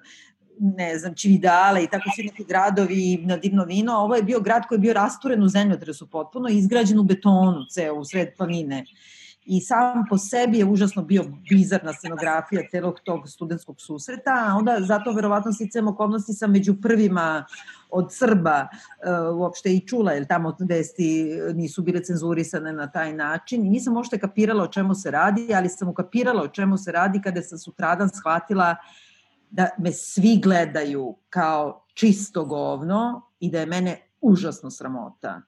ne 0.59 0.99
znam, 0.99 1.15
Čividale 1.15 1.83
i 1.83 1.87
tako 1.87 2.09
svi 2.15 2.23
neki 2.23 2.43
gradovi 2.43 3.23
na 3.25 3.37
divno 3.37 3.65
vino. 3.65 3.93
Ovo 3.93 4.15
je 4.15 4.23
bio 4.23 4.39
grad 4.39 4.67
koji 4.67 4.77
je 4.77 4.81
bio 4.81 4.93
rasturen 4.93 5.43
u 5.43 5.47
zemljotresu 5.47 6.09
potpuno 6.09 6.49
izgrađen 6.49 6.99
u 6.99 7.03
betonu, 7.03 7.65
ceo, 7.69 7.95
u 7.95 8.05
sred 8.05 8.29
planine. 8.37 8.85
I 9.51 9.61
sam 9.61 10.05
po 10.09 10.17
sebi 10.17 10.57
je 10.57 10.65
užasno 10.65 11.01
bio 11.03 11.23
bizarna 11.49 11.93
scenografija 11.93 12.61
celog 12.71 12.99
tog 12.99 13.29
studentskog 13.29 13.81
susreta, 13.81 14.31
a 14.47 14.55
onda 14.55 14.77
zato 14.79 15.11
verovatno 15.11 15.53
sicam 15.53 15.87
okolnosti 15.87 16.33
sam 16.33 16.51
među 16.51 16.75
prvima 16.81 17.45
od 17.89 18.13
Srba 18.13 18.67
uh, 18.71 19.37
uopšte 19.37 19.73
i 19.73 19.87
čula, 19.87 20.11
jer 20.11 20.27
tamo 20.27 20.55
vesti 20.69 21.31
nisu 21.53 21.81
bile 21.81 22.03
cenzurisane 22.03 22.73
na 22.73 22.91
taj 22.91 23.13
način. 23.13 23.61
Nisam 23.61 23.95
uopšte 23.95 24.19
kapirala 24.19 24.63
o 24.63 24.67
čemu 24.67 24.95
se 24.95 25.11
radi, 25.11 25.53
ali 25.55 25.69
sam 25.69 25.89
ukapirala 25.89 26.43
o 26.43 26.47
čemu 26.47 26.77
se 26.77 26.91
radi 26.91 27.21
kada 27.21 27.41
sam 27.41 27.57
sutradan 27.57 28.09
shvatila 28.09 28.75
da 29.49 29.69
me 29.77 29.91
svi 29.91 30.39
gledaju 30.43 31.15
kao 31.29 31.85
čisto 31.93 32.45
govno 32.45 33.21
i 33.39 33.51
da 33.51 33.59
je 33.59 33.65
mene 33.65 33.97
užasno 34.21 34.71
sramota. 34.71 35.41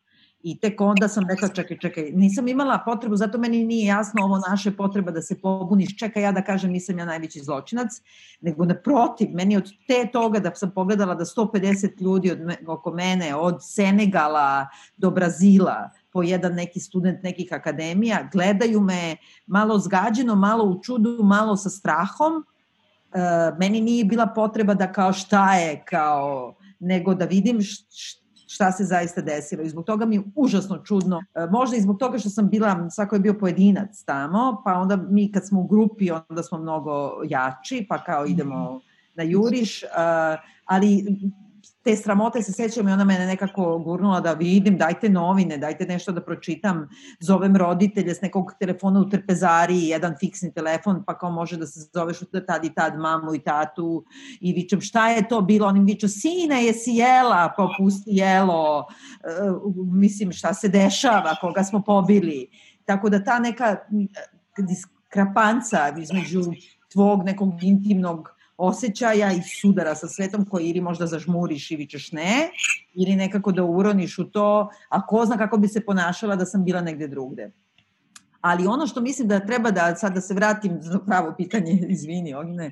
I 0.44 0.60
tek 0.60 0.82
onda 0.82 1.08
sam 1.08 1.24
rekla, 1.30 1.48
čekaj, 1.48 1.78
čekaj, 1.78 2.12
nisam 2.12 2.48
imala 2.48 2.82
potrebu, 2.86 3.16
zato 3.16 3.38
meni 3.38 3.66
nije 3.66 3.88
jasno 3.88 4.24
ovo 4.24 4.40
naše 4.50 4.72
potreba 4.72 5.12
da 5.12 5.22
se 5.22 5.42
pobuniš, 5.42 5.98
čekaj 5.98 6.24
ja 6.24 6.32
da 6.32 6.44
kažem 6.44 6.72
nisam 6.72 7.00
ja 7.00 7.06
najveći 7.06 7.40
zločinac, 7.44 8.02
nego 8.42 8.66
naprotiv, 8.66 9.30
meni 9.32 9.58
od 9.58 9.72
te 9.88 10.12
toga 10.12 10.40
da 10.40 10.52
sam 10.56 10.72
pogledala 10.76 11.16
da 11.16 11.26
150 11.26 12.02
ljudi 12.02 12.32
od 12.32 12.40
oko 12.68 12.92
mene, 12.92 13.36
od 13.36 13.58
Senegala 13.62 14.68
do 14.98 15.12
Brazila, 15.12 15.90
po 16.12 16.24
jedan 16.24 16.54
neki 16.54 16.80
student 16.80 17.24
nekih 17.24 17.54
akademija, 17.54 18.30
gledaju 18.32 18.82
me 18.82 19.16
malo 19.48 19.80
zgađeno, 19.80 20.36
malo 20.36 20.64
u 20.64 20.82
čudu, 20.84 21.24
malo 21.24 21.56
sa 21.58 21.70
strahom, 21.70 22.34
e, 23.14 23.20
meni 23.60 23.82
nije 23.82 24.06
bila 24.06 24.28
potreba 24.28 24.74
da 24.74 24.92
kao 24.92 25.14
šta 25.14 25.56
je, 25.56 25.84
kao, 25.86 26.56
nego 26.80 27.16
da 27.16 27.26
vidim 27.26 27.60
šta 28.54 28.72
se 28.72 28.84
zaista 28.86 29.22
desilo. 29.22 29.64
I 29.64 29.70
zbog 29.70 29.86
toga 29.86 30.06
mi 30.06 30.16
je 30.16 30.22
užasno 30.36 30.78
čudno. 30.78 31.24
E, 31.36 31.48
možda 31.52 31.78
i 31.78 31.82
zbog 31.82 31.98
toga 31.98 32.20
što 32.20 32.30
sam 32.30 32.50
bila, 32.50 32.90
svako 32.90 33.16
je 33.16 33.20
bio 33.20 33.34
pojedinac 33.34 34.04
tamo, 34.06 34.62
pa 34.66 34.74
onda 34.74 34.96
mi 34.96 35.32
kad 35.32 35.48
smo 35.48 35.62
u 35.62 35.68
grupi, 35.68 36.12
onda 36.12 36.44
smo 36.44 36.58
mnogo 36.58 37.12
jači, 37.26 37.86
pa 37.90 38.04
kao 38.04 38.26
idemo 38.26 38.82
na 39.16 39.24
juriš, 39.24 39.84
e, 39.84 39.88
ali 40.66 41.06
te 41.84 41.96
sramote 41.96 42.42
se 42.42 42.52
sećam 42.52 42.88
i 42.88 42.92
ona 42.92 43.04
mene 43.04 43.26
nekako 43.26 43.80
gurnula 43.80 44.20
da 44.20 44.34
vidim, 44.34 44.78
dajte 44.78 45.10
novine, 45.10 45.58
dajte 45.58 45.86
nešto 45.86 46.12
da 46.12 46.22
pročitam, 46.22 46.90
zovem 47.20 47.56
roditelje 47.56 48.16
s 48.16 48.22
nekog 48.22 48.54
telefona 48.60 49.00
u 49.00 49.10
trpezari, 49.10 49.88
jedan 49.88 50.16
fiksni 50.20 50.54
telefon, 50.54 51.04
pa 51.08 51.18
kao 51.18 51.32
može 51.32 51.58
da 51.58 51.68
se 51.68 51.80
zoveš 51.94 52.22
u 52.22 52.26
tad 52.48 52.66
i 52.66 52.74
tad 52.74 53.00
mamu 53.00 53.36
i 53.36 53.40
tatu 53.40 54.06
i 54.42 54.54
vičem 54.54 54.82
šta 54.82 55.10
je 55.10 55.28
to 55.28 55.42
bilo, 55.42 55.68
onim 55.68 55.86
viču 55.86 56.08
sine 56.08 56.66
jesi 56.66 56.92
jela, 56.92 57.54
pa 57.58 57.70
pusti 57.78 58.12
jelo, 58.12 58.80
uh, 58.80 59.74
mislim 59.94 60.32
šta 60.32 60.54
se 60.54 60.70
dešava, 60.70 61.36
koga 61.42 61.64
smo 61.64 61.84
pobili. 61.84 62.48
Tako 62.86 63.10
da 63.10 63.24
ta 63.24 63.40
neka 63.40 63.78
diskrapanca 64.58 65.94
između 65.98 66.42
tvog 66.92 67.24
nekog 67.26 67.64
intimnog 67.64 68.33
osjećaja 68.58 69.32
i 69.32 69.42
sudara 69.62 69.96
sa 69.96 70.08
svetom 70.08 70.46
koji 70.46 70.70
ili 70.70 70.82
možda 70.82 71.08
zažmuriš 71.08 71.72
i 71.72 71.76
vičeš 71.76 72.12
ne, 72.12 72.50
ili 72.94 73.16
nekako 73.16 73.52
da 73.52 73.64
uroniš 73.64 74.20
u 74.20 74.24
to, 74.24 74.70
a 74.90 75.08
ko 75.08 75.26
zna 75.26 75.38
kako 75.38 75.58
bi 75.58 75.68
se 75.68 75.86
ponašala 75.86 76.36
da 76.36 76.46
sam 76.46 76.64
bila 76.64 76.82
negde 76.82 77.08
drugde. 77.08 77.52
Ali 78.42 78.68
ono 78.68 78.88
što 78.88 79.02
mislim 79.02 79.28
da 79.28 79.46
treba 79.46 79.72
da, 79.72 79.96
sad 79.96 80.14
da 80.14 80.22
se 80.22 80.34
vratim 80.34 80.78
za 80.82 81.00
pravo 81.00 81.34
pitanje, 81.38 81.80
izvini 81.90 82.34
Ogne, 82.34 82.72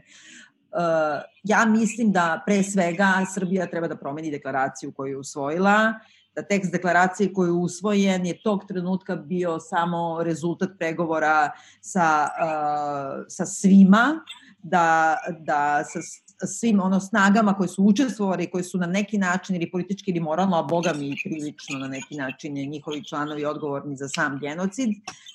uh, 0.71 1.21
ja 1.43 1.65
mislim 1.65 2.11
da 2.11 2.43
pre 2.45 2.63
svega 2.63 3.25
Srbija 3.33 3.67
treba 3.67 3.87
da 3.87 3.95
promeni 3.95 4.31
deklaraciju 4.31 4.91
koju 4.91 5.11
je 5.11 5.17
usvojila, 5.17 5.93
da 6.35 6.43
tekst 6.43 6.71
deklaracije 6.71 7.33
koji 7.33 7.47
je 7.47 7.51
usvojen 7.51 8.25
je 8.25 8.41
tog 8.43 8.65
trenutka 8.67 9.15
bio 9.15 9.59
samo 9.59 10.23
rezultat 10.23 10.69
pregovora 10.79 11.51
sa, 11.81 12.27
uh, 12.27 13.25
sa 13.27 13.45
svima, 13.45 14.19
da, 14.63 15.17
da 15.39 15.83
sa 15.83 16.47
svim 16.47 16.79
ono 16.79 16.99
snagama 16.99 17.53
koje 17.53 17.67
su 17.67 17.83
učestvovali, 17.83 18.49
koje 18.51 18.63
su 18.63 18.77
na 18.77 18.87
neki 18.87 19.17
način 19.17 19.55
ili 19.55 19.71
politički 19.71 20.11
ili 20.11 20.19
moralno, 20.19 20.57
a 20.57 20.63
boga 20.63 20.93
mi 20.93 21.15
prilično 21.23 21.79
na 21.79 21.87
neki 21.87 22.15
način 22.15 22.53
njihovi 22.53 23.03
članovi 23.03 23.45
odgovorni 23.45 23.95
za 23.95 24.09
sam 24.09 24.39
genocid. 24.39 24.89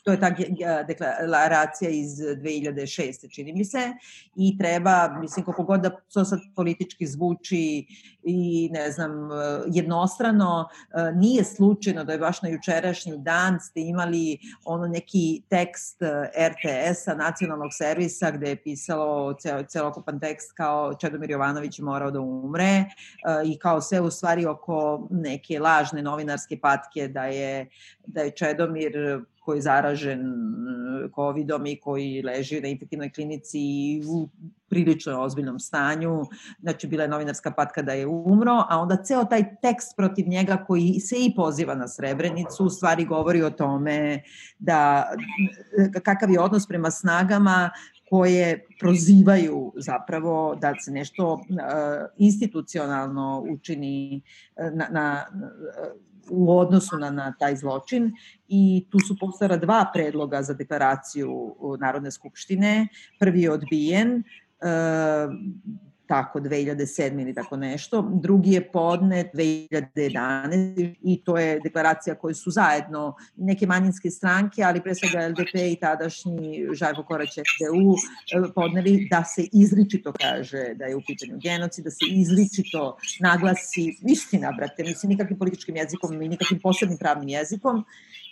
To 0.04 0.12
je 0.12 0.20
ta 0.20 0.30
deklaracija 0.88 1.90
iz 1.90 2.10
2006. 2.18 3.34
čini 3.34 3.52
mi 3.52 3.64
se 3.64 3.92
i 4.36 4.58
treba, 4.58 5.18
mislim, 5.20 5.44
koliko 5.44 5.62
god 5.62 5.80
da 5.80 5.90
to 5.90 6.24
sad 6.24 6.40
politički 6.56 7.06
zvuči 7.06 7.86
i 8.28 8.70
ne 8.72 8.90
znam, 8.90 9.28
jednostrano, 9.66 10.68
nije 11.14 11.44
slučajno 11.44 12.04
da 12.04 12.12
je 12.12 12.18
baš 12.18 12.42
na 12.42 12.48
jučerašnji 12.48 13.12
dan 13.18 13.60
ste 13.60 13.80
imali 13.80 14.38
ono 14.64 14.86
neki 14.86 15.42
tekst 15.48 16.02
RTS-a, 16.52 17.14
nacionalnog 17.14 17.70
servisa, 17.78 18.30
gde 18.30 18.48
je 18.48 18.62
pisalo 18.62 19.34
ceo, 19.34 19.62
celokupan 19.62 20.20
tekst 20.20 20.52
kao 20.52 20.94
Čedomir 20.94 21.30
Jovanović 21.30 21.78
morao 21.78 22.10
da 22.10 22.20
umre 22.20 22.84
i 23.44 23.58
kao 23.58 23.80
sve 23.80 24.00
u 24.00 24.10
stvari 24.10 24.46
oko 24.46 25.08
neke 25.10 25.60
lažne 25.60 26.02
novinarske 26.02 26.60
patke 26.60 27.08
da 27.08 27.24
je, 27.24 27.68
da 28.06 28.20
je 28.20 28.30
Čedomir 28.30 28.92
koji 29.46 29.58
je 29.58 29.62
zaražen 29.62 30.20
e, 30.20 31.08
covidom 31.14 31.66
i 31.66 31.80
koji 31.80 32.22
leži 32.22 32.60
na 32.60 32.68
infektivnoj 32.68 33.12
klinici 33.12 33.58
i 33.58 34.02
u 34.08 34.28
prilično 34.68 35.20
ozbiljnom 35.22 35.58
stanju. 35.58 36.24
Znači, 36.60 36.86
bila 36.86 37.02
je 37.02 37.08
novinarska 37.08 37.50
patka 37.50 37.82
da 37.82 37.92
je 37.92 38.06
umro, 38.06 38.64
a 38.68 38.80
onda 38.80 38.96
ceo 38.96 39.24
taj 39.24 39.44
tekst 39.62 39.96
protiv 39.96 40.28
njega 40.28 40.56
koji 40.66 41.00
se 41.00 41.16
i 41.18 41.32
poziva 41.36 41.74
na 41.74 41.88
Srebrenicu, 41.88 42.64
u 42.64 42.70
stvari 42.70 43.04
govori 43.04 43.42
o 43.42 43.50
tome 43.50 44.22
da 44.58 45.06
kakav 46.02 46.30
je 46.30 46.40
odnos 46.40 46.66
prema 46.66 46.90
snagama 46.90 47.70
koje 48.10 48.66
prozivaju 48.80 49.72
zapravo 49.76 50.54
da 50.60 50.74
se 50.80 50.90
nešto 50.90 51.32
uh, 51.32 51.40
institucionalno 52.16 53.44
učini 53.50 54.22
na, 54.72 54.88
na 54.90 55.26
u 56.30 56.58
odnosu 56.58 56.98
na, 56.98 57.10
na 57.10 57.32
taj 57.38 57.56
zločin 57.56 58.12
i 58.48 58.86
tu 58.90 58.98
su 59.00 59.16
postara 59.20 59.56
dva 59.56 59.90
predloga 59.94 60.42
za 60.42 60.54
deklaraciju 60.54 61.56
Narodne 61.80 62.10
skupštine. 62.10 62.88
Prvi 63.18 63.42
je 63.42 63.50
odbijen, 63.50 64.22
tako 66.06 66.40
2007 66.40 67.22
ili 67.22 67.34
tako 67.34 67.56
nešto. 67.56 68.10
Drugi 68.14 68.50
je 68.50 68.72
podnet 68.72 69.26
2011 69.34 70.94
i 71.02 71.22
to 71.24 71.38
je 71.38 71.60
deklaracija 71.60 72.14
koju 72.14 72.34
su 72.34 72.50
zajedno 72.50 73.16
neke 73.36 73.66
manjinske 73.66 74.10
stranke, 74.10 74.62
ali 74.62 74.82
pre 74.82 74.94
svega 74.94 75.28
LDP 75.28 75.54
i 75.54 75.76
tadašnji 75.80 76.66
Žajko 76.72 77.02
Korać 77.02 77.30
FDU 77.30 77.94
e, 77.94 78.52
podneli 78.54 79.08
da 79.10 79.24
se 79.24 79.46
izričito 79.52 80.12
kaže 80.12 80.74
da 80.74 80.84
je 80.84 80.96
u 80.96 81.02
pitanju 81.06 81.38
genocid, 81.42 81.84
da 81.84 81.90
se 81.90 82.06
izričito 82.08 82.96
naglasi 83.20 83.96
istina, 84.02 84.52
brate, 84.56 84.82
mislim 84.82 85.10
nikakvim 85.10 85.38
političkim 85.38 85.76
jezikom 85.76 86.22
i 86.22 86.28
nikakvim 86.28 86.60
posebnim 86.60 86.98
pravnim 86.98 87.28
jezikom 87.28 87.84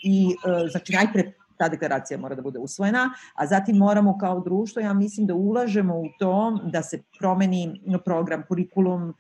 i 0.02 0.36
e, 0.46 0.68
znači 0.70 0.92
najpre 0.92 1.32
ta 1.64 1.68
deklaracija 1.68 2.18
mora 2.18 2.34
da 2.34 2.42
bude 2.42 2.58
usvojena, 2.58 3.10
a 3.34 3.46
zatim 3.46 3.76
moramo 3.76 4.18
kao 4.18 4.40
društvo, 4.40 4.82
ja 4.82 4.92
mislim 4.92 5.26
da 5.26 5.34
ulažemo 5.34 5.98
u 5.98 6.04
to 6.18 6.58
da 6.72 6.82
se 6.82 7.02
promeni 7.18 7.80
program, 8.04 8.42
kurikulum 8.48 9.08
uh, 9.08 9.14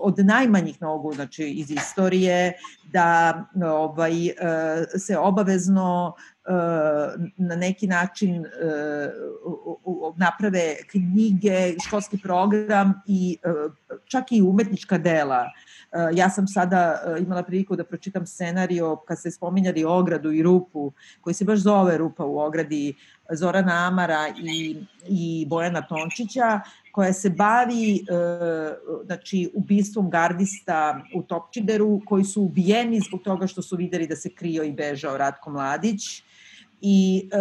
od 0.00 0.18
najmanjih 0.18 0.82
nogu, 0.82 1.12
znači 1.12 1.44
iz 1.44 1.70
istorije, 1.70 2.52
da 2.92 3.44
ovaj, 3.64 4.26
uh, 4.26 4.32
se 5.06 5.18
obavezno 5.18 6.14
na 7.36 7.56
neki 7.56 7.86
način 7.86 8.46
naprave 10.16 10.76
knjige, 10.90 11.74
školski 11.86 12.18
program 12.22 13.02
i 13.06 13.38
čak 14.04 14.32
i 14.32 14.42
umetnička 14.42 14.98
dela. 14.98 15.44
Eh, 15.92 16.10
ja 16.12 16.30
sam 16.30 16.48
sada 16.48 17.00
imala 17.20 17.42
priliku 17.42 17.76
da 17.76 17.84
pročitam 17.84 18.26
scenario 18.26 18.96
kad 18.96 19.20
se 19.20 19.30
spominjali 19.30 19.84
ogradu 19.84 20.32
i 20.32 20.42
rupu, 20.42 20.92
koji 21.20 21.34
se 21.34 21.44
baš 21.44 21.58
zove 21.58 21.98
Rupa 21.98 22.24
u 22.24 22.38
ogradi, 22.38 22.94
Zorana 23.30 23.86
Amara 23.86 24.28
i, 24.38 24.76
i 25.08 25.46
Bojana 25.48 25.82
Tončića, 25.86 26.60
koja 26.92 27.12
se 27.12 27.30
bavi 27.30 27.94
e, 27.94 28.00
znači, 29.04 29.50
ubistvom 29.54 30.10
gardista 30.10 31.02
u 31.14 31.22
Topčideru, 31.22 32.00
koji 32.06 32.24
su 32.24 32.42
ubijeni 32.42 33.00
zbog 33.00 33.22
toga 33.22 33.46
što 33.46 33.62
su 33.62 33.76
videli 33.76 34.06
da 34.06 34.16
se 34.16 34.30
krio 34.34 34.62
i 34.64 34.72
bežao 34.72 35.18
Ratko 35.18 35.50
Mladić 35.50 36.22
i 36.80 37.28
e, 37.32 37.38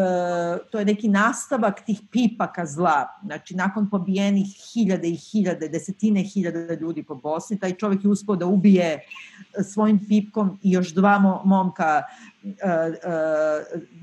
to 0.71 0.79
je 0.79 0.85
neki 0.85 1.07
nastavak 1.07 1.85
tih 1.85 2.01
pipaka 2.11 2.65
zla. 2.65 3.07
Znači, 3.25 3.55
nakon 3.55 3.89
pobijenih 3.89 4.47
hiljade 4.73 5.09
i 5.09 5.15
hiljade, 5.15 5.69
desetine 5.69 6.23
hiljada 6.23 6.73
ljudi 6.73 7.03
po 7.03 7.15
Bosni, 7.15 7.59
taj 7.59 7.75
čovek 7.75 8.03
je 8.03 8.09
uspio 8.09 8.35
da 8.35 8.45
ubije 8.45 8.99
svojim 9.63 9.99
pipkom 10.07 10.59
i 10.63 10.71
još 10.71 10.93
dva 10.93 11.41
momka 11.45 12.03
e, 12.43 12.47
e, 12.47 12.93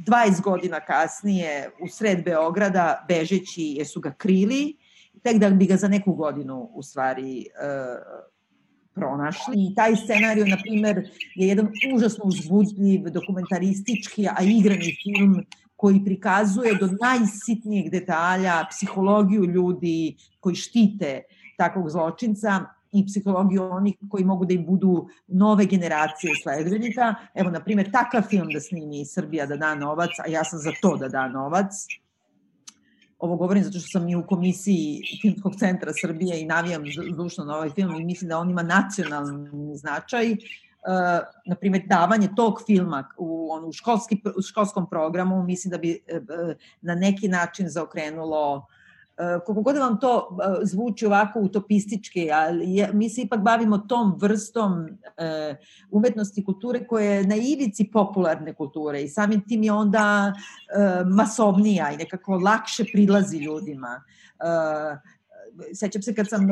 20 0.07 0.43
godina 0.43 0.81
kasnije 0.81 1.71
u 1.81 1.89
sred 1.89 2.25
Beograda, 2.25 3.05
bežeći 3.09 3.63
jer 3.63 3.87
su 3.87 4.01
ga 4.01 4.11
krili, 4.11 4.77
tek 5.23 5.39
da 5.39 5.51
bi 5.51 5.67
ga 5.67 5.77
za 5.77 5.89
neku 5.89 6.13
godinu 6.13 6.71
u 6.75 6.83
stvari 6.83 7.41
e, 7.41 7.47
pronašli. 8.95 9.55
I 9.57 9.75
taj 9.75 9.97
scenariju, 9.97 10.47
na 10.47 10.57
primer, 10.63 11.09
je 11.35 11.49
jedan 11.49 11.69
užasno 11.95 12.25
uzbudljiv, 12.25 13.11
dokumentaristički, 13.11 14.29
a 14.29 14.43
igrani 14.43 14.97
film 15.03 15.45
koji 15.77 16.05
prikazuje 16.05 16.75
do 16.75 16.89
najsitnijeg 17.01 17.91
detalja 17.91 18.65
psihologiju 18.71 19.45
ljudi 19.45 20.17
koji 20.41 20.55
štite 20.55 21.23
takvog 21.57 21.91
zločinca 21.91 22.61
i 22.93 23.07
psihologiju 23.07 23.65
onih 23.65 23.95
koji 24.11 24.25
mogu 24.25 24.45
da 24.45 24.55
im 24.55 24.67
budu 24.67 25.09
nove 25.27 25.67
generacije 25.67 26.35
sledbenika. 26.43 27.15
Evo, 27.35 27.51
na 27.51 27.61
primjer, 27.65 27.91
takav 27.93 28.23
film 28.23 28.49
da 28.53 28.61
snimi 28.61 29.05
Srbija 29.07 29.47
da 29.47 29.57
da 29.57 29.75
novac, 29.75 30.11
a 30.25 30.29
ja 30.29 30.45
sam 30.45 30.59
za 30.59 30.73
to 30.83 30.97
da 30.97 31.09
da 31.09 31.29
novac, 31.29 31.73
ovo 33.23 33.37
govorim 33.37 33.65
zato 33.65 33.79
što 33.79 33.89
sam 33.89 34.09
i 34.09 34.17
u 34.17 34.27
komisiji 34.27 35.01
Filmskog 35.21 35.55
centra 35.59 35.93
Srbije 36.01 36.41
i 36.41 36.47
navijam 36.47 36.85
zdušno 37.13 37.45
na 37.45 37.57
ovaj 37.57 37.71
film 37.71 38.01
i 38.01 38.05
mislim 38.05 38.29
da 38.29 38.39
on 38.39 38.51
ima 38.51 38.63
nacionalni 38.63 39.77
značaj. 39.77 40.33
Uh, 40.33 40.39
na 41.47 41.55
primjer, 41.55 41.83
davanje 41.87 42.29
tog 42.37 42.63
filma 42.67 43.09
u, 43.19 43.49
onu 43.53 43.73
školski, 43.73 44.23
u 44.39 44.43
školskom 44.43 44.91
programu 44.91 45.43
mislim 45.43 45.71
da 45.71 45.79
bi 45.79 45.99
uh, 46.13 46.55
na 46.81 46.95
neki 46.95 47.29
način 47.29 47.69
zaokrenulo 47.69 48.67
E, 48.67 48.72
koliko 49.17 49.63
god 49.63 49.77
vam 49.77 50.01
to 50.01 50.39
e, 50.63 50.67
zvuči 50.67 51.07
ovako 51.07 51.41
utopistički, 51.41 52.31
ali 52.33 52.87
mi 52.93 53.11
se 53.11 53.21
ipak 53.23 53.41
bavimo 53.41 53.79
tom 53.79 54.15
vrstom 54.21 54.89
e, 55.17 55.57
umetnosti 55.91 56.45
kulture 56.45 56.87
koja 56.87 57.11
je 57.11 57.27
na 57.27 57.37
ivici 57.37 57.91
popularne 57.93 58.55
kulture 58.55 59.03
i 59.03 59.09
samim 59.09 59.41
tim 59.49 59.63
je 59.63 59.73
onda 59.73 60.33
masovnija 61.07 61.93
i 61.93 61.97
nekako 61.97 62.37
lakše 62.37 62.85
prilazi 62.93 63.39
ljudima. 63.39 64.03
Sećam 65.75 66.03
se 66.03 66.15
kad 66.15 66.29
sam 66.29 66.49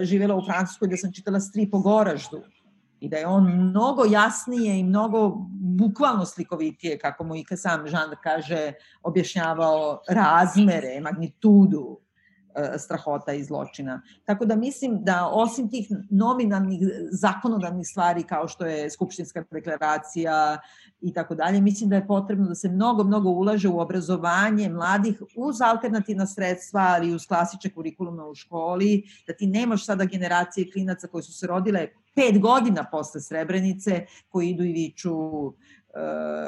živjela 0.00 0.36
u 0.36 0.44
Francuskoj 0.44 0.88
da 0.88 0.96
sam 0.96 1.12
čitala 1.12 1.40
strip 1.40 1.74
o 1.74 1.78
Goraždu 1.78 2.42
i 3.02 3.08
da 3.08 3.16
je 3.16 3.26
on 3.26 3.44
mnogo 3.56 4.04
jasnije 4.04 4.78
i 4.80 4.84
mnogo 4.84 5.32
bukvalno 5.60 6.24
slikovitije, 6.24 6.98
kako 6.98 7.24
mu 7.24 7.36
i 7.36 7.44
sam 7.56 7.86
žanr 7.86 8.14
kaže, 8.22 8.72
objašnjavao 9.02 10.00
razmere, 10.08 11.00
magnitudu 11.00 11.98
e, 12.54 12.78
strahota 12.78 13.32
i 13.32 13.44
zločina. 13.44 14.02
Tako 14.24 14.44
da 14.44 14.56
mislim 14.56 15.04
da 15.04 15.28
osim 15.32 15.70
tih 15.70 15.88
nominalnih 16.10 16.80
zakonodavnih 17.10 17.86
stvari 17.86 18.22
kao 18.22 18.48
što 18.48 18.66
je 18.66 18.90
Skupštinska 18.90 19.44
deklaracija 19.50 20.58
i 21.02 21.12
tako 21.12 21.34
dalje, 21.34 21.60
mislim 21.60 21.90
da 21.90 21.96
je 21.96 22.06
potrebno 22.06 22.48
da 22.48 22.54
se 22.54 22.68
mnogo, 22.68 23.04
mnogo 23.04 23.30
ulaže 23.30 23.68
u 23.68 23.80
obrazovanje 23.80 24.68
mladih 24.68 25.22
uz 25.36 25.60
alternativna 25.60 26.26
sredstva, 26.26 26.80
ali 26.80 27.08
i 27.08 27.14
uz 27.14 27.26
klasične 27.26 27.70
kurikulume 27.70 28.24
u 28.24 28.34
školi, 28.34 29.02
da 29.26 29.34
ti 29.34 29.46
nemaš 29.46 29.86
sada 29.86 30.04
generacije 30.04 30.70
klinaca 30.72 31.06
koji 31.06 31.22
su 31.22 31.32
se 31.32 31.46
rodile 31.46 31.88
pet 32.14 32.40
godina 32.40 32.84
posle 32.90 33.20
Srebrenice 33.20 34.06
koji 34.28 34.48
idu 34.48 34.64
i 34.64 34.72
viču 34.72 35.14
uh, 35.14 35.54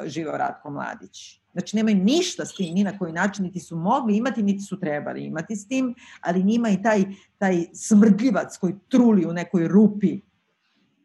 živeo 0.05 0.37
Ratko 0.37 0.69
Mladić. 0.69 1.41
Znači, 1.51 1.75
nemaju 1.75 1.95
ništa 1.95 2.45
s 2.45 2.55
tim, 2.55 2.73
ni 2.73 2.83
na 2.83 2.97
koji 2.97 3.13
način, 3.13 3.45
niti 3.45 3.59
su 3.59 3.75
mogli 3.75 4.17
imati, 4.17 4.43
niti 4.43 4.63
su 4.63 4.79
trebali 4.79 5.25
imati 5.25 5.55
s 5.55 5.67
tim, 5.67 5.95
ali 6.21 6.43
njima 6.43 6.69
i 6.69 6.81
taj, 6.81 7.05
taj 7.37 7.65
smrdljivac 7.73 8.57
koji 8.57 8.73
truli 8.87 9.25
u 9.25 9.33
nekoj 9.33 9.67
rupi 9.67 10.21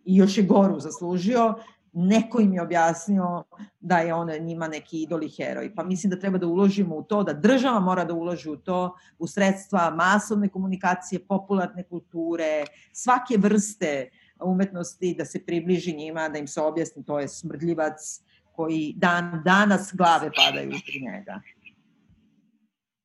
i 0.05 0.17
još 0.17 0.39
je 0.39 0.45
goru 0.45 0.81
zaslužio, 0.81 1.55
neko 1.93 2.41
im 2.41 2.55
je 2.55 2.63
objasnio 2.63 3.45
da 3.81 3.99
je 3.99 4.15
on 4.15 4.31
njima 4.41 4.69
neki 4.69 5.03
idol 5.03 5.23
i 5.23 5.29
heroj. 5.29 5.75
Pa 5.75 5.85
mislim 5.85 6.11
da 6.11 6.19
treba 6.19 6.39
da 6.39 6.47
uložimo 6.47 6.97
u 6.97 7.03
to, 7.03 7.23
da 7.23 7.33
država 7.33 7.81
mora 7.81 8.05
da 8.05 8.15
uloži 8.15 8.51
u 8.51 8.57
to, 8.57 8.97
u 9.19 9.27
sredstva 9.27 9.91
masovne 9.91 10.49
komunikacije, 10.49 11.25
popularne 11.29 11.83
kulture, 11.83 12.65
svake 12.93 13.37
vrste 13.39 14.11
umetnosti, 14.45 15.15
da 15.19 15.25
se 15.25 15.45
približi 15.47 15.93
njima, 15.93 16.29
da 16.29 16.39
im 16.39 16.47
se 16.47 16.61
objasni 16.61 17.05
to 17.05 17.21
je 17.21 17.29
smrdljivac 17.29 18.21
koji 18.53 18.95
dan 18.97 19.43
danas 19.45 19.91
glave 19.95 20.31
padaju 20.37 20.71
pri 20.71 21.01
njega. 21.01 21.41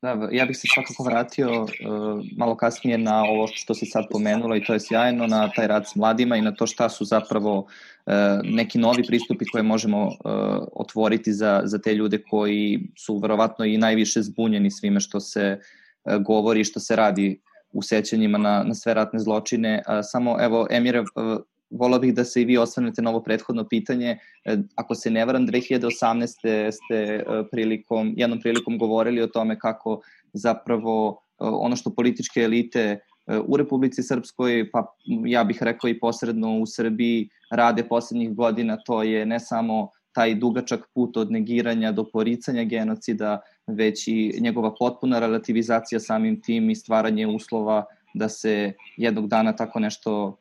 Da, 0.01 0.29
ja 0.31 0.45
bih 0.45 0.57
se 0.57 0.67
svakako 0.73 1.03
vratio 1.03 1.63
uh, 1.63 1.69
malo 2.37 2.55
kasnije 2.55 2.97
na 2.97 3.23
ovo 3.23 3.47
što 3.47 3.73
si 3.73 3.85
sad 3.85 4.05
pomenula 4.11 4.57
i 4.57 4.63
to 4.63 4.73
je 4.73 4.79
sjajno, 4.79 5.27
na 5.27 5.51
taj 5.55 5.67
rad 5.67 5.87
s 5.87 5.95
mladima 5.95 6.37
i 6.37 6.41
na 6.41 6.51
to 6.51 6.67
šta 6.67 6.89
su 6.89 7.05
zapravo 7.05 7.57
uh, 7.57 8.13
neki 8.43 8.77
novi 8.77 9.03
pristupi 9.07 9.45
koje 9.45 9.63
možemo 9.63 10.05
uh, 10.05 10.13
otvoriti 10.73 11.33
za, 11.33 11.61
za 11.63 11.77
te 11.77 11.93
ljude 11.93 12.23
koji 12.29 12.79
su 12.97 13.17
verovatno 13.17 13.65
i 13.65 13.77
najviše 13.77 14.21
zbunjeni 14.21 14.71
svime 14.71 14.99
što 14.99 15.19
se 15.19 15.59
govori 16.19 16.61
i 16.61 16.63
što 16.63 16.79
se 16.79 16.95
radi 16.95 17.41
u 17.71 17.81
sećanjima 17.81 18.37
na, 18.37 18.63
na 18.63 18.73
sve 18.73 18.93
ratne 18.93 19.19
zločine. 19.19 19.83
Samo, 20.03 20.37
evo, 20.41 20.67
Emire, 20.69 21.03
volao 21.69 21.99
bih 21.99 22.13
da 22.13 22.23
se 22.23 22.41
i 22.41 22.45
vi 22.45 22.57
osvrnete 22.57 23.01
na 23.01 23.09
ovo 23.09 23.23
prethodno 23.23 23.67
pitanje. 23.67 24.17
E, 24.45 24.57
ako 24.75 24.95
se 24.95 25.11
ne 25.11 25.25
varam, 25.25 25.47
2018. 25.47 26.71
ste 26.71 26.97
e, 26.97 27.23
prilikom, 27.51 28.13
jednom 28.17 28.39
prilikom 28.39 28.77
govorili 28.77 29.21
o 29.21 29.27
tome 29.27 29.59
kako 29.59 30.01
zapravo 30.33 31.11
e, 31.11 31.33
ono 31.39 31.75
što 31.75 31.95
političke 31.95 32.39
elite 32.39 32.99
u 33.47 33.57
Republici 33.57 34.03
Srpskoj, 34.03 34.69
pa 34.71 34.95
ja 35.25 35.43
bih 35.43 35.63
rekao 35.63 35.89
i 35.89 35.99
posredno 35.99 36.59
u 36.59 36.65
Srbiji, 36.65 37.29
rade 37.51 37.83
poslednjih 37.83 38.35
godina, 38.35 38.77
to 38.77 39.03
je 39.03 39.25
ne 39.25 39.39
samo 39.39 39.89
taj 40.15 40.35
dugačak 40.35 40.87
put 40.93 41.17
od 41.17 41.31
negiranja 41.31 41.91
do 41.91 42.05
poricanja 42.13 42.63
genocida, 42.63 43.41
već 43.67 44.07
i 44.07 44.37
njegova 44.39 44.75
potpuna 44.79 45.19
relativizacija 45.19 45.99
samim 45.99 46.41
tim 46.41 46.69
i 46.69 46.75
stvaranje 46.75 47.27
uslova 47.27 47.85
da 48.13 48.29
se 48.29 48.73
jednog 48.97 49.27
dana 49.27 49.55
tako 49.55 49.79
nešto 49.79 50.37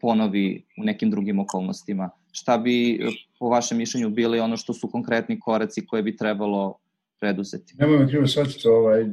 ponovi 0.00 0.64
u 0.78 0.84
nekim 0.84 1.10
drugim 1.10 1.38
okolnostima. 1.38 2.10
Šta 2.32 2.58
bi 2.58 2.92
e, 2.92 2.98
po 3.38 3.48
vašem 3.48 3.78
mišljenju 3.78 4.10
bili 4.10 4.40
ono 4.40 4.56
što 4.56 4.72
su 4.72 4.90
konkretni 4.90 5.40
koraci 5.40 5.86
koje 5.86 6.02
bi 6.02 6.16
trebalo 6.16 6.78
preduzeti? 7.20 7.74
Nemoj 7.78 7.98
me 7.98 8.08
krivo 8.08 8.26
shvatiti, 8.26 8.68
ovaj, 8.68 9.04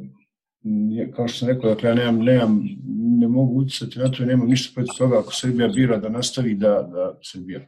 kao 1.15 1.27
što 1.27 1.39
sam 1.39 1.47
rekao, 1.47 1.69
dakle 1.69 1.89
ja 1.89 1.95
nemam, 1.95 2.23
nemam, 2.23 2.63
ne 3.19 3.27
mogu 3.27 3.59
uticati 3.59 3.99
na 3.99 4.11
to 4.11 4.23
i 4.23 4.25
nemam 4.25 4.47
ništa 4.47 4.71
protiv 4.75 4.97
toga 4.97 5.19
ako 5.19 5.33
Srbija 5.33 5.67
bira 5.67 5.97
da 5.97 6.09
nastavi 6.09 6.55
da, 6.55 6.69
da 6.69 7.19
Srbija 7.23 7.67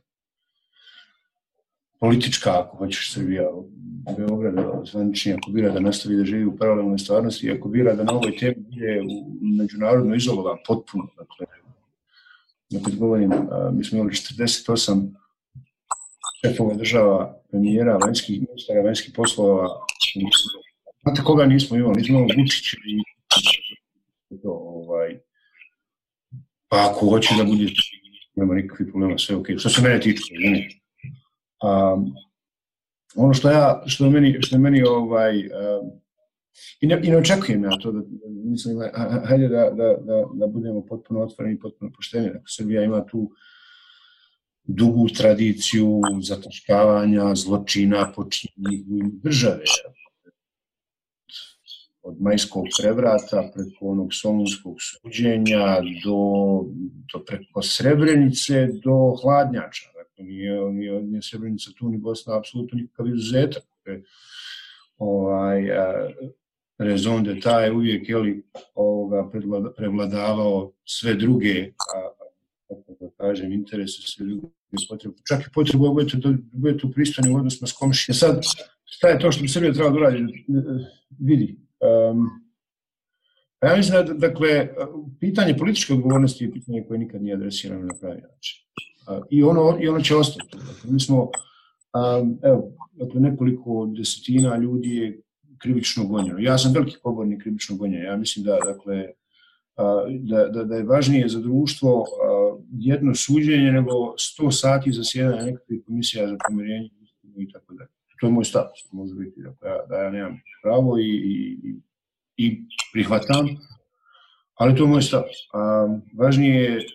politička, 2.01 2.59
ako 2.59 2.77
hoćeš 2.77 3.13
Srbija, 3.13 3.49
Beograd, 4.17 4.55
zvaničnije, 4.91 5.35
ako 5.35 5.51
bira 5.51 5.69
da 5.71 5.79
nastavi 5.79 6.15
da 6.15 6.25
živi 6.25 6.45
u 6.45 6.55
paralelnoj 6.57 6.97
stvarnosti, 6.97 7.51
ako 7.51 7.69
bira 7.69 7.93
da 7.95 8.03
na 8.03 8.13
ovoj 8.13 8.35
temi 8.39 8.55
bude 8.57 9.01
međunarodno 9.57 10.15
izolovan, 10.15 10.57
potpuno, 10.67 11.07
dakle, 11.17 11.45
kad 12.83 12.95
govorim, 12.95 13.31
mi 13.73 13.83
smo 13.83 13.97
imali 13.97 14.13
48 14.13 15.09
šefova 16.41 16.73
država, 16.73 17.41
premijera, 17.49 17.97
vanjskih 17.97 18.41
ministara, 18.41 18.81
vanjskih 18.81 19.13
poslova, 19.15 19.67
znate 21.03 21.21
koga 21.23 21.45
nismo 21.45 21.77
imali, 21.77 21.95
nismo 21.97 22.17
imali 22.17 22.35
Vučića 22.37 22.77
i 24.29 24.41
to, 24.41 24.51
ovaj, 24.51 25.19
pa 26.67 26.89
ako 26.91 27.09
hoće 27.09 27.35
da 27.37 27.43
bude, 27.43 27.65
nema 28.35 28.53
nikakvih 28.53 28.87
problema, 28.91 29.17
sve 29.17 29.35
ok. 29.35 29.47
Što 29.57 29.69
se 29.69 29.81
mene 29.81 29.99
tiče, 29.99 30.33
ne, 30.39 30.81
Um, 31.61 32.13
ono 33.15 33.33
što 33.33 33.49
ja 33.49 33.83
što 33.85 34.05
je 34.05 34.11
meni 34.11 34.37
što 34.41 34.55
je 34.55 34.59
meni 34.59 34.83
ovaj 34.83 35.37
uh, 35.37 35.53
i 36.81 36.87
ne, 36.87 36.99
i 37.03 37.09
ne 37.09 37.17
očekujem 37.17 37.63
ja 37.63 37.77
to 37.81 37.91
da 37.91 38.01
mislim 38.27 38.79
hajde 39.25 39.47
da, 39.47 39.69
da, 39.69 39.95
da, 40.01 40.25
da 40.33 40.47
budemo 40.47 40.85
potpuno 40.85 41.21
otvoreni 41.21 41.55
i 41.55 41.59
potpuno 41.59 41.91
pošteni 41.95 42.27
dakle 42.27 42.47
Srbija 42.47 42.83
ima 42.83 43.05
tu 43.05 43.31
dugu 44.63 45.07
tradiciju 45.17 46.01
zataškavanja 46.21 47.35
zločina 47.35 48.11
počinjenih 48.15 48.85
u 48.89 49.09
države 49.23 49.63
od 52.03 52.21
majskog 52.21 52.65
prevrata 52.81 53.51
preko 53.53 53.85
onog 53.85 54.13
solunskog 54.13 54.75
suđenja 54.79 55.81
do, 56.05 56.19
do 57.13 57.25
preko 57.25 57.61
Srebrenice 57.61 58.67
do 58.83 59.15
hladnjača. 59.21 59.89
Dakle, 59.95 60.25
nije, 60.25 60.71
nije, 60.71 61.03
nije 61.03 61.21
Srebrenica 61.21 61.71
tu 61.77 61.89
ni 61.89 61.97
Bosna 61.97 62.37
apsolutno 62.37 62.77
nikakav 62.77 63.07
izuzetak. 63.07 63.63
Dakle, 63.77 64.01
ovaj, 64.97 65.71
a, 65.71 66.09
rezon 66.81 67.23
de 67.23 67.39
taj 67.39 67.71
uvijek 67.71 68.09
je 68.09 68.17
li 68.17 68.43
ovoga 68.75 69.29
prevladavao 69.77 70.71
sve 70.85 71.13
druge 71.13 71.71
a, 71.95 72.09
kako 72.67 72.95
da 72.99 73.09
kažem, 73.17 73.51
interese 73.51 74.01
sve 74.01 74.25
druge 74.25 74.47
potrebe. 74.89 75.15
Čak 75.27 75.41
i 75.41 75.53
potrebu 75.53 75.87
da 75.87 75.93
budete, 75.93 76.17
da 76.17 76.29
budete 76.51 76.87
u 76.87 76.91
pristojnim 76.91 77.35
odnosima 77.35 77.67
s 77.67 77.71
komšije. 77.71 78.15
Sad, 78.15 78.41
šta 78.85 79.07
je 79.07 79.19
to 79.19 79.31
što 79.31 79.41
bi 79.41 79.47
Srbija 79.47 79.73
trebala 79.73 79.93
da 79.93 79.99
uradi? 79.99 80.45
Vidi, 81.19 81.57
Um, 81.81 82.29
ja 83.63 83.75
mislim 83.75 84.05
da, 84.05 84.13
dakle, 84.13 84.69
pitanje 85.19 85.57
političke 85.57 85.93
odgovornosti 85.93 86.43
je 86.43 86.51
pitanje 86.51 86.83
koje 86.87 86.99
nikad 86.99 87.23
nije 87.23 87.35
adresirano 87.35 87.85
na 87.85 87.93
pravi 88.01 88.21
način. 88.21 88.65
I 89.29 89.43
ono, 89.43 89.77
i 89.81 89.87
ono 89.87 90.01
će 90.01 90.15
ostati. 90.15 90.57
Dakle, 90.57 90.91
mi 90.91 90.99
smo, 90.99 91.21
um, 91.21 92.39
evo, 92.43 92.71
dakle, 92.93 93.21
nekoliko 93.21 93.93
desetina 93.97 94.57
ljudi 94.57 94.95
je 94.95 95.21
krivično 95.61 96.05
gonjeno. 96.05 96.39
Ja 96.39 96.57
sam 96.57 96.73
veliki 96.73 96.97
pobornik 97.03 97.41
krivičnog 97.41 97.79
gonjenja. 97.79 98.05
Ja 98.05 98.17
mislim 98.17 98.45
da, 98.45 98.57
dakle, 98.65 99.07
da, 100.19 100.47
da, 100.47 100.63
da 100.63 100.75
je 100.75 100.83
važnije 100.83 101.29
za 101.29 101.39
društvo 101.39 102.05
jedno 102.71 103.15
suđenje 103.15 103.71
nego 103.71 103.91
100 103.91 104.51
sati 104.51 104.91
za 104.91 105.03
sjedanje 105.03 105.51
nekakvih 105.51 105.81
komisija 105.85 106.27
za 106.27 106.37
pomirenje 106.47 106.89
i 107.37 107.51
tako 107.51 107.73
dalje 107.73 107.89
to 108.21 108.27
je 108.27 108.31
moj 108.31 108.45
stav, 108.45 108.65
može 108.91 109.15
biti, 109.15 109.41
da 109.41 109.67
ja, 109.69 109.85
da 109.89 109.95
ja 109.95 110.09
nemam 110.09 110.41
pravo 110.63 110.97
i, 110.97 111.03
i, 111.03 111.57
i 112.37 112.61
prihvatam, 112.93 113.47
ali 114.53 114.75
to 114.75 114.83
je 114.83 114.87
moj 114.87 115.01
stav. 115.01 115.23
A, 115.53 115.87
važnije 116.17 116.63
je 116.63 116.85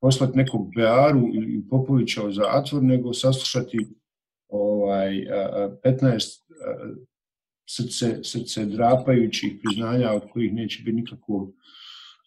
poslati 0.00 0.36
nekog 0.36 0.70
Bearu 0.76 1.28
ili 1.34 1.64
Popovića 1.70 2.22
u 2.22 2.32
zatvor, 2.32 2.82
nego 2.82 3.12
saslušati 3.12 3.86
ovaj, 4.48 5.28
a, 5.28 5.70
15 5.84 6.40
a, 6.66 6.94
srce, 7.66 8.24
srce 8.24 8.64
drapajućih 8.66 9.52
priznanja 9.62 10.12
od 10.12 10.22
kojih 10.32 10.52
neće 10.52 10.82
biti 10.82 10.96
nikakvog 10.96 11.54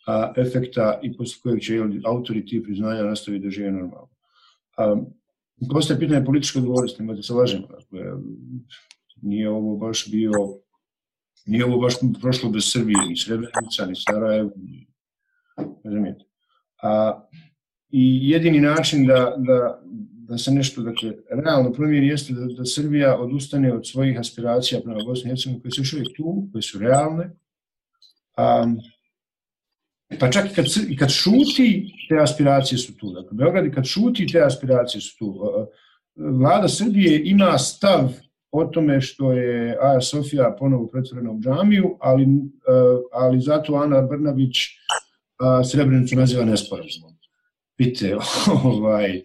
a, 0.08 0.34
efekta 0.38 1.00
i 1.04 1.18
posle 1.18 1.42
kojeg 1.42 1.62
će 1.62 1.76
jel, 1.76 1.90
autori 2.06 2.46
tih 2.46 2.62
priznanja 2.64 3.04
nastaviti 3.04 3.46
da 3.46 3.52
žive 3.52 3.72
normalno. 3.72 4.10
A, 4.78 4.96
Postoje 5.72 6.00
pitanje 6.00 6.26
političke 6.26 6.60
odgovornosti, 6.60 7.04
imate 7.04 7.24
se 7.24 7.34
lažemo. 7.34 7.68
Dakle, 7.68 8.02
nije 9.22 9.50
ovo 9.50 9.78
baš 9.78 10.12
bio, 10.12 10.32
nije 11.46 11.66
ovo 11.66 11.80
baš 11.80 11.94
prošlo 12.22 12.50
bez 12.50 12.72
Srbije, 12.72 12.98
ni 13.10 13.18
Srebrenica, 13.18 13.86
ni 13.88 13.96
Sarajevo, 13.96 14.52
ni, 14.56 14.88
razumijete. 15.84 16.26
A, 16.84 17.22
I 17.90 18.30
jedini 18.30 18.60
način 18.60 19.06
da, 19.06 19.36
da, 19.38 19.82
da 20.30 20.38
se 20.38 20.52
nešto 20.52 20.82
dakle, 20.82 21.14
realno 21.44 21.72
promijeni 21.74 22.08
jeste 22.08 22.34
da, 22.34 22.46
da 22.46 22.66
Srbija 22.66 23.18
odustane 23.18 23.74
od 23.74 23.88
svojih 23.88 24.20
aspiracija 24.20 24.82
prema 24.82 25.04
Bosni 25.06 25.28
i 25.28 25.30
Hercegovini 25.30 25.62
koje 25.62 25.72
su 25.72 25.82
još 25.82 25.94
uvijek 25.94 26.08
tu, 26.18 26.48
koje 26.52 26.62
su 26.62 26.80
realne, 26.80 27.30
a, 28.38 28.66
Pa 30.20 30.32
čak 30.32 30.52
i 30.52 30.56
kad, 30.56 30.66
i 30.90 30.98
kad 30.98 31.10
šuti, 31.10 31.94
te 32.10 32.18
aspiracije 32.20 32.78
su 32.78 32.98
tu. 32.98 33.12
Dakle, 33.12 33.30
Beograd 33.32 33.66
i 33.66 33.72
kad 33.72 33.86
šuti, 33.86 34.28
te 34.28 34.42
aspiracije 34.42 35.02
su 35.02 35.18
tu. 35.18 35.50
Vlada 36.16 36.68
Srbije 36.68 37.22
ima 37.26 37.58
stav 37.58 38.14
o 38.52 38.66
tome 38.66 39.02
što 39.02 39.32
je 39.32 39.78
Aja 39.82 40.02
Sofija 40.02 40.56
ponovo 40.60 40.88
pretvorena 40.88 41.32
u 41.32 41.40
džamiju, 41.40 41.98
ali, 42.00 42.24
e, 42.24 42.28
ali 43.12 43.42
zato 43.42 43.76
Ana 43.76 44.02
Brnabić 44.02 44.58
Srebrenicu 45.72 46.16
naziva 46.16 46.46
nesporazumom. 46.46 47.12
Pite, 47.76 48.16
ovaj, 48.64 49.22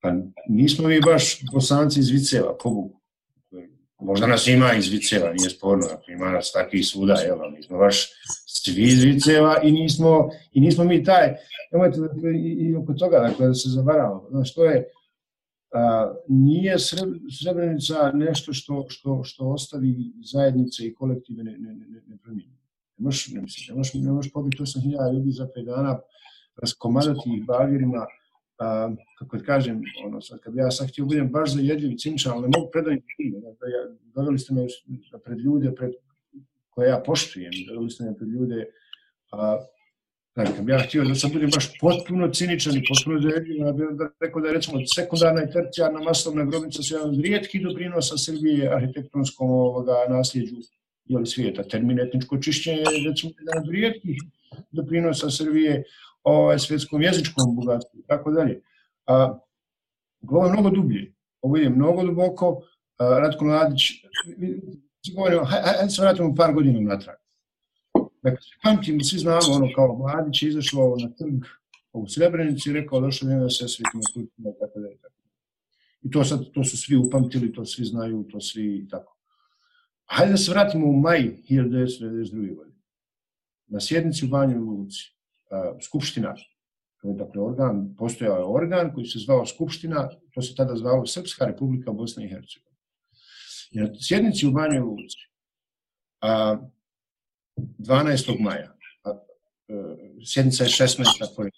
pa 0.00 0.12
nismo 0.48 0.88
mi 0.88 1.00
baš 1.00 1.40
bosanci 1.52 2.00
iz 2.00 2.10
Viceva, 2.10 2.56
pobogu. 2.62 3.00
Možda 4.00 4.26
nas 4.26 4.46
ima 4.46 4.74
iz 4.74 4.88
Viceva, 4.88 5.32
nije 5.32 5.50
sporno, 5.50 5.86
ima 6.08 6.30
nas 6.30 6.52
takvih 6.52 6.86
svuda, 6.86 7.14
jel, 7.14 7.38
mi 7.56 7.62
smo 7.62 7.78
baš 7.78 8.08
svi 8.46 8.82
iz 8.82 9.04
Viceva 9.04 9.60
i 9.62 9.72
nismo, 9.72 10.30
i 10.52 10.60
nismo 10.60 10.84
mi 10.84 11.04
taj, 11.04 11.34
nemojte 11.72 12.00
dakle, 12.00 12.30
i, 12.34 12.52
i 12.60 12.76
oko 12.76 12.92
toga, 12.92 13.18
dakle, 13.18 13.46
da 13.46 13.54
se 13.54 13.68
zavaravamo. 13.68 14.26
Znaš, 14.30 14.54
to 14.54 14.64
je, 14.64 14.88
a, 15.72 16.14
nije 16.28 16.76
Srebrenica 17.42 18.12
nešto 18.14 18.52
što, 18.52 18.86
što, 18.88 19.20
što 19.24 19.48
ostavi 19.48 20.12
zajednice 20.32 20.86
i 20.86 20.94
kolektive 20.94 21.44
ne, 21.44 21.52
ne, 21.58 21.74
ne, 21.74 22.02
ne 22.06 22.16
promijenjene. 22.22 22.60
Ne 22.96 23.04
možeš, 23.04 23.28
ne, 23.28 23.40
mislim, 23.40 23.66
ne 23.68 23.78
možeš, 23.78 23.94
ne 23.94 24.12
možeš 24.12 24.32
pobiti 24.32 24.62
8000 24.62 25.14
ljudi 25.14 25.30
za 25.30 25.48
5 25.56 25.64
dana, 25.64 26.00
raskomadati 26.62 27.30
ih 27.36 27.46
bagirima, 27.46 28.06
a, 28.60 28.90
kako 29.18 29.36
da 29.36 29.44
kažem, 29.44 29.82
ono, 30.04 30.20
sad, 30.20 30.40
kad 30.40 30.54
ja 30.56 30.70
sad 30.70 30.88
htio 30.88 31.04
budem 31.04 31.28
baš 31.28 31.54
zajedljiv 31.54 31.92
i 31.92 31.98
ciničan, 31.98 32.32
ali 32.32 32.42
ne 32.42 32.58
mogu 32.58 32.70
predaviti 32.72 33.14
time, 33.16 33.40
da, 33.40 33.66
ja, 33.66 33.82
doveli 34.14 34.38
ste 34.38 34.54
me 34.54 34.66
pred 35.24 35.38
ljude 35.38 35.74
pred, 35.74 35.92
koje 36.70 36.88
ja 36.88 37.02
poštujem, 37.06 37.52
doveli 37.68 37.90
ste 37.90 38.04
me 38.04 38.16
pred 38.16 38.28
ljude, 38.28 38.66
a, 39.32 39.58
da, 40.36 40.44
kad 40.44 40.64
bi 40.64 40.72
ja 40.72 40.78
htio 40.78 41.04
da 41.04 41.14
sam 41.14 41.32
budem 41.32 41.50
baš 41.54 41.70
potpuno 41.80 42.28
ciničan 42.28 42.76
i 42.76 42.82
potpuno 42.88 43.20
zajedljiv, 43.20 43.64
da 43.64 43.72
bi 43.72 43.84
da 43.98 44.10
rekao 44.20 44.42
da 44.42 44.48
je 44.48 44.54
recimo 44.54 44.86
sekundarna 44.94 45.42
i 45.42 45.52
tercijarna 45.52 46.00
masovna 46.00 46.44
grobnica 46.44 46.82
su 46.82 46.94
jedan 46.94 47.08
od 47.08 47.20
rijetkih 47.20 47.62
doprinosa 47.62 48.18
Srbije 48.18 48.74
arhitektonskom 48.74 49.50
ovoga 49.50 49.96
nasljeđu 50.08 50.56
jeli 51.04 51.26
svijeta. 51.26 51.62
Termin 51.62 52.00
etničko 52.00 52.38
čišćenje 52.38 52.78
je 52.78 53.08
recimo 53.08 53.32
jedan 53.38 53.62
od 53.62 53.70
rijetkih 53.70 54.16
doprinosa 54.70 55.30
Srbije 55.30 55.84
ovaj, 56.22 56.58
svetskom 56.58 57.02
jezičkom 57.02 57.56
bogatstvu 57.56 58.00
i 58.00 58.06
tako 58.06 58.30
dalje. 58.30 58.62
A, 59.06 59.38
ovo 60.28 60.46
je 60.46 60.52
mnogo 60.52 60.70
dublje, 60.70 61.14
ovo 61.42 61.56
je 61.56 61.70
mnogo 61.70 62.02
duboko. 62.02 62.62
A, 62.98 63.18
Ratko 63.18 63.44
Mladić, 63.44 63.82
govorimo, 65.14 65.44
hajde 65.44 65.90
se 65.90 66.02
vratimo 66.02 66.34
par 66.34 66.54
godina 66.54 66.80
natrag. 66.80 67.16
Dakle, 68.22 68.46
pamtim, 68.62 69.00
svi 69.00 69.18
znamo, 69.18 69.52
ono, 69.52 69.68
kao 69.74 69.96
Mladić 69.96 70.42
je 70.42 70.48
izašao 70.48 70.96
na 71.02 71.08
trg 71.08 71.44
u 71.92 72.08
Srebrenici 72.08 72.70
i 72.70 72.72
rekao, 72.72 73.00
došlo 73.00 73.26
vrijeme 73.26 73.44
da 73.44 73.50
se 73.50 73.68
svetimo 73.68 74.02
kulturno, 74.14 74.52
tako 74.60 74.80
dalje. 74.80 74.98
I 76.02 76.10
to 76.10 76.24
sad, 76.24 76.50
to 76.54 76.64
su 76.64 76.76
svi 76.76 76.96
upamtili, 76.96 77.52
to 77.52 77.64
svi 77.64 77.84
znaju, 77.84 78.28
to 78.32 78.40
svi 78.40 78.88
tako. 78.90 79.16
Hajde 80.04 80.32
da 80.32 80.36
se 80.36 80.50
vratimo 80.50 80.86
u 80.86 80.92
maj 80.92 81.36
1992. 81.50 82.56
godine. 82.56 82.76
Na 83.66 83.80
sjednici 83.80 84.24
u 84.24 84.28
Banju 84.28 84.60
Luci 84.60 85.19
Skupština, 85.82 86.34
to 87.00 87.08
je 87.08 87.14
dakle 87.14 87.42
organ, 87.42 87.94
postojao 87.98 88.36
je 88.36 88.44
organ 88.44 88.94
koji 88.94 89.06
se 89.06 89.18
zvao 89.18 89.46
Skupština, 89.46 90.08
to 90.34 90.42
se 90.42 90.54
tada 90.54 90.76
zvalo 90.76 91.06
Srpska 91.06 91.44
republika 91.44 91.92
Bosna 91.92 92.24
i 92.24 92.28
Hercegovina. 92.28 92.70
Na 93.72 93.88
sjednici 94.00 94.46
u 94.46 94.52
Banjoj 94.52 94.80
Luci, 94.80 95.18
a, 96.20 96.58
12. 97.56 98.40
maja, 98.40 98.76
a, 99.04 99.10
a, 99.10 99.20
sjednica 100.24 100.64
je 100.64 100.70
16. 100.70 101.34
koja 101.36 101.50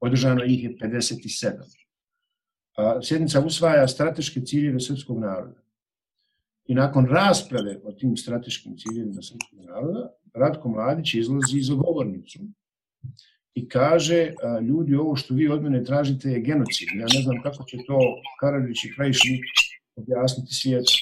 održano 0.00 0.44
ih 0.44 0.64
je 0.64 0.76
57. 0.76 1.52
A, 2.76 3.02
sjednica 3.02 3.40
usvaja 3.40 3.88
strateške 3.88 4.40
ciljeve 4.40 4.80
srpskog 4.80 5.18
naroda. 5.18 5.60
I 6.66 6.74
nakon 6.74 7.06
rasprave 7.06 7.80
o 7.84 7.92
tim 7.92 8.16
strateškim 8.16 8.76
ciljevima 8.76 9.22
srpskog 9.22 9.58
naroda, 9.60 10.10
Ratko 10.34 10.68
Mladić 10.68 11.14
izlazi 11.14 11.60
za 11.60 11.74
govornicu 11.74 12.38
i 13.54 13.68
kaže, 13.68 14.32
a, 14.42 14.60
ljudi, 14.60 14.94
ovo 14.94 15.16
što 15.16 15.34
vi 15.34 15.48
od 15.48 15.62
mene 15.62 15.84
tražite 15.84 16.28
je 16.28 16.40
genocid. 16.40 16.88
Ja 16.94 17.06
ne 17.14 17.22
znam 17.22 17.42
kako 17.42 17.64
će 17.64 17.76
to 17.86 17.98
Karadžić 18.40 18.84
i 18.84 18.92
Krajišnik 18.96 19.44
objasniti 19.96 20.54
svijetu. 20.54 20.92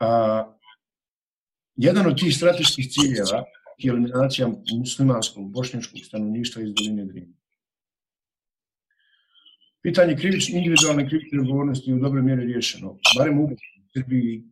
A, 0.00 0.52
jedan 1.76 2.06
od 2.06 2.18
tih 2.18 2.36
strateških 2.36 2.90
ciljeva 2.90 3.44
je 3.78 3.90
eliminacija 3.90 4.48
muslimanskog, 4.78 5.52
bošnjačkog 5.52 6.00
stanovništva 6.04 6.62
iz 6.62 6.74
doline 6.74 7.04
Drine. 7.04 7.32
Pitanje 9.82 10.16
krivične, 10.16 10.58
individualne 10.58 11.08
krivične 11.08 11.40
odgovornosti 11.40 11.90
je 11.90 11.94
u 11.94 11.98
dobroj 11.98 12.22
mjeri 12.22 12.44
riješeno. 12.44 12.98
Barem 13.18 13.40
u 13.40 13.48
Srbiji 13.92 14.42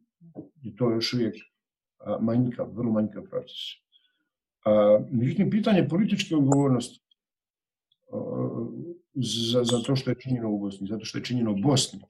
je 0.62 0.76
to 0.76 0.90
još 0.90 1.12
uvijek 1.12 1.34
manjkav, 2.20 2.72
vrlo 2.74 2.92
manjkav 2.92 3.22
proces. 3.30 3.58
Međutim, 5.10 5.50
pitanje 5.50 5.88
političke 5.88 6.36
odgovornosti 6.36 7.00
za, 9.14 9.64
za 9.64 9.82
to 9.86 9.96
što 9.96 10.10
je 10.10 10.16
činjeno 10.20 10.50
u 10.50 10.58
Bosni, 10.58 10.86
zato 10.86 11.04
što 11.04 11.18
je 11.18 11.24
činjeno 11.24 11.52
u 11.52 11.56
Bosni. 11.56 12.00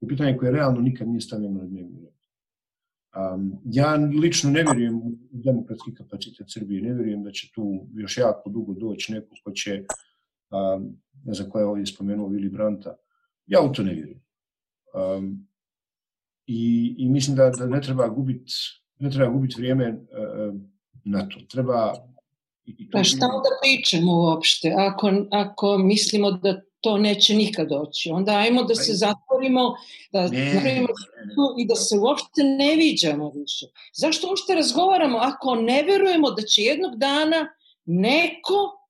Je 0.00 0.08
pitanje 0.08 0.36
koje 0.36 0.52
realno 0.52 0.80
nikad 0.80 1.08
nije 1.08 1.20
stavljeno 1.20 1.60
na 1.60 1.66
dnevni 1.66 2.00
red. 2.00 2.16
Um, 3.34 3.58
ja 3.64 3.94
lično 3.94 4.50
ne 4.50 4.62
vjerujem 4.62 4.96
u 4.96 5.12
demokratski 5.30 5.94
kapacitet 5.94 6.46
Srbije, 6.50 6.82
ne 6.82 6.94
vjerujem 6.94 7.22
da 7.22 7.30
će 7.30 7.52
tu 7.54 7.86
još 7.94 8.18
jako 8.18 8.50
dugo 8.50 8.74
doći 8.74 9.12
neko 9.12 9.34
ko 9.44 9.52
će, 9.52 9.84
ne 11.24 11.34
znam 11.34 11.50
ko 11.50 11.58
je 11.58 11.64
ovdje 11.66 11.86
spomenuo 11.86 12.28
Vili 12.28 12.48
Branta, 12.48 12.96
ja 13.46 13.60
u 13.60 13.72
to 13.72 13.82
ne 13.82 13.92
vjerujem. 13.94 14.22
Um, 14.94 15.48
i, 16.46 16.94
I 16.98 17.08
mislim 17.08 17.36
da, 17.36 17.50
da 17.50 17.66
ne 17.66 17.80
treba 17.80 18.08
gubiti 18.08 18.52
ne 18.98 19.10
treba 19.10 19.32
gubiti 19.32 19.54
vrijeme 19.58 19.92
uh, 19.92 20.60
na 21.06 21.28
to. 21.28 21.40
Treba 21.48 21.94
pa 22.92 23.04
šta 23.04 23.26
onda 23.26 23.48
pričamo 23.62 24.12
uopšte? 24.12 24.74
Ako, 24.76 25.10
ako 25.30 25.78
mislimo 25.78 26.30
da 26.30 26.60
to 26.80 26.98
neće 26.98 27.34
nikad 27.34 27.68
doći, 27.68 28.10
onda 28.10 28.32
ajmo 28.32 28.62
da 28.62 28.74
se 28.74 28.92
zatvorimo, 28.92 29.74
da 30.12 30.22
napravimo 30.22 30.88
i 31.58 31.66
da 31.66 31.74
se 31.74 31.98
uopšte 31.98 32.42
ne 32.42 32.76
viđamo 32.76 33.30
više. 33.30 33.66
Zašto 33.94 34.28
uopšte 34.28 34.54
razgovaramo 34.54 35.18
ako 35.18 35.54
ne 35.54 35.82
verujemo 35.82 36.30
da 36.30 36.42
će 36.42 36.62
jednog 36.62 36.96
dana 36.96 37.48
neko 37.84 38.86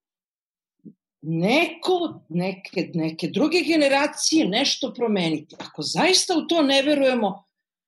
neko, 1.28 2.20
neke, 2.28 2.90
neke 2.94 3.28
druge 3.28 3.60
generacije 3.60 4.48
nešto 4.48 4.92
promeniti. 4.94 5.56
Ako 5.58 5.82
zaista 5.82 6.34
u 6.38 6.46
to 6.46 6.62
ne 6.62 6.82
verujemo, 6.82 7.44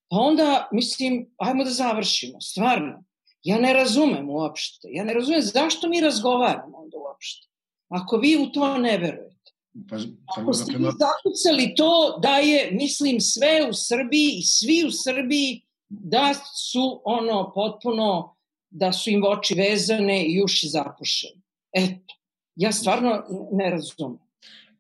pa 0.09 0.17
onda, 0.17 0.69
mislim, 0.73 1.35
ajmo 1.37 1.65
da 1.65 1.71
završimo, 1.71 2.41
stvarno. 2.41 3.05
Ja 3.43 3.59
ne 3.59 3.73
razumem 3.73 4.31
uopšte. 4.31 4.89
Ja 4.91 5.05
ne 5.05 5.15
razumem 5.15 5.43
zašto 5.43 5.89
mi 5.89 6.01
razgovaramo 6.01 6.79
onda 6.79 6.97
uopšte. 6.99 7.49
Ako 7.89 8.17
vi 8.17 8.37
u 8.37 8.53
to 8.53 8.79
ne 8.79 8.99
verujete. 8.99 9.53
Pa, 9.89 9.97
pa, 9.97 10.43
Ako 10.43 10.53
ste 10.53 10.73
vi 10.73 10.85
zakucali 10.85 11.75
to 11.77 12.19
da 12.23 12.37
je, 12.37 12.71
mislim, 12.73 13.21
sve 13.21 13.69
u 13.71 13.73
Srbiji 13.73 14.31
i 14.39 14.43
svi 14.43 14.85
u 14.87 14.91
Srbiji 14.91 15.63
da 15.89 16.35
su 16.69 17.01
ono 17.05 17.53
potpuno, 17.55 18.37
da 18.71 18.93
su 18.93 19.11
im 19.11 19.25
oči 19.25 19.55
vezane 19.55 20.25
i 20.25 20.43
uši 20.45 20.69
zapušene. 20.69 21.43
Eto, 21.73 22.15
ja 22.57 22.73
stvarno 22.73 23.25
ne 23.53 23.71
razumem 23.71 24.28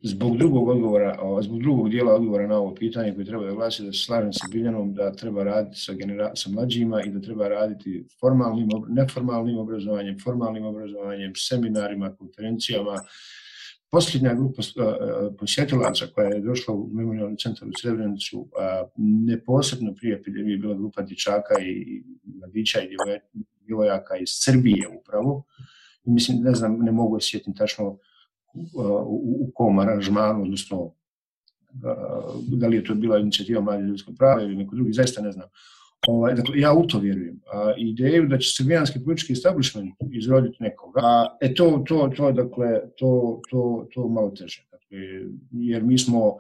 zbog 0.01 0.37
drugog 0.39 0.69
odgovora, 0.69 1.19
zbog 1.43 1.61
drugog 1.61 1.91
dijela 1.91 2.15
odgovora 2.15 2.47
na 2.47 2.59
ovo 2.59 2.75
pitanje 2.75 3.15
koje 3.15 3.25
treba 3.25 3.45
da 3.45 3.53
glasi 3.53 3.85
da 3.85 3.93
se 3.93 3.99
slažem 3.99 4.33
sa 4.33 4.47
Biljanom 4.53 4.95
da 4.95 5.13
treba 5.13 5.45
raditi 5.45 5.81
sa, 5.81 5.93
genera 5.93 6.37
sa 6.37 6.51
mlađima 6.51 7.03
i 7.03 7.11
da 7.11 7.21
treba 7.21 7.49
raditi 7.49 8.05
formalnim, 8.21 8.69
neformalnim 8.89 9.59
obrazovanjem, 9.59 10.19
formalnim 10.25 10.65
obrazovanjem, 10.65 11.33
seminarima, 11.37 12.17
konferencijama. 12.17 12.95
Posljednja 13.91 14.35
grupa 14.35 14.63
posjetilaca 15.39 16.07
koja 16.15 16.29
je 16.29 16.41
došla 16.41 16.75
u 16.75 16.89
memorialni 16.93 17.37
centar 17.37 17.69
u 17.69 17.73
Srebrenicu, 17.81 18.49
neposebno 19.27 19.95
prije 19.95 20.17
epidemije 20.17 20.59
bila 20.59 20.75
grupa 20.75 21.03
dječaka 21.03 21.55
i 21.61 22.03
mladića 22.25 22.81
i 22.81 22.89
djevojaka 23.67 24.17
iz 24.17 24.29
Srbije 24.31 24.89
upravo. 25.01 25.45
I 26.05 26.11
mislim, 26.11 26.39
ne 26.43 26.55
znam, 26.55 26.79
ne 26.79 26.93
mogu 26.93 27.21
sjetiti 27.21 27.59
tačno 27.59 27.99
u, 29.07 29.51
kom 29.55 29.79
aranžmanu, 29.79 30.43
odnosno 30.43 30.93
da 32.49 32.67
li 32.67 32.77
je 32.77 32.85
to 32.85 32.95
bila 32.95 33.19
inicijativa 33.19 33.61
Mlade 33.61 33.83
ljudskog 33.83 34.15
prava 34.19 34.43
ili 34.43 34.57
neko 34.57 34.77
drugi, 34.77 34.93
zaista 34.93 35.23
ne 35.23 35.33
znam. 35.33 35.49
Ovaj, 36.07 36.35
dakle, 36.35 36.61
ja 36.61 36.73
u 36.73 36.87
to 36.87 36.99
vjerujem. 36.99 37.41
A, 37.53 37.73
ideju 37.77 38.27
da 38.27 38.39
će 38.39 38.53
srbijanski 38.57 39.05
politički 39.05 39.33
establishment 39.33 39.95
izroditi 40.13 40.57
nekoga, 40.61 41.01
a, 41.03 41.37
e 41.41 41.55
to, 41.55 41.85
to, 41.89 42.13
to, 42.17 42.33
dakle, 42.33 42.81
to, 42.97 43.41
to, 43.51 43.89
to 43.95 44.09
malo 44.09 44.31
teže. 44.31 44.67
Dakle, 44.71 44.99
jer 45.53 45.83
mi 45.83 45.99
smo, 45.99 46.37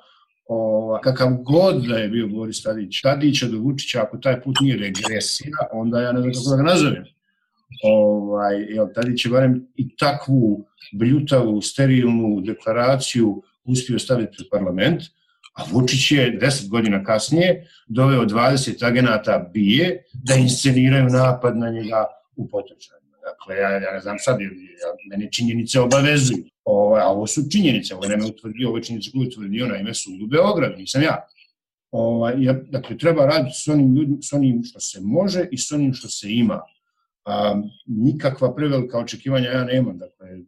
ova, 0.46 1.00
kakav 1.00 1.36
god 1.42 1.82
da 1.86 1.96
je 1.96 2.08
bio 2.08 2.28
Boris 2.28 2.62
Tadić, 2.62 3.00
Tadića 3.02 3.48
do 3.48 3.58
Vučića, 3.58 4.02
ako 4.02 4.18
taj 4.18 4.40
put 4.42 4.56
nije 4.60 4.76
regresija, 4.76 5.56
onda 5.72 6.00
ja 6.00 6.12
ne 6.12 6.20
znam 6.20 6.32
kako 6.32 6.50
da 6.50 6.56
ga 6.56 6.70
nazovem 6.70 7.04
ovaj, 7.82 8.56
jel, 8.68 8.86
Tadić 8.94 9.24
je 9.24 9.30
barem 9.30 9.66
i 9.76 9.96
takvu 9.96 10.66
bljutavu, 10.92 11.62
sterilnu 11.62 12.40
deklaraciju 12.40 13.42
uspio 13.64 13.98
staviti 13.98 14.36
pred 14.36 14.48
parlament, 14.50 15.02
a 15.54 15.62
Vučić 15.70 16.12
je 16.12 16.30
deset 16.30 16.68
godina 16.68 17.04
kasnije 17.04 17.68
doveo 17.88 18.24
20 18.24 18.86
agenata 18.86 19.50
bije 19.54 20.04
da 20.12 20.34
insceniraju 20.34 21.04
napad 21.04 21.56
na 21.56 21.70
njega 21.70 22.04
u 22.36 22.48
potrečanju. 22.48 23.08
Dakle, 23.22 23.56
ja, 23.56 23.70
ja 23.70 23.92
ne 23.92 24.00
znam 24.00 24.16
sad, 24.18 24.40
ja, 24.40 24.48
mene 25.10 25.30
činjenice 25.32 25.80
obavezuju. 25.80 26.44
Ovo, 26.64 26.96
a 26.96 27.06
ovo 27.06 27.26
su 27.26 27.42
činjenice, 27.52 27.94
ovo 27.94 28.04
je 28.04 28.10
nema 28.10 28.26
utvrdio, 28.26 28.68
ovo 28.68 28.76
je 28.78 28.82
činjenice 28.82 29.10
koje 29.10 29.26
utvrdio 29.28 29.66
na 29.66 29.76
ime 29.76 29.94
sudu 29.94 30.26
Beograd, 30.26 30.78
nisam 30.78 31.02
ja. 31.02 31.26
Ovo, 31.90 32.28
ja. 32.28 32.52
Dakle, 32.52 32.98
treba 32.98 33.26
raditi 33.26 33.56
s 33.64 33.68
onim, 33.68 33.96
ljudima, 33.96 34.18
s 34.22 34.32
onim 34.32 34.64
što 34.64 34.80
se 34.80 35.00
može 35.00 35.48
i 35.52 35.58
s 35.58 35.72
onim 35.72 35.94
što 35.94 36.08
se 36.08 36.32
ima 36.32 36.60
a, 37.28 37.62
nikakva 37.86 38.54
prevelika 38.54 38.98
očekivanja 38.98 39.50
ja 39.50 39.64
nemam, 39.64 39.98
dakle, 39.98 40.38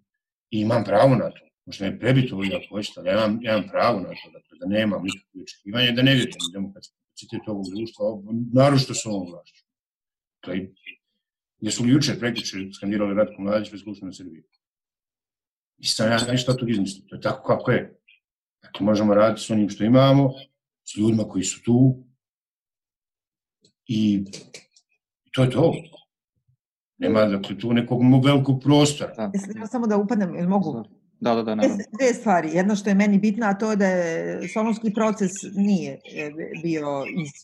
i 0.51 0.61
imam 0.61 0.85
pravo 0.85 1.15
na 1.15 1.31
to. 1.31 1.47
Možda 1.67 1.85
me 1.85 1.99
prebiti 1.99 2.33
ovo 2.33 2.43
ako 2.43 2.75
hoćete, 2.75 3.01
ali 3.01 3.09
ja 3.09 3.57
imam, 3.57 3.69
pravo 3.71 4.01
na 4.01 4.09
to, 4.09 4.31
dakle, 4.33 4.59
da 4.61 4.67
nemam 4.67 5.03
nikakve 5.05 5.43
očekivanja 5.43 5.89
i 5.89 5.93
da 5.93 6.03
ne 6.03 6.15
vjerujem 6.15 6.53
demokratski 6.53 6.95
kapacitet 6.97 7.49
ovog 7.49 7.65
društva, 7.75 8.05
narošto 8.53 8.95
sa 8.95 9.11
ovom 9.11 9.33
vlašću. 9.33 9.65
Dakle, 10.43 10.67
jesu 11.61 11.85
li 11.85 11.91
juče 11.91 12.19
prekriče 12.19 12.57
skandirali 12.77 13.15
Ratko 13.15 13.43
Mladić 13.43 13.71
bez 13.71 13.81
Skupština 13.81 14.13
Srbije? 14.13 14.43
I 15.79 15.87
sam 15.87 16.11
ja 16.11 16.19
nešto 16.29 16.55
to 16.55 16.67
izmislio, 16.69 17.05
to 17.09 17.17
je 17.17 17.21
tako 17.21 17.47
kako 17.47 17.71
je. 17.71 18.01
Dakle, 18.63 18.87
možemo 18.87 19.15
raditi 19.15 19.43
s 19.43 19.51
onim 19.51 19.69
što 19.69 19.85
imamo, 19.85 20.33
s 20.85 20.97
ljudima 20.97 21.25
koji 21.25 21.45
su 21.45 21.63
tu 21.63 22.05
i 23.87 24.25
to 25.33 25.43
je 25.43 25.51
to. 25.51 25.75
Nema 27.01 27.25
dakle, 27.25 27.59
tu 27.59 27.73
nekog 27.73 28.25
velikog 28.25 28.61
prostora. 28.63 29.15
Da. 29.15 29.31
Ja 29.61 29.67
samo 29.67 29.87
da 29.87 29.97
upadnem, 29.97 30.35
ili 30.37 30.47
mogu? 30.47 30.85
Da, 31.21 31.35
da, 31.35 31.43
da, 31.43 31.55
naravno. 31.55 31.77
Dve 31.99 32.15
stvari. 32.15 32.51
Jedno 32.53 32.77
što 32.77 32.89
je 32.89 32.95
meni 32.95 33.19
bitno, 33.19 33.47
a 33.47 33.55
to 33.55 33.71
je 33.71 33.77
da 33.77 33.87
je 33.87 34.49
Solonski 34.49 34.93
proces 34.95 35.31
nije 35.55 35.93
e, 35.93 36.31
bio 36.63 36.87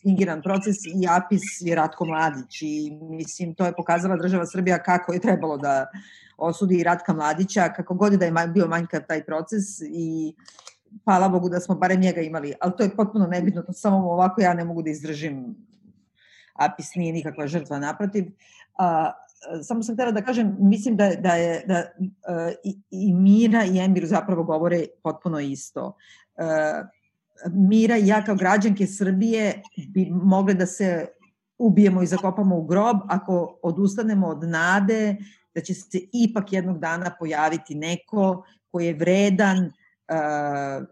fingiran 0.02 0.42
proces 0.42 0.76
i 0.86 1.06
Apis 1.10 1.42
je 1.60 1.74
Ratko 1.74 2.04
Mladić 2.04 2.62
i 2.62 2.90
mislim 3.00 3.54
to 3.54 3.66
je 3.66 3.72
pokazala 3.72 4.16
država 4.16 4.46
Srbija 4.46 4.82
kako 4.82 5.12
je 5.12 5.20
trebalo 5.20 5.56
da 5.56 5.86
osudi 6.36 6.82
Ratka 6.82 7.12
Mladića, 7.12 7.68
kako 7.76 7.94
god 7.94 8.12
da 8.12 8.24
je 8.24 8.32
bio 8.54 8.68
manjkav 8.68 9.00
taj 9.08 9.24
proces 9.24 9.80
i 9.80 10.34
hvala 11.04 11.28
Bogu 11.28 11.48
da 11.48 11.60
smo 11.60 11.74
barem 11.74 12.00
njega 12.00 12.20
imali, 12.20 12.52
ali 12.60 12.72
to 12.78 12.82
je 12.82 12.96
potpuno 12.96 13.26
nebitno, 13.26 13.62
to 13.62 13.72
samo 13.72 13.96
ovako 13.96 14.40
ja 14.40 14.54
ne 14.54 14.64
mogu 14.64 14.82
da 14.82 14.90
izdržim 14.90 15.56
Apis 16.54 16.94
nije 16.94 17.12
nikakva 17.12 17.46
žrtva, 17.46 17.78
naprotiv. 17.78 18.24
A, 18.78 19.12
samo 19.62 19.82
sam 19.82 19.94
htela 19.94 20.12
da 20.12 20.22
kažem, 20.24 20.56
mislim 20.58 20.96
da, 20.96 21.10
da 21.18 21.34
je 21.34 21.64
da, 21.66 21.84
uh, 21.98 22.54
i, 22.64 22.78
i 22.90 23.14
Mira 23.14 23.64
i 23.64 23.78
Emir 23.78 24.06
zapravo 24.06 24.44
govore 24.44 24.86
potpuno 25.02 25.40
isto. 25.40 25.96
Uh, 26.34 26.88
Mira 27.52 27.96
i 27.96 28.06
ja 28.06 28.24
kao 28.24 28.34
građanke 28.34 28.86
Srbije 28.86 29.62
bi 29.88 30.10
mogle 30.10 30.54
da 30.54 30.66
se 30.66 31.06
ubijemo 31.58 32.02
i 32.02 32.06
zakopamo 32.06 32.56
u 32.56 32.64
grob 32.64 32.96
ako 33.08 33.58
odustanemo 33.62 34.26
od 34.26 34.48
nade 34.48 35.16
da 35.54 35.60
će 35.60 35.74
se 35.74 35.98
ipak 36.12 36.52
jednog 36.52 36.78
dana 36.78 37.16
pojaviti 37.18 37.74
neko 37.74 38.44
koji 38.70 38.86
je 38.86 38.94
vredan 38.94 39.58
uh, 39.58 40.86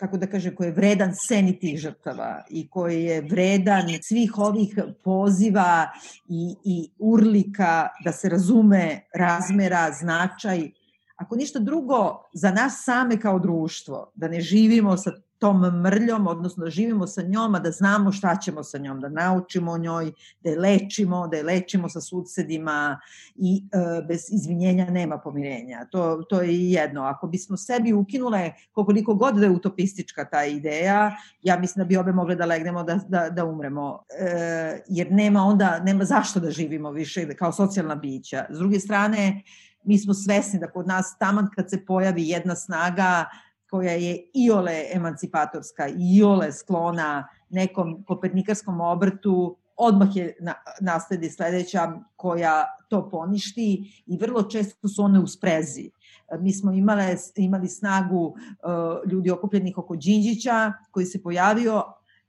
kako 0.00 0.16
da 0.16 0.26
kažem, 0.26 0.54
koji 0.56 0.68
je 0.68 0.72
vredan 0.72 1.12
seni 1.28 1.58
tih 1.58 1.78
žrtava 1.78 2.44
i 2.50 2.68
koji 2.70 3.04
je 3.04 3.20
vredan 3.20 3.88
svih 4.02 4.38
ovih 4.38 4.78
poziva 5.04 5.90
i, 6.28 6.54
i 6.64 6.90
urlika 6.98 7.88
da 8.04 8.12
se 8.12 8.28
razume 8.28 9.00
razmera, 9.14 9.92
značaj, 10.00 10.70
ako 11.16 11.36
ništa 11.36 11.58
drugo, 11.58 12.22
za 12.34 12.50
nas 12.50 12.82
same 12.84 13.20
kao 13.20 13.38
društvo, 13.38 14.12
da 14.14 14.28
ne 14.28 14.40
živimo 14.40 14.96
sa 14.96 15.12
tom 15.40 15.80
mrljom, 15.82 16.26
odnosno 16.26 16.64
da 16.64 16.70
živimo 16.70 17.06
sa 17.06 17.22
njom, 17.22 17.54
a 17.54 17.58
da 17.58 17.70
znamo 17.70 18.12
šta 18.12 18.36
ćemo 18.36 18.62
sa 18.62 18.78
njom, 18.78 19.00
da 19.00 19.08
naučimo 19.08 19.72
o 19.72 19.78
njoj, 19.78 20.12
da 20.40 20.50
je 20.50 20.58
lečimo, 20.58 21.28
da 21.28 21.36
je 21.36 21.42
lečimo 21.42 21.88
sa 21.88 22.00
sudsedima 22.00 23.00
i 23.36 23.64
e, 23.72 24.02
bez 24.08 24.26
izvinjenja 24.32 24.90
nema 24.90 25.18
pomirenja. 25.18 25.86
To, 25.90 26.22
to 26.28 26.40
je 26.40 26.70
jedno. 26.70 27.02
Ako 27.02 27.26
bismo 27.26 27.56
sebi 27.56 27.92
ukinule 27.92 28.52
koliko 28.72 29.14
god 29.14 29.34
da 29.34 29.44
je 29.44 29.50
utopistička 29.50 30.24
ta 30.24 30.44
ideja, 30.44 31.16
ja 31.42 31.58
mislim 31.58 31.84
da 31.84 31.88
bi 31.88 31.96
obe 31.96 32.12
mogle 32.12 32.34
da 32.34 32.44
legnemo 32.44 32.82
da, 32.82 33.00
da, 33.08 33.30
da 33.30 33.44
umremo. 33.44 34.04
E, 34.18 34.82
jer 34.88 35.12
nema 35.12 35.42
onda, 35.42 35.80
nema 35.84 36.04
zašto 36.04 36.40
da 36.40 36.50
živimo 36.50 36.90
više 36.90 37.34
kao 37.36 37.52
socijalna 37.52 37.94
bića. 37.94 38.44
S 38.50 38.58
druge 38.58 38.80
strane, 38.80 39.42
mi 39.84 39.98
smo 39.98 40.14
svesni 40.14 40.60
da 40.60 40.70
kod 40.70 40.86
nas 40.86 41.16
taman 41.18 41.48
kad 41.54 41.70
se 41.70 41.84
pojavi 41.84 42.28
jedna 42.28 42.56
snaga, 42.56 43.24
koja 43.70 43.92
je 43.92 44.30
iole 44.34 44.84
emancipatorska, 44.92 45.88
iole 45.88 46.52
sklona 46.52 47.28
nekom 47.50 48.04
kopernikarskom 48.04 48.80
obrtu, 48.80 49.56
odmah 49.76 50.16
je 50.16 50.36
na, 50.40 50.54
nasledi 50.80 51.30
sledeća 51.30 51.92
koja 52.16 52.64
to 52.88 53.08
poništi 53.10 54.02
i 54.06 54.16
vrlo 54.16 54.42
često 54.42 54.88
su 54.88 55.02
one 55.02 55.20
u 55.20 55.26
sprezi. 55.26 55.90
Mi 56.40 56.52
smo 56.52 56.72
imale, 56.72 57.16
imali 57.36 57.68
snagu 57.68 58.26
uh, 58.26 59.10
ljudi 59.10 59.30
okupljenih 59.30 59.78
oko 59.78 59.96
Đinđića 59.96 60.72
koji 60.90 61.06
se 61.06 61.22
pojavio 61.22 61.82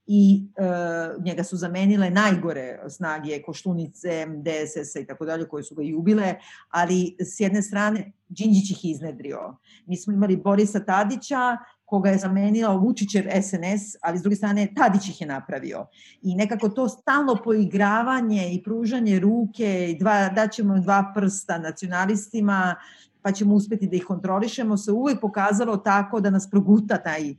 i 0.08 0.47
uh, 0.58 1.24
njega 1.24 1.43
su 1.43 1.58
zamenile 1.58 2.10
najgore 2.10 2.80
snage 2.89 3.41
Koštunice, 3.41 4.26
DSS-a 4.26 4.99
i 4.99 5.06
tako 5.06 5.26
dalje 5.26 5.47
koje 5.47 5.64
su 5.64 5.76
ga 5.76 5.84
i 5.84 5.93
ubile, 5.93 6.36
ali 6.70 7.16
s 7.20 7.39
jedne 7.39 7.62
strane 7.62 8.12
Đinđić 8.30 8.72
ih 8.72 8.86
iznedrio. 8.86 9.58
Mi 9.86 9.97
smo 9.97 10.14
imali 10.14 10.38
Borisa 10.38 10.80
Tadića 10.80 11.58
koga 11.91 12.10
je 12.10 12.18
zamenila 12.18 12.76
Vučićev 12.76 13.24
SNS, 13.41 13.95
ali 14.02 14.18
s 14.18 14.22
druge 14.22 14.36
strane 14.36 14.68
Tadić 14.76 15.10
ih 15.10 15.22
je 15.22 15.28
napravio. 15.28 15.88
I 16.22 16.36
nekako 16.36 16.70
to 16.70 16.89
stalno 16.89 17.36
poigravanje 17.43 18.54
i 18.54 18.64
pružanje 18.64 19.20
ruke, 19.20 19.89
i 19.89 19.97
dva, 19.99 20.30
daćemo 20.30 20.80
dva 20.80 21.12
prsta 21.16 21.58
nacionalistima, 21.58 22.76
pa 23.22 23.32
ćemo 23.32 23.56
uspeti 23.56 23.88
da 23.88 23.96
ih 23.96 24.06
kontrolišemo, 24.06 24.78
se 24.78 24.92
uvek 24.92 25.20
pokazalo 25.22 25.78
tako 25.78 26.20
da 26.20 26.30
nas 26.30 26.50
proguta 26.50 26.98
taj, 26.98 27.30
e, 27.30 27.36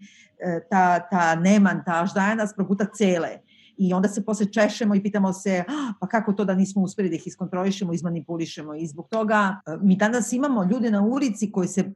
ta, 0.70 1.09
ta 1.11 1.35
neman, 1.35 1.83
ta 1.87 2.07
ždaja 2.07 2.35
nas 2.35 2.55
proguta 2.55 2.87
cele. 2.97 3.39
I 3.76 3.93
onda 3.93 4.09
se 4.09 4.24
posle 4.24 4.53
češemo 4.53 4.95
i 4.95 5.03
pitamo 5.03 5.33
se 5.33 5.64
ah, 5.68 5.93
pa 6.01 6.07
kako 6.07 6.33
to 6.33 6.45
da 6.45 6.55
nismo 6.55 6.83
uspeli 6.83 7.09
da 7.09 7.14
ih 7.14 7.26
iskontrolišemo, 7.26 7.93
izmanipulišemo 7.93 8.74
i 8.74 8.87
zbog 8.87 9.09
toga 9.09 9.61
e, 9.66 9.76
mi 9.83 9.97
danas 9.97 10.33
imamo 10.33 10.64
ljude 10.64 10.91
na 10.91 11.03
ulici 11.03 11.53
koji 11.53 11.68
se 11.68 11.80
e, 11.80 11.93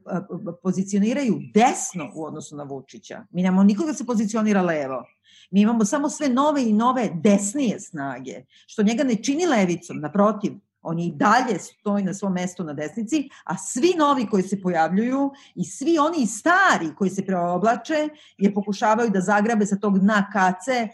pozicioniraju 0.63 1.39
desno 1.53 2.11
u 2.15 2.25
odnosu 2.25 2.55
na 2.55 2.63
Vučića. 2.63 3.25
Mi 3.31 3.41
nemamo 3.43 3.63
nikoga 3.63 3.87
da 3.87 3.93
se 3.93 4.05
pozicionira 4.05 4.61
levo. 4.61 5.03
Mi 5.51 5.61
imamo 5.61 5.85
samo 5.85 6.09
sve 6.09 6.29
nove 6.29 6.63
i 6.63 6.73
nove 6.73 7.09
desnije 7.13 7.79
snage, 7.79 8.45
što 8.67 8.83
njega 8.83 9.03
ne 9.03 9.15
čini 9.15 9.45
levicom, 9.45 9.99
naprotiv, 9.99 10.53
on 10.81 10.99
je 10.99 11.07
i 11.07 11.11
dalje 11.11 11.59
stoji 11.59 12.03
na 12.03 12.13
svom 12.13 12.33
mestu 12.33 12.63
na 12.63 12.73
desnici, 12.73 13.29
a 13.43 13.57
svi 13.57 13.93
novi 13.97 14.27
koji 14.29 14.43
se 14.43 14.61
pojavljuju 14.61 15.31
i 15.55 15.65
svi 15.65 15.97
oni 15.99 16.27
stari 16.27 16.95
koji 16.97 17.09
se 17.09 17.25
preoblače 17.25 18.09
je 18.37 18.53
pokušavaju 18.53 19.09
da 19.09 19.21
zagrabe 19.21 19.65
sa 19.65 19.75
tog 19.75 19.99
dna 19.99 20.29
kace 20.33 20.87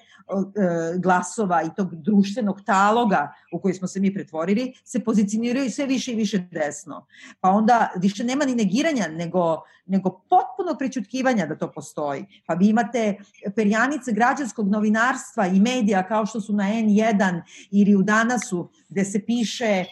glasova 0.97 1.63
i 1.63 1.69
tog 1.75 1.95
društvenog 1.95 2.61
taloga 2.65 3.33
u 3.53 3.59
koji 3.59 3.73
smo 3.73 3.87
se 3.87 3.99
mi 3.99 4.13
pretvorili, 4.13 4.73
se 4.83 4.99
pozicioniraju 4.99 5.71
sve 5.71 5.85
više 5.85 6.11
i 6.11 6.15
više 6.15 6.37
desno. 6.51 7.05
Pa 7.39 7.49
onda 7.49 7.89
više 7.95 8.23
nema 8.23 8.45
ni 8.45 8.55
negiranja, 8.55 9.07
nego, 9.07 9.61
nego 9.85 10.09
potpuno 10.09 10.77
prećutkivanja 10.79 11.45
da 11.45 11.57
to 11.57 11.71
postoji. 11.71 12.25
Pa 12.45 12.53
vi 12.53 12.67
imate 12.67 13.15
perjanice 13.55 14.11
građanskog 14.11 14.69
novinarstva 14.69 15.47
i 15.47 15.59
medija 15.59 16.07
kao 16.07 16.25
što 16.25 16.41
su 16.41 16.53
na 16.53 16.63
N1 16.63 17.41
ili 17.71 17.95
u 17.95 18.03
Danasu, 18.03 18.69
gde 18.89 19.05
se 19.05 19.25
piše, 19.25 19.65
e, 19.65 19.85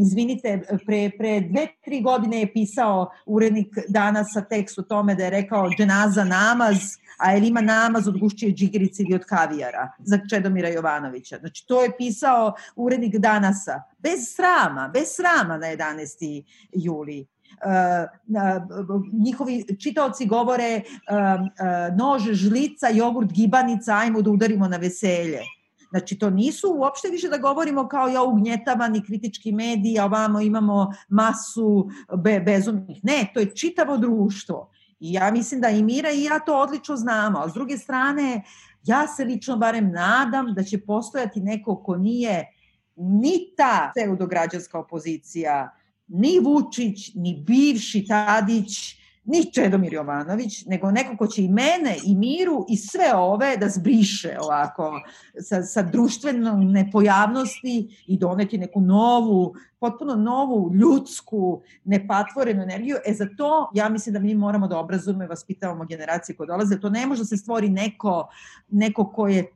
izvinite, 0.00 0.62
pre, 0.86 1.10
pre 1.18 1.40
dve, 1.40 1.66
tri 1.84 2.00
godine 2.00 2.40
je 2.40 2.52
pisao 2.52 3.10
urednik 3.26 3.68
Danasa 3.88 4.40
tekst 4.40 4.78
o 4.78 4.82
tome 4.82 5.14
da 5.14 5.24
je 5.24 5.30
rekao 5.30 5.70
dženaza 5.78 6.24
namaz, 6.24 6.76
a 7.18 7.32
jel 7.32 7.44
ima 7.44 7.60
namaz 7.60 8.08
od 8.08 8.18
gušćije 8.18 8.52
džigerice 8.52 9.02
ili 9.02 9.14
od 9.14 9.24
kavijara 9.24 9.73
za 9.98 10.18
Čedomira 10.30 10.68
Jovanovića. 10.68 11.38
Znači, 11.38 11.66
to 11.66 11.82
je 11.82 11.96
pisao 11.96 12.54
urednik 12.76 13.16
Danasa, 13.16 13.82
bez 13.98 14.34
srama, 14.36 14.90
bez 14.94 15.08
srama 15.16 15.58
na 15.58 15.66
11. 15.66 16.44
juli. 16.72 17.26
Uh, 17.54 18.10
njihovi 19.24 19.64
čitaoci 19.80 20.26
govore 20.26 20.80
uh, 20.80 21.16
uh, 21.40 21.96
nož, 21.96 22.22
žlica, 22.32 22.88
jogurt, 22.88 23.32
gibanica, 23.32 23.96
ajmo 23.96 24.22
da 24.22 24.30
udarimo 24.30 24.68
na 24.68 24.76
veselje. 24.76 25.40
Znači, 25.94 26.18
to 26.18 26.30
nisu 26.30 26.74
uopšte 26.76 27.08
više 27.08 27.28
da 27.28 27.38
govorimo 27.38 27.88
kao 27.88 28.08
ja 28.08 28.22
ugnjetavani 28.22 29.02
kritički 29.06 29.52
mediji, 29.52 29.98
a 29.98 30.04
ovamo 30.04 30.40
imamo 30.40 30.92
masu 31.08 31.88
be, 32.16 32.40
bezumnih. 32.40 33.04
Ne, 33.04 33.30
to 33.34 33.40
je 33.40 33.54
čitavo 33.56 33.96
društvo. 33.96 34.70
I 35.00 35.12
ja 35.12 35.30
mislim 35.30 35.60
da 35.60 35.68
i 35.68 35.82
Mira 35.82 36.10
i 36.10 36.22
ja 36.22 36.38
to 36.38 36.58
odlično 36.58 36.96
znamo, 36.96 37.38
a 37.38 37.48
s 37.48 37.52
druge 37.52 37.78
strane, 37.78 38.42
ja 38.84 39.06
se 39.08 39.24
lično 39.24 39.56
barem 39.56 39.90
nadam 39.90 40.54
da 40.54 40.62
će 40.62 40.80
postojati 40.80 41.40
neko 41.40 41.76
ko 41.76 41.96
nije 41.96 42.46
ni 42.96 43.54
ta 43.56 43.92
pseudograđanska 43.94 44.78
opozicija, 44.78 45.76
ni 46.08 46.40
Vučić, 46.40 47.14
ni 47.14 47.44
bivši 47.46 48.04
Tadić, 48.06 48.96
ni 49.24 49.52
Čedomir 49.52 49.92
Jovanović, 49.92 50.66
nego 50.66 50.90
neko 50.90 51.16
ko 51.16 51.26
će 51.26 51.42
i 51.42 51.48
mene, 51.48 51.96
i 52.04 52.14
Miru, 52.14 52.66
i 52.68 52.76
sve 52.76 53.14
ove 53.14 53.56
da 53.56 53.68
zbriše 53.68 54.36
ovako 54.40 55.00
sa, 55.40 55.62
sa 55.62 55.82
društvenom 55.82 56.72
nepojavnosti 56.72 58.04
i 58.06 58.18
doneti 58.18 58.58
neku 58.58 58.80
novu, 58.80 59.54
potpuno 59.80 60.14
novu, 60.14 60.74
ljudsku, 60.74 61.62
nepatvorenu 61.84 62.62
energiju. 62.62 62.96
E 63.06 63.14
za 63.14 63.28
to 63.36 63.70
ja 63.74 63.88
mislim 63.88 64.12
da 64.12 64.18
mi 64.18 64.34
moramo 64.34 64.68
da 64.68 64.78
obrazujemo 64.78 65.24
i 65.24 65.26
vaspitavamo 65.26 65.84
generacije 65.84 66.36
koje 66.36 66.46
dolaze. 66.46 66.80
To 66.80 66.90
ne 66.90 67.06
može 67.06 67.22
da 67.22 67.26
se 67.26 67.36
stvori 67.36 67.68
neko, 67.68 68.28
neko 68.68 69.12
ko 69.12 69.28
je 69.28 69.46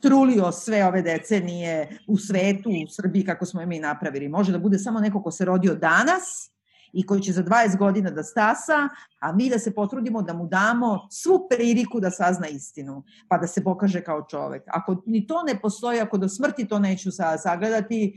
trulio 0.00 0.52
sve 0.52 0.86
ove 0.86 1.02
decenije 1.02 1.98
u 2.06 2.16
svetu, 2.16 2.70
u 2.70 2.88
Srbiji 2.88 3.24
kako 3.24 3.46
smo 3.46 3.66
mi 3.66 3.78
napravili. 3.78 4.28
Može 4.28 4.52
da 4.52 4.58
bude 4.58 4.78
samo 4.78 5.00
neko 5.00 5.22
ko 5.22 5.30
se 5.30 5.44
rodio 5.44 5.74
danas, 5.74 6.49
i 6.92 7.06
koji 7.06 7.20
će 7.20 7.32
za 7.32 7.42
20 7.42 7.78
godina 7.78 8.10
da 8.10 8.22
stasa, 8.22 8.88
a 9.18 9.32
mi 9.32 9.50
da 9.50 9.58
se 9.58 9.74
potrudimo 9.74 10.22
da 10.22 10.34
mu 10.34 10.46
damo 10.46 11.06
svu 11.10 11.46
priliku 11.50 12.00
da 12.00 12.10
sazna 12.10 12.48
istinu, 12.48 13.02
pa 13.28 13.38
da 13.38 13.46
se 13.46 13.64
pokaže 13.64 14.02
kao 14.04 14.26
čovek. 14.30 14.62
Ako 14.66 15.02
ni 15.06 15.26
to 15.26 15.42
ne 15.42 15.60
postoji, 15.60 16.00
ako 16.00 16.18
do 16.18 16.28
smrti 16.28 16.68
to 16.68 16.78
neću 16.78 17.10
sagledati, 17.38 18.14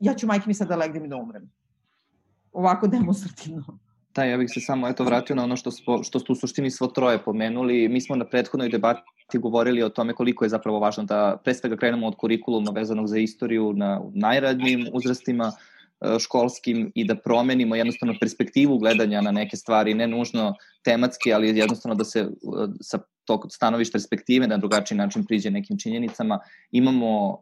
ja 0.00 0.14
ću 0.14 0.26
majke 0.26 0.44
mi 0.46 0.54
sad 0.54 0.68
da 0.68 0.76
legnem 0.76 1.04
i 1.04 1.08
da 1.08 1.16
umrem. 1.16 1.50
Ovako 2.52 2.86
demonstrativno. 2.86 3.78
Da, 4.14 4.24
ja 4.24 4.36
bih 4.36 4.50
se 4.54 4.60
samo 4.60 4.88
eto 4.88 5.04
vratio 5.04 5.36
na 5.36 5.44
ono 5.44 5.56
što, 5.56 5.70
spo, 5.70 6.02
što 6.02 6.18
ste 6.18 6.32
u 6.32 6.34
suštini 6.34 6.70
svo 6.70 6.86
troje 6.86 7.18
pomenuli. 7.24 7.88
Mi 7.88 8.00
smo 8.00 8.16
na 8.16 8.24
prethodnoj 8.24 8.68
debati 8.68 9.38
govorili 9.38 9.82
o 9.82 9.88
tome 9.88 10.14
koliko 10.14 10.44
je 10.44 10.48
zapravo 10.48 10.78
važno 10.78 11.04
da 11.04 11.36
pre 11.44 11.54
svega 11.54 11.76
krenemo 11.76 12.06
od 12.06 12.16
kurikuluma 12.16 12.70
vezanog 12.70 13.06
za 13.06 13.18
istoriju 13.18 13.72
na 13.72 14.00
najradnijim 14.14 14.86
uzrastima, 14.92 15.52
školskim 16.18 16.92
i 16.94 17.04
da 17.04 17.14
promenimo 17.14 17.76
jednostavno 17.76 18.14
perspektivu 18.20 18.78
gledanja 18.78 19.20
na 19.20 19.30
neke 19.30 19.56
stvari, 19.56 19.94
ne 19.94 20.06
nužno 20.06 20.54
tematski, 20.84 21.32
ali 21.32 21.58
jednostavno 21.58 21.94
da 21.94 22.04
se 22.04 22.20
e, 22.20 22.26
sa 22.80 22.98
tog 23.24 23.46
stanoviš 23.50 23.92
perspektive 23.92 24.46
na 24.46 24.56
drugačiji 24.56 24.98
način 24.98 25.24
priđe 25.24 25.50
nekim 25.50 25.78
činjenicama. 25.78 26.38
Imamo 26.70 27.28
uh, 27.30 27.36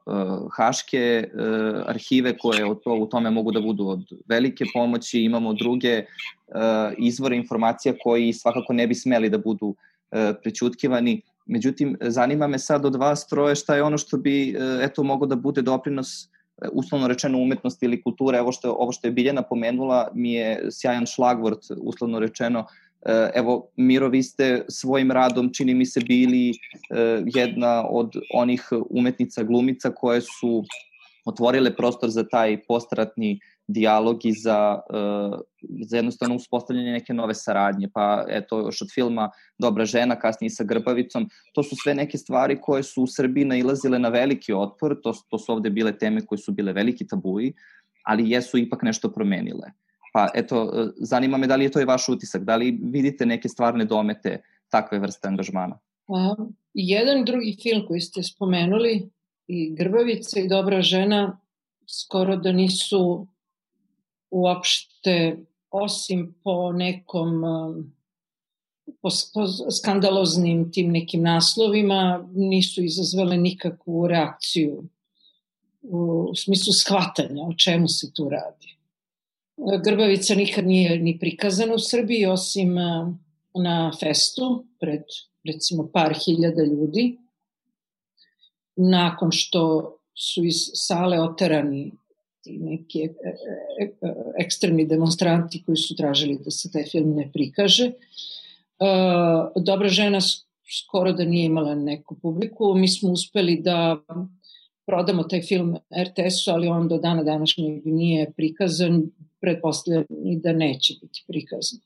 haške 0.57 1.29
uh, 1.33 1.83
arhive 1.87 2.39
koje 2.39 2.65
od 2.65 2.83
to, 2.85 2.95
u 2.95 3.07
tome 3.07 3.31
mogu 3.31 3.53
da 3.53 3.61
budu 3.61 3.89
od 3.89 4.05
velike 4.29 4.65
pomoći, 4.75 5.23
imamo 5.23 5.53
druge 5.53 5.99
uh, 5.99 6.93
izvore 6.99 7.37
informacija 7.37 7.95
koji 8.03 8.33
svakako 8.33 8.73
ne 8.73 8.87
bi 8.87 8.95
smeli 8.95 9.31
da 9.31 9.39
budu 9.39 9.67
uh, 9.67 9.77
prećutkivani. 10.43 11.21
Međutim, 11.47 11.97
zanima 12.01 12.47
me 12.47 12.59
sad 12.59 12.85
od 12.85 12.95
vas 12.95 13.27
troje 13.27 13.55
šta 13.55 13.75
je 13.75 13.83
ono 13.83 13.99
što 13.99 14.17
bi, 14.17 14.57
uh, 14.57 14.85
eto, 14.85 15.03
mogo 15.03 15.27
da 15.27 15.37
bude 15.37 15.63
doprinos 15.63 16.25
uh, 16.25 16.40
uslovno 16.73 17.09
rečeno 17.09 17.39
umetnosti 17.39 17.87
ili 17.87 18.03
kulture, 18.03 18.41
ovo 18.41 18.53
što, 18.53 18.73
ovo 18.73 18.93
što 18.93 19.09
je 19.09 19.13
Biljana 19.13 19.43
pomenula 19.43 20.09
mi 20.15 20.33
je 20.33 20.69
sjajan 20.71 21.07
šlagvort, 21.07 21.59
uslovno 21.83 22.21
rečeno, 22.21 22.67
e, 23.03 23.31
evo 23.35 23.69
Miro, 23.77 24.09
vi 24.09 24.23
ste 24.23 24.65
svojim 24.69 25.11
radom, 25.11 25.51
čini 25.55 25.75
mi 25.75 25.87
se, 25.87 26.01
bili 26.01 26.51
e, 26.51 26.55
jedna 27.35 27.89
od 27.89 28.13
onih 28.35 28.69
umetnica, 28.91 29.43
glumica 29.43 29.91
koje 29.91 30.21
su 30.21 30.65
otvorile 31.25 31.77
prostor 31.77 32.11
za 32.11 32.29
taj 32.29 32.63
postratni 32.69 33.41
dijalog 33.73 34.27
i 34.27 34.33
za, 34.33 34.81
uh, 34.91 35.41
za 35.87 35.97
jednostavno 35.97 36.37
uspostavljanje 36.37 36.93
neke 36.93 37.15
nove 37.15 37.35
saradnje. 37.35 37.89
Pa 37.95 38.25
eto, 38.29 38.59
još 38.59 38.83
od 38.83 38.89
filma 38.95 39.31
Dobra 39.59 39.85
žena, 39.85 40.19
kasnije 40.19 40.51
sa 40.51 40.65
Grbavicom, 40.65 41.29
to 41.55 41.63
su 41.63 41.77
sve 41.83 41.95
neke 41.95 42.19
stvari 42.19 42.59
koje 42.61 42.83
su 42.83 43.03
u 43.03 43.07
Srbiji 43.07 43.45
nailazile 43.45 43.99
na 43.99 44.09
veliki 44.09 44.53
otpor, 44.53 45.01
to, 45.03 45.13
to 45.29 45.39
su 45.39 45.53
ovde 45.53 45.71
bile 45.71 45.99
teme 45.99 46.27
koje 46.27 46.39
su 46.39 46.53
bile 46.53 46.73
veliki 46.73 47.07
tabuji, 47.07 47.53
ali 48.05 48.31
jesu 48.31 48.59
ipak 48.59 48.83
nešto 48.83 49.13
promenile. 49.13 49.73
Pa 50.13 50.29
eto, 50.35 50.91
zanima 50.97 51.37
me 51.37 51.47
da 51.47 51.57
li 51.57 51.65
je 51.65 51.71
to 51.71 51.81
i 51.81 51.85
vaš 51.85 52.09
utisak, 52.09 52.45
da 52.45 52.57
li 52.57 52.79
vidite 52.83 53.27
neke 53.27 53.49
stvarne 53.49 53.85
domete 53.85 54.43
takve 54.69 54.99
vrste 54.99 55.29
angažmana? 55.29 55.79
Pa, 56.07 56.37
jedan 56.75 57.25
drugi 57.25 57.57
film 57.63 57.85
koji 57.87 58.01
ste 58.01 58.23
spomenuli, 58.23 59.11
i 59.51 59.75
Grbavica 59.75 60.41
i 60.41 60.49
Dobra 60.49 60.83
žena, 60.83 61.39
skoro 61.87 62.37
da 62.37 62.53
nisu 62.53 63.27
uopšte, 64.31 65.37
osim 65.71 66.35
po 66.45 66.73
nekom 66.73 67.45
um, 67.45 67.93
po, 69.03 69.09
po 69.35 69.47
skandaloznim 69.71 70.71
tim 70.73 70.93
nekim 70.93 71.23
naslovima, 71.23 72.29
nisu 72.35 72.85
izazvale 72.85 73.37
nikakvu 73.37 74.07
reakciju 74.09 74.85
u 75.83 76.33
smislu 76.37 76.73
shvatanja 76.73 77.43
o 77.43 77.55
čemu 77.55 77.89
se 77.89 78.13
tu 78.13 78.29
radi. 78.29 78.77
Grbavica 79.85 80.35
nikad 80.35 80.67
nije 80.67 80.99
ni 80.99 81.19
prikazana 81.19 81.75
u 81.75 81.79
Srbiji, 81.79 82.27
osim 82.27 82.77
um, 82.79 83.19
na 83.55 83.93
festu 84.01 84.65
pred 84.81 85.03
recimo 85.45 85.89
par 85.93 86.15
hiljada 86.25 86.63
ljudi. 86.63 87.19
Nakon 88.77 89.29
što 89.33 89.97
su 90.15 90.45
iz 90.45 90.57
sale 90.75 91.21
oterani 91.21 91.93
ti 92.43 92.59
neki 92.59 93.09
ekstremni 94.39 94.87
demonstranti 94.87 95.63
koji 95.67 95.77
su 95.77 95.97
tražili 95.97 96.39
da 96.45 96.51
se 96.51 96.71
taj 96.73 96.85
film 96.85 97.15
ne 97.17 97.31
prikaže. 97.33 97.93
Dobra 99.57 99.89
žena 99.89 100.19
skoro 100.81 101.13
da 101.13 101.25
nije 101.25 101.47
imala 101.47 101.75
neku 101.75 102.17
publiku. 102.23 102.75
Mi 102.75 102.89
smo 102.89 103.11
uspeli 103.11 103.61
da 103.61 104.01
prodamo 104.87 105.23
taj 105.23 105.43
film 105.43 105.77
RTS-u, 106.03 106.51
ali 106.51 106.69
on 106.69 106.89
do 106.89 106.99
dana 106.99 107.23
današnjeg 107.23 107.87
nije 107.87 108.33
prikazan, 108.37 109.03
pretpostavljam 109.41 110.05
i 110.25 110.37
da 110.37 110.53
neće 110.53 110.95
biti 111.03 111.25
prikazan. 111.29 111.79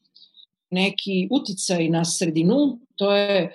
Neki 0.71 1.29
uticaj 1.31 1.89
na 1.89 2.05
sredinu, 2.05 2.79
to 2.97 3.17
je 3.17 3.53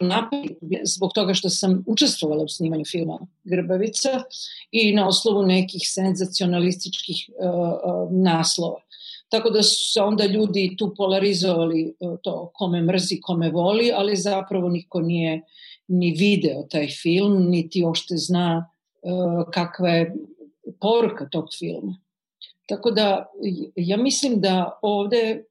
napad 0.00 0.40
zbog 0.84 1.12
toga 1.14 1.34
što 1.34 1.50
sam 1.50 1.84
učestvovala 1.86 2.44
u 2.44 2.48
snimanju 2.48 2.84
filma 2.84 3.18
Grbavica 3.44 4.22
i 4.70 4.92
na 4.92 5.08
oslovu 5.08 5.42
nekih 5.42 5.82
senzacionalističkih 5.84 7.30
uh, 7.30 8.12
naslova. 8.12 8.80
Tako 9.28 9.50
da 9.50 9.62
su 9.62 9.92
se 9.92 10.00
onda 10.00 10.26
ljudi 10.26 10.74
tu 10.78 10.94
polarizovali 10.96 11.94
to 12.22 12.50
kome 12.54 12.82
mrzi, 12.82 13.20
kome 13.20 13.50
voli, 13.50 13.92
ali 13.94 14.16
zapravo 14.16 14.68
niko 14.68 15.00
nije 15.00 15.42
ni 15.88 16.10
video 16.18 16.62
taj 16.70 16.88
film, 16.88 17.50
niti 17.50 17.84
ošte 17.84 18.16
zna 18.16 18.70
uh, 19.02 19.50
kakva 19.52 19.88
je 19.88 20.14
poruka 20.80 21.28
tog 21.28 21.48
filma. 21.58 21.98
Tako 22.66 22.90
da 22.90 23.26
ja 23.76 23.96
mislim 23.96 24.40
da 24.40 24.78
ovde 24.82 25.44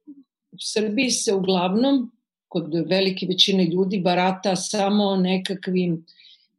u 0.52 0.58
Srbiji 0.60 1.10
se 1.10 1.34
uglavnom 1.34 2.12
kod 2.48 2.74
velike 2.89 3.26
većine 3.26 3.66
ljudi 3.66 4.00
barata 4.00 4.56
samo 4.56 5.16
nekakvim 5.16 6.06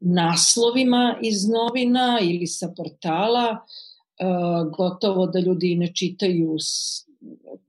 naslovima 0.00 1.18
iz 1.22 1.48
novina 1.48 2.18
ili 2.22 2.46
sa 2.46 2.72
portala, 2.76 3.50
uh, 3.50 4.76
gotovo 4.76 5.26
da 5.26 5.40
ljudi 5.40 5.74
ne 5.74 5.94
čitaju 5.94 6.56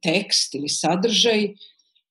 tekst 0.02 0.56
ili 0.56 0.70
sadržaj 0.70 1.54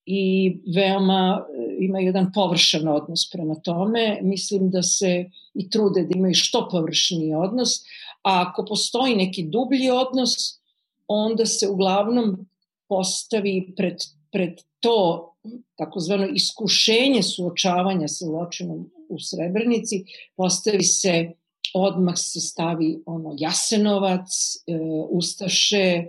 i 0.07 0.57
veoma 0.75 1.41
e, 1.41 1.85
ima 1.85 2.01
jedan 2.01 2.33
površan 2.33 2.89
odnos 2.89 3.31
prema 3.33 3.55
tome. 3.55 4.19
Mislim 4.23 4.71
da 4.71 4.83
se 4.83 5.31
i 5.55 5.71
trude 5.71 6.03
da 6.03 6.19
imaju 6.19 6.35
što 6.35 6.69
površniji 6.71 7.35
odnos, 7.35 7.81
a 8.23 8.45
ako 8.49 8.65
postoji 8.65 9.17
neki 9.17 9.43
dublji 9.43 9.91
odnos, 9.91 10.61
onda 11.09 11.47
se 11.47 11.69
uglavnom 11.69 12.49
postavi 12.89 13.73
pred, 13.77 13.97
pred 14.33 14.61
to 14.81 15.28
takozvano 15.77 16.27
iskušenje 16.27 17.23
suočavanja 17.23 18.09
sa 18.09 18.25
zločinom 18.25 18.91
u 19.09 19.19
Srebrenici, 19.19 20.05
postavi 20.37 20.83
se 20.83 21.33
odmah 21.75 22.15
se 22.17 22.41
stavi 22.41 23.03
ono 23.07 23.35
Jasenovac, 23.39 24.29
e, 24.67 24.79
Ustaše, 25.11 26.05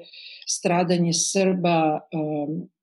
stradanje 0.47 1.13
Srba. 1.13 1.99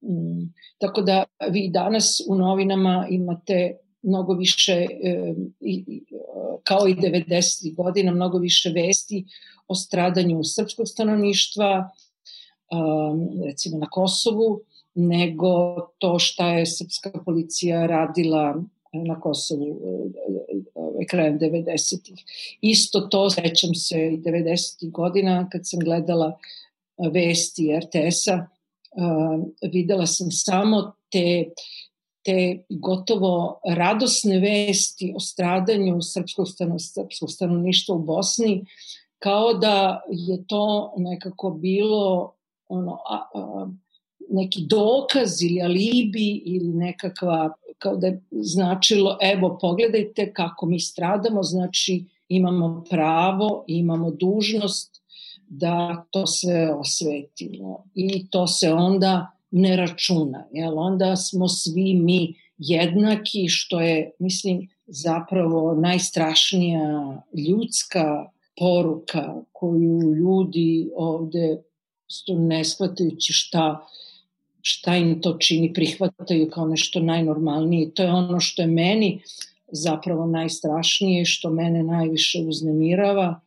Um, 0.00 0.54
tako 0.78 1.02
da 1.02 1.24
vi 1.50 1.68
danas 1.68 2.20
u 2.28 2.34
novinama 2.34 3.06
imate 3.10 3.76
mnogo 4.02 4.34
više, 4.34 4.86
um, 5.36 5.54
i, 5.60 6.02
kao 6.62 6.88
i 6.88 6.94
90. 6.94 7.74
godina, 7.74 8.12
mnogo 8.12 8.38
više 8.38 8.70
vesti 8.70 9.24
o 9.68 9.74
stradanju 9.74 10.44
srpskog 10.44 10.88
stanovništva, 10.88 11.90
um, 12.70 13.42
recimo 13.44 13.78
na 13.78 13.86
Kosovu, 13.90 14.60
nego 14.96 15.80
to 15.98 16.18
šta 16.18 16.52
je 16.52 16.66
srpska 16.66 17.10
policija 17.24 17.86
radila 17.86 18.62
na 18.92 19.20
Kosovu 19.20 19.80
krajem 21.10 21.38
90-ih. 21.38 22.24
Isto 22.60 23.00
to 23.00 23.30
sećam 23.30 23.74
se 23.74 24.08
i 24.12 24.18
90-ih 24.18 24.92
godina 24.92 25.48
kad 25.52 25.60
sam 25.64 25.80
gledala 25.80 26.38
vesti 27.12 27.78
RTS-a, 27.78 28.46
videla 29.72 30.06
sam 30.06 30.30
samo 30.30 30.92
te, 31.12 31.44
te 32.24 32.64
gotovo 32.68 33.60
radosne 33.64 34.38
vesti 34.38 35.12
o 35.16 35.20
stradanju 35.20 36.02
srpskog, 36.02 36.48
stano, 36.48 36.78
srpskog 36.78 37.30
stanovništva 37.30 37.94
u 37.94 37.98
Bosni, 37.98 38.64
kao 39.18 39.54
da 39.54 40.02
je 40.10 40.46
to 40.46 40.94
nekako 40.96 41.50
bilo 41.50 42.32
ono, 42.68 42.98
a, 43.10 43.28
a, 43.34 43.68
neki 44.28 44.66
dokaz 44.66 45.42
ili 45.42 45.62
alibi 45.62 46.42
ili 46.44 46.68
nekakva, 46.68 47.50
kao 47.78 47.96
da 47.96 48.06
je 48.06 48.22
značilo, 48.30 49.18
evo 49.22 49.58
pogledajte 49.60 50.32
kako 50.32 50.66
mi 50.66 50.80
stradamo, 50.80 51.42
znači 51.42 52.04
imamo 52.28 52.84
pravo, 52.90 53.64
imamo 53.66 54.10
dužnost 54.10 55.02
da 55.48 56.04
to 56.10 56.26
sve 56.26 56.74
osvetimo 56.74 57.84
i 57.94 58.30
to 58.30 58.46
se 58.46 58.72
onda 58.72 59.32
ne 59.50 59.76
računa, 59.76 60.46
jel? 60.52 60.78
onda 60.78 61.16
smo 61.16 61.48
svi 61.48 61.94
mi 61.94 62.34
jednaki, 62.58 63.48
što 63.48 63.80
je, 63.80 64.10
mislim, 64.18 64.68
zapravo 64.86 65.74
najstrašnija 65.74 67.22
ljudska 67.48 68.30
poruka 68.58 69.34
koju 69.52 70.14
ljudi 70.14 70.90
ovde 70.96 71.62
ne 72.28 72.64
shvatajući 72.64 73.32
šta, 73.32 73.86
šta 74.66 74.96
im 74.96 75.20
to 75.22 75.36
čini, 75.38 75.72
prihvataju 75.72 76.48
kao 76.50 76.66
nešto 76.66 77.00
najnormalnije. 77.00 77.90
To 77.94 78.02
je 78.02 78.12
ono 78.12 78.40
što 78.40 78.62
je 78.62 78.68
meni 78.68 79.20
zapravo 79.72 80.26
najstrašnije, 80.26 81.24
što 81.24 81.50
mene 81.50 81.82
najviše 81.82 82.42
uznemirava, 82.48 83.40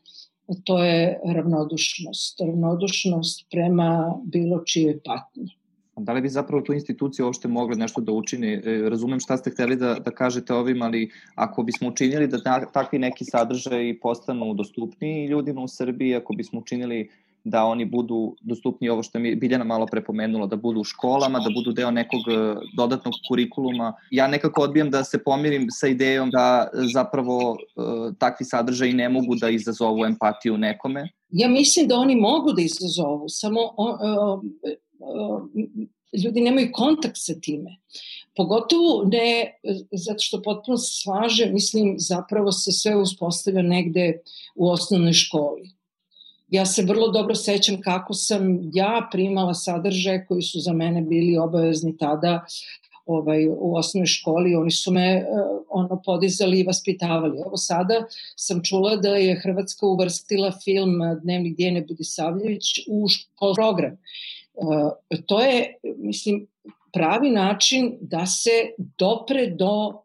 to 0.64 0.84
je 0.84 1.20
ravnodušnost. 1.26 2.40
Ravnodušnost 2.42 3.46
prema 3.52 4.16
bilo 4.24 4.64
čijoj 4.66 5.00
patnji. 5.06 5.50
Da 5.98 6.14
li 6.14 6.22
bi 6.22 6.30
zapravo 6.30 6.62
tu 6.64 6.74
institucija 6.74 7.26
uopšte 7.26 7.48
mogla 7.48 7.76
nešto 7.76 8.02
da 8.02 8.12
učini? 8.12 8.54
E, 8.54 8.90
razumem 8.90 9.20
šta 9.20 9.38
ste 9.38 9.52
hteli 9.52 9.76
da, 9.76 9.94
da 10.00 10.12
kažete 10.12 10.54
ovim, 10.54 10.82
ali 10.82 11.10
ako 11.36 11.64
bismo 11.64 11.90
učinili 11.90 12.28
da 12.28 12.64
takvi 12.74 13.00
neki 13.00 13.26
sadržaj 13.26 13.98
postanu 14.00 14.54
dostupniji 14.54 15.28
ljudima 15.28 15.62
u 15.62 15.68
Srbiji, 15.68 16.16
ako 16.16 16.34
bismo 16.34 16.60
učinili 16.60 17.10
da 17.44 17.66
oni 17.66 17.86
budu 17.86 18.36
dostupni 18.42 18.90
ovo 18.90 19.04
što 19.04 19.20
je 19.20 19.36
Biljana 19.36 19.64
malo 19.64 19.86
prepomenula, 19.86 20.48
da 20.48 20.56
budu 20.56 20.80
u 20.80 20.84
školama, 20.84 21.40
da 21.40 21.50
budu 21.56 21.72
deo 21.72 21.92
nekog 21.92 22.20
e, 22.20 22.56
dodatnog 22.76 23.14
kurikuluma. 23.28 23.94
Ja 24.12 24.28
nekako 24.28 24.62
odbijam 24.62 24.90
da 24.90 25.04
se 25.04 25.24
pomirim 25.24 25.68
sa 25.72 25.88
idejom 25.88 26.30
da 26.30 26.70
e, 26.74 26.78
zapravo 26.94 27.58
e, 27.60 27.82
takvi 28.20 28.46
sadržaji 28.46 28.94
ne 28.94 29.10
mogu 29.10 29.36
da 29.36 29.50
izazovu 29.50 30.06
empatiju 30.06 30.58
nekome. 30.58 31.10
Ja 31.30 31.50
mislim 31.50 31.88
da 31.88 31.96
oni 31.96 32.16
mogu 32.16 32.54
da 32.54 32.62
izazovu, 32.62 33.26
samo 33.28 33.60
o, 33.62 33.98
o, 34.02 34.42
o, 35.00 35.42
ljudi 36.24 36.42
nemaju 36.42 36.70
kontakt 36.74 37.18
sa 37.18 37.34
time. 37.42 37.78
Pogotovo 38.36 39.04
ne, 39.06 39.60
zato 39.92 40.20
što 40.20 40.42
potpuno 40.42 40.78
se 40.78 41.02
slaže, 41.04 41.46
mislim, 41.52 41.96
zapravo 41.98 42.52
se 42.52 42.72
sve 42.72 42.96
uspostavlja 42.96 43.62
negde 43.62 44.20
u 44.56 44.70
osnovnoj 44.70 45.14
školi 45.14 45.79
Ja 46.52 46.66
se 46.66 46.84
vrlo 46.84 47.08
dobro 47.08 47.36
sećam 47.36 47.82
kako 47.82 48.14
sam 48.14 48.60
ja 48.74 49.08
primala 49.12 49.54
sadržaje 49.54 50.26
koji 50.26 50.42
su 50.42 50.60
za 50.60 50.74
mene 50.74 51.02
bili 51.02 51.38
obavezni 51.38 51.98
tada 51.98 52.46
ovaj, 53.06 53.48
u 53.48 53.76
osnovnoj 53.76 54.06
školi, 54.06 54.56
oni 54.56 54.72
su 54.72 54.92
me 54.92 55.18
uh, 55.18 55.62
ono 55.70 56.02
podizali 56.06 56.60
i 56.60 56.64
vaspitavali. 56.64 57.40
Evo 57.46 57.58
sada 57.58 58.06
sam 58.36 58.64
čula 58.64 58.96
da 58.96 59.10
je 59.10 59.40
Hrvatska 59.44 59.86
uvrstila 59.86 60.52
film 60.64 61.00
Dnevnik 61.24 61.58
Dijene 61.58 61.82
Budisavljević 61.82 62.80
u 62.88 63.08
škol 63.08 63.54
program. 63.56 63.98
Uh, 64.54 64.92
to 65.26 65.42
je, 65.42 65.76
mislim, 65.98 66.48
pravi 66.94 67.30
način 67.30 67.98
da 68.02 68.26
se 68.26 68.52
dopre 68.98 69.48
do 69.48 70.02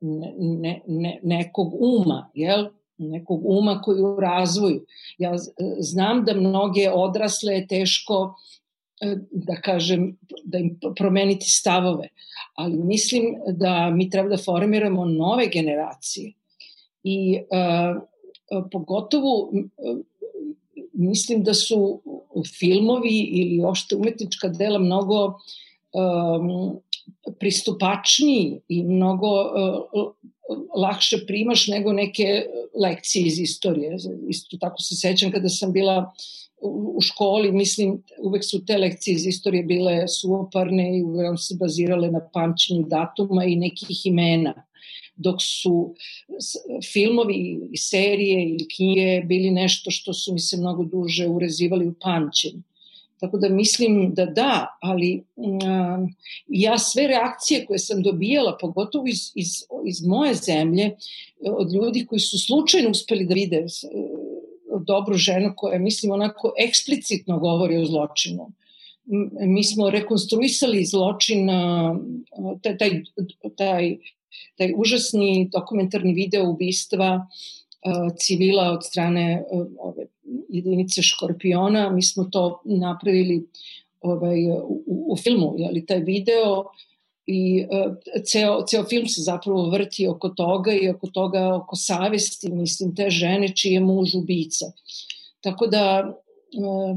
ne, 0.00 0.34
ne, 0.38 0.80
ne, 0.86 1.20
nekog 1.22 1.74
uma, 1.80 2.30
jel? 2.34 2.66
Nekog 2.98 3.40
uma 3.44 3.80
koji 3.82 3.98
je 3.98 4.04
u 4.04 4.20
razvoju. 4.20 4.84
Ja 5.18 5.32
znam 5.78 6.24
da 6.24 6.34
mnoge 6.34 6.90
odrasle 6.90 7.54
je 7.54 7.66
teško 7.66 8.34
e, 9.00 9.16
da 9.30 9.56
kažem, 9.56 10.18
da 10.44 10.58
im 10.58 10.78
promeniti 10.96 11.50
stavove, 11.50 12.08
ali 12.54 12.76
mislim 12.76 13.36
da 13.46 13.90
mi 13.90 14.10
treba 14.10 14.28
da 14.28 14.42
formiramo 14.42 15.04
nove 15.04 15.46
generacije 15.46 16.32
i 17.04 17.38
uh, 17.40 18.02
pogotovo 18.70 19.50
mislim 20.92 21.42
da 21.42 21.54
su 21.54 22.00
filmovi 22.58 23.18
ili 23.18 23.64
ošte 23.64 23.96
umetnička 23.96 24.48
dela 24.48 24.78
mnogo 24.78 25.24
um, 25.24 26.80
pristupačniji 27.38 28.60
i 28.68 28.82
mnogo 28.82 29.28
lakše 30.76 31.26
primaš 31.26 31.68
nego 31.68 31.92
neke 31.92 32.46
lekcije 32.82 33.26
iz 33.26 33.38
istorije. 33.38 33.96
Isto 34.28 34.56
tako 34.60 34.82
se 34.82 34.96
sećam 34.96 35.32
kada 35.32 35.48
sam 35.48 35.72
bila 35.72 36.12
u 36.94 37.00
školi, 37.00 37.52
mislim, 37.52 38.02
uvek 38.18 38.44
su 38.44 38.64
te 38.64 38.78
lekcije 38.78 39.14
iz 39.14 39.26
istorije 39.26 39.62
bile 39.62 40.08
suoparne 40.08 40.98
i 40.98 41.02
uglavnom 41.02 41.38
se 41.38 41.54
bazirale 41.60 42.10
na 42.10 42.20
pamćenju 42.32 42.84
datuma 42.88 43.44
i 43.44 43.56
nekih 43.56 44.06
imena. 44.06 44.54
dok 45.16 45.42
su 45.42 45.94
filmovi 46.92 47.68
i 47.72 47.76
serije 47.76 48.48
ili 48.48 48.68
knjige 48.76 49.22
bili 49.26 49.50
nešto 49.50 49.90
što 49.90 50.12
su 50.12 50.32
mi 50.32 50.40
se 50.40 50.56
mnogo 50.56 50.84
duže 50.84 51.28
urezivali 51.28 51.86
u 51.86 51.94
pamćenju. 52.00 52.62
Tako 53.22 53.38
da 53.38 53.48
mislim 53.48 54.14
da 54.14 54.26
da, 54.26 54.78
ali 54.80 55.22
um, 55.36 56.14
ja 56.48 56.78
sve 56.78 57.06
reakcije 57.06 57.66
koje 57.66 57.78
sam 57.78 58.02
dobijala, 58.02 58.56
pogotovo 58.60 59.06
iz, 59.06 59.32
iz, 59.34 59.48
iz 59.86 60.06
moje 60.06 60.34
zemlje, 60.34 60.90
od 61.40 61.72
ljudi 61.72 62.06
koji 62.06 62.20
su 62.20 62.38
slučajno 62.38 62.90
uspeli 62.90 63.26
da 63.26 63.34
vide 63.34 63.64
uh, 63.64 64.82
dobru 64.82 65.14
ženu 65.14 65.52
koja, 65.56 65.78
mislim, 65.78 66.12
onako 66.12 66.52
eksplicitno 66.68 67.38
govori 67.38 67.76
o 67.76 67.84
zločinu. 67.84 68.50
Mi 69.40 69.64
smo 69.64 69.90
rekonstruisali 69.90 70.84
zločin, 70.84 71.50
uh, 71.50 71.96
taj, 72.62 72.78
taj, 72.78 73.02
taj, 73.56 73.96
taj 74.56 74.72
užasni 74.76 75.48
dokumentarni 75.52 76.14
video 76.14 76.50
ubistva 76.50 77.26
uh, 77.26 78.16
civila 78.18 78.70
od 78.70 78.84
strane 78.84 79.44
ove 79.78 80.06
jedinice 80.52 81.02
Škorpiona, 81.02 81.90
mi 81.90 82.02
smo 82.02 82.24
to 82.24 82.60
napravili 82.64 83.46
ovaj, 84.00 84.46
u, 84.50 84.82
u 84.86 85.16
filmu, 85.16 85.54
jeli, 85.58 85.86
taj 85.86 86.00
video 86.00 86.64
i 87.26 87.64
uh, 87.64 87.94
ceo, 88.24 88.64
ceo 88.66 88.84
film 88.84 89.06
se 89.06 89.22
zapravo 89.22 89.70
vrti 89.70 90.06
oko 90.08 90.28
toga 90.28 90.72
i 90.72 90.88
oko 90.88 91.06
toga, 91.06 91.54
oko 91.54 91.76
savesti, 91.76 92.50
mislim, 92.50 92.94
te 92.96 93.10
žene 93.10 93.48
čiji 93.56 93.72
je 93.72 93.80
muž 93.80 94.14
ubica. 94.14 94.72
Tako 95.40 95.66
da, 95.66 96.14
uh, 96.58 96.96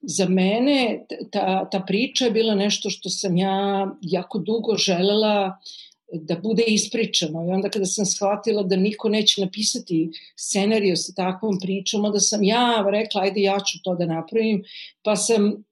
za 0.00 0.28
mene 0.28 1.06
ta, 1.32 1.68
ta 1.70 1.80
priča 1.86 2.24
je 2.24 2.30
bila 2.30 2.54
nešto 2.54 2.90
što 2.90 3.10
sam 3.10 3.36
ja 3.36 3.90
jako 4.02 4.38
dugo 4.38 4.76
želela 4.76 5.46
uh, 5.46 5.87
da 6.12 6.36
bude 6.42 6.62
ispričano. 6.66 7.44
I 7.48 7.50
onda 7.50 7.68
kada 7.68 7.86
sam 7.86 8.06
shvatila 8.06 8.62
da 8.62 8.76
niko 8.76 9.08
neće 9.08 9.40
napisati 9.40 10.10
scenariju 10.36 10.96
sa 10.96 11.12
takvom 11.12 11.58
pričom, 11.60 12.04
onda 12.04 12.20
sam 12.20 12.42
ja 12.42 12.84
rekla 12.90 13.22
ajde 13.22 13.40
ja 13.40 13.58
ću 13.60 13.78
to 13.82 13.94
da 13.94 14.06
napravim, 14.06 14.64
pa 15.02 15.16
sam 15.16 15.64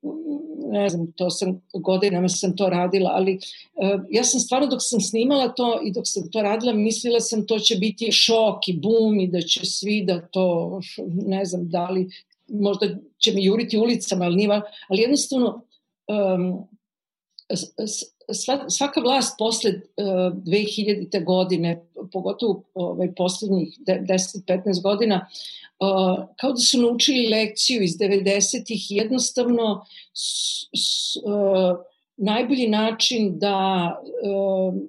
ne 0.69 0.89
znam, 0.89 1.13
to 1.13 1.31
sam 1.31 1.63
godinama 1.75 2.29
sam 2.29 2.57
to 2.57 2.69
radila, 2.69 3.11
ali 3.15 3.39
uh, 3.75 4.01
ja 4.11 4.25
sam 4.25 4.41
stvarno 4.41 4.67
dok 4.67 4.79
sam 4.83 5.01
snimala 5.01 5.49
to 5.49 5.81
i 5.85 5.93
dok 5.93 6.05
sam 6.07 6.31
to 6.31 6.43
radila, 6.43 6.73
mislila 6.73 7.21
sam 7.21 7.47
to 7.47 7.59
će 7.59 7.77
biti 7.77 8.13
šok 8.13 8.69
i 8.69 8.73
bum 8.73 9.21
i 9.21 9.27
da 9.27 9.41
će 9.41 9.65
svi 9.65 10.05
da 10.05 10.27
to, 10.27 10.81
ne 11.27 11.45
znam, 11.45 11.69
da 11.69 11.91
li 11.91 12.09
možda 12.49 12.87
će 13.19 13.33
me 13.33 13.45
juriti 13.45 13.79
ulicama, 13.79 14.25
ali, 14.25 14.37
niva, 14.37 14.63
ali 14.89 15.03
jednostavno 15.03 15.63
um, 16.37 16.69
svaka 18.69 19.01
vlast 19.01 19.35
posle 19.39 19.71
uh, 19.71 20.07
2000. 20.45 21.25
godine, 21.25 21.83
pogotovo 22.13 22.63
ovaj, 22.75 23.15
poslednjih 23.15 23.79
10-15 23.87 24.83
godina, 24.83 25.27
uh, 25.81 26.25
kao 26.37 26.53
da 26.53 26.57
su 26.57 26.81
naučili 26.81 27.29
lekciju 27.29 27.83
iz 27.83 27.93
90-ih 27.99 28.91
jednostavno 28.91 29.85
s, 30.15 30.63
s, 30.75 31.17
uh, 31.17 31.79
najbolji 32.17 32.69
način 32.69 33.39
da 33.39 34.01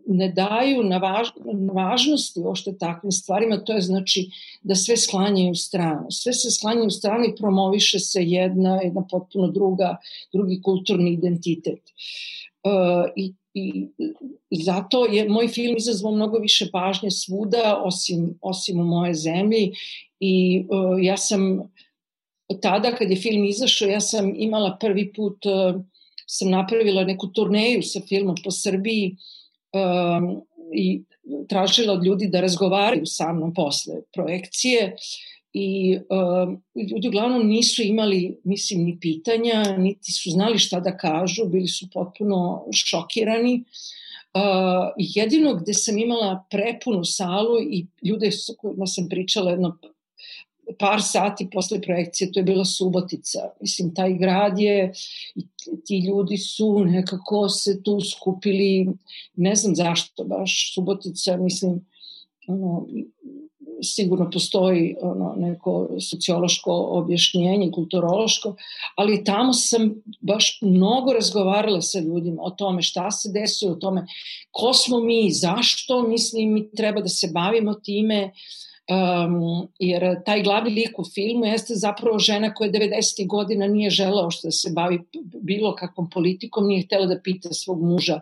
ne 0.07 0.29
daju 0.29 0.83
na, 0.83 0.97
važ, 0.97 1.27
na 1.53 1.73
važnosti 1.73 2.41
ošte 2.45 2.77
takvim 2.77 3.11
stvarima, 3.11 3.57
to 3.57 3.73
je 3.73 3.81
znači 3.81 4.29
da 4.63 4.75
sve 4.75 4.97
sklanjaju 4.97 5.51
u 5.51 5.55
stranu. 5.55 6.07
Sve 6.09 6.33
se 6.33 6.51
sklanjaju 6.51 6.87
u 6.87 6.89
stranu 6.89 7.25
i 7.25 7.35
promoviše 7.35 7.99
se 7.99 8.23
jedna, 8.23 8.79
jedna 8.83 9.07
potpuno 9.11 9.47
druga, 9.47 9.97
drugi 10.33 10.61
kulturni 10.61 11.11
identitet. 11.13 11.81
Uh, 12.67 13.09
i, 13.15 13.33
i, 13.53 13.87
zato 14.65 15.05
je 15.05 15.29
moj 15.29 15.47
film 15.47 15.77
izazvao 15.77 16.11
mnogo 16.11 16.37
više 16.37 16.69
pažnje 16.71 17.11
svuda 17.11 17.81
osim, 17.85 18.39
osim 18.41 18.79
u 18.79 18.83
moje 18.83 19.13
zemlji 19.13 19.71
i 20.19 20.65
uh, 20.69 21.03
ja 21.03 21.17
sam 21.17 21.71
tada 22.61 22.95
kad 22.95 23.09
je 23.09 23.15
film 23.15 23.45
izašao 23.45 23.87
ja 23.87 23.99
sam 23.99 24.33
imala 24.35 24.77
prvi 24.79 25.13
put 25.13 25.45
uh, 25.45 25.81
sam 26.25 26.49
napravila 26.49 27.03
neku 27.03 27.27
turneju 27.27 27.81
sa 27.83 27.99
filmom 28.07 28.35
po 28.43 28.51
Srbiji 28.51 29.15
um, 29.73 30.41
i 30.73 31.01
tražila 31.49 31.93
od 31.93 32.05
ljudi 32.05 32.27
da 32.27 32.41
razgovaraju 32.41 33.05
sa 33.05 33.33
mnom 33.33 33.53
posle 33.53 34.01
projekcije 34.13 34.95
i 35.53 35.97
uh, 35.97 36.53
ljudi 36.91 37.07
uglavnom 37.07 37.47
nisu 37.47 37.81
imali, 37.81 38.37
mislim, 38.43 38.83
ni 38.83 38.97
pitanja, 38.99 39.77
niti 39.77 40.11
su 40.11 40.31
znali 40.31 40.59
šta 40.59 40.79
da 40.79 40.97
kažu, 40.97 41.45
bili 41.45 41.67
su 41.67 41.87
potpuno 41.93 42.65
šokirani. 42.73 43.63
Uh, 44.33 44.93
jedino 44.97 45.55
gde 45.55 45.73
sam 45.73 45.97
imala 45.97 46.45
prepunu 46.49 47.05
salu 47.05 47.59
i 47.61 47.85
ljude 48.01 48.31
sa 48.31 48.53
kojima 48.57 48.85
sam 48.85 49.09
pričala 49.09 49.51
jedno 49.51 49.77
par 50.79 51.01
sati 51.01 51.49
posle 51.51 51.81
projekcije, 51.81 52.31
to 52.31 52.39
je 52.39 52.43
bila 52.43 52.65
Subotica. 52.65 53.39
Mislim, 53.61 53.93
taj 53.95 54.13
grad 54.13 54.59
je, 54.59 54.93
i 55.35 55.45
ti 55.85 55.99
ljudi 55.99 56.37
su 56.37 56.85
nekako 56.85 57.49
se 57.49 57.83
tu 57.83 57.99
skupili, 58.01 58.87
ne 59.35 59.55
znam 59.55 59.75
zašto 59.75 60.23
baš 60.23 60.73
Subotica, 60.73 61.37
mislim, 61.37 61.85
ono, 62.47 62.87
sigurno 63.83 64.29
postoji 64.33 64.95
ono, 65.01 65.33
neko 65.37 65.87
sociološko 66.11 66.73
objašnjenje, 66.73 67.71
kulturološko, 67.71 68.55
ali 68.95 69.23
tamo 69.23 69.53
sam 69.53 69.95
baš 70.21 70.59
mnogo 70.61 71.13
razgovarala 71.13 71.81
sa 71.81 71.99
ljudima 71.99 72.41
o 72.41 72.49
tome 72.49 72.81
šta 72.81 73.11
se 73.11 73.29
desuje, 73.31 73.71
o 73.71 73.75
tome 73.75 74.05
ko 74.51 74.73
smo 74.73 74.99
mi, 74.99 75.31
zašto, 75.31 76.01
mislim, 76.07 76.53
mi 76.53 76.71
treba 76.71 77.01
da 77.01 77.09
se 77.09 77.29
bavimo 77.33 77.73
time, 77.73 78.31
um, 78.87 79.67
jer 79.79 80.23
taj 80.25 80.43
glavni 80.43 80.69
lik 80.69 80.99
u 80.99 81.03
filmu 81.13 81.45
jeste 81.45 81.75
zapravo 81.75 82.19
žena 82.19 82.53
koja 82.53 82.71
90. 82.71 83.27
godina 83.27 83.67
nije 83.67 83.89
želao 83.89 84.31
što 84.31 84.47
da 84.47 84.51
se 84.51 84.71
bavi 84.75 84.99
bilo 85.41 85.75
kakvom 85.75 86.09
politikom, 86.09 86.67
nije 86.67 86.85
htela 86.85 87.05
da 87.05 87.21
pita 87.23 87.53
svog 87.53 87.81
muža 87.81 88.21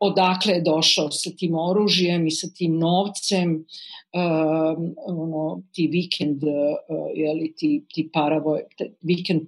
odakle 0.00 0.52
je 0.52 0.60
došao 0.60 1.10
sa 1.10 1.30
tim 1.38 1.54
oružjem 1.54 2.26
i 2.26 2.30
sa 2.30 2.48
tim 2.56 2.78
novcem, 2.78 3.54
uh, 3.54 4.78
ono, 5.06 5.62
ti 5.72 5.88
vikend, 5.92 6.42
uh, 6.42 6.50
jeli, 7.14 7.52
ti, 7.56 7.84
ti 7.94 8.08
paravoj, 8.12 8.60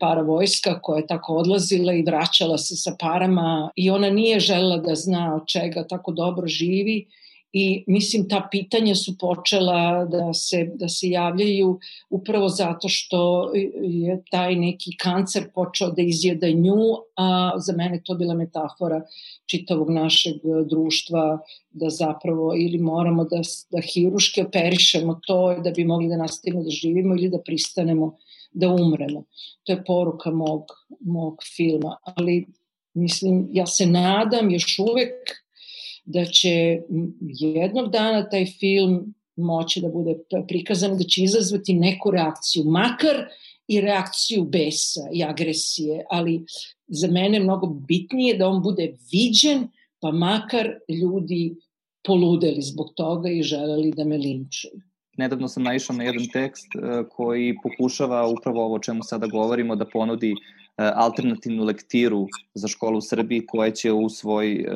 paravojska 0.00 0.80
koja 0.80 0.98
je 0.98 1.06
tako 1.06 1.34
odlazila 1.34 1.92
i 1.92 2.02
vraćala 2.02 2.58
se 2.58 2.76
sa 2.76 2.96
parama 3.00 3.70
i 3.76 3.90
ona 3.90 4.10
nije 4.10 4.40
žela 4.40 4.76
da 4.76 4.94
zna 4.94 5.34
od 5.36 5.48
čega 5.48 5.86
tako 5.88 6.12
dobro 6.12 6.46
živi 6.46 7.06
i 7.52 7.84
mislim 7.86 8.28
ta 8.28 8.48
pitanja 8.50 8.94
su 8.94 9.18
počela 9.18 10.04
da 10.04 10.34
se, 10.34 10.70
da 10.74 10.88
se 10.88 11.08
javljaju 11.08 11.78
upravo 12.10 12.48
zato 12.48 12.88
što 12.88 13.50
je 13.82 14.22
taj 14.30 14.56
neki 14.56 14.96
kancer 14.96 15.50
počeo 15.54 15.90
da 15.90 16.02
izjeda 16.02 16.50
nju, 16.50 16.80
a 17.16 17.52
za 17.56 17.72
mene 17.72 18.00
to 18.04 18.14
bila 18.14 18.34
metafora 18.34 19.02
čitavog 19.46 19.90
našeg 19.90 20.34
društva 20.70 21.38
da 21.70 21.90
zapravo 21.90 22.54
ili 22.56 22.78
moramo 22.78 23.24
da, 23.24 23.40
da 23.70 23.80
hiruške 23.80 24.44
operišemo 24.44 25.20
to 25.26 25.54
da 25.64 25.70
bi 25.70 25.84
mogli 25.84 26.08
da 26.08 26.16
nastavimo 26.16 26.62
da 26.62 26.70
živimo 26.70 27.14
ili 27.14 27.28
da 27.28 27.38
pristanemo 27.38 28.16
da 28.52 28.68
umremo. 28.68 29.24
To 29.64 29.72
je 29.72 29.84
poruka 29.84 30.30
mog, 30.30 30.62
mog 31.00 31.38
filma, 31.56 31.96
ali 32.04 32.46
mislim, 32.94 33.48
ja 33.52 33.66
se 33.66 33.86
nadam 33.86 34.50
još 34.50 34.78
uvek 34.78 35.41
da 36.04 36.24
će 36.24 36.80
jednog 37.30 37.90
dana 37.90 38.28
taj 38.28 38.46
film 38.46 39.14
moći 39.36 39.80
da 39.80 39.88
bude 39.88 40.14
prikazan, 40.48 40.98
da 40.98 41.04
će 41.04 41.22
izazvati 41.22 41.74
neku 41.74 42.10
reakciju, 42.10 42.64
makar 42.64 43.16
i 43.68 43.80
reakciju 43.80 44.44
besa 44.44 45.00
i 45.12 45.24
agresije, 45.24 46.04
ali 46.10 46.44
za 46.88 47.08
mene 47.08 47.36
je 47.36 47.42
mnogo 47.42 47.66
bitnije 47.66 48.36
da 48.36 48.48
on 48.48 48.62
bude 48.62 48.94
viđen, 49.12 49.68
pa 50.00 50.10
makar 50.10 50.70
ljudi 50.88 51.54
poludeli 52.06 52.62
zbog 52.62 52.92
toga 52.96 53.30
i 53.30 53.42
želeli 53.42 53.92
da 53.96 54.04
me 54.04 54.16
linčuju. 54.16 54.80
Nedavno 55.16 55.48
sam 55.48 55.62
naišao 55.62 55.96
na 55.96 56.04
jedan 56.04 56.26
tekst 56.32 56.66
e, 56.74 57.04
koji 57.10 57.54
pokušava 57.62 58.28
upravo 58.28 58.64
ovo 58.64 58.74
o 58.74 58.78
čemu 58.78 59.02
sada 59.02 59.26
govorimo 59.26 59.76
da 59.76 59.84
ponudi 59.84 60.32
E, 60.32 60.61
alternativnu 60.94 61.64
lektiru 61.64 62.26
za 62.54 62.68
školu 62.68 62.98
u 62.98 63.00
Srbiji 63.00 63.46
koja 63.46 63.70
će 63.70 63.92
u 63.92 64.08
svoj, 64.08 64.52
e, 64.52 64.66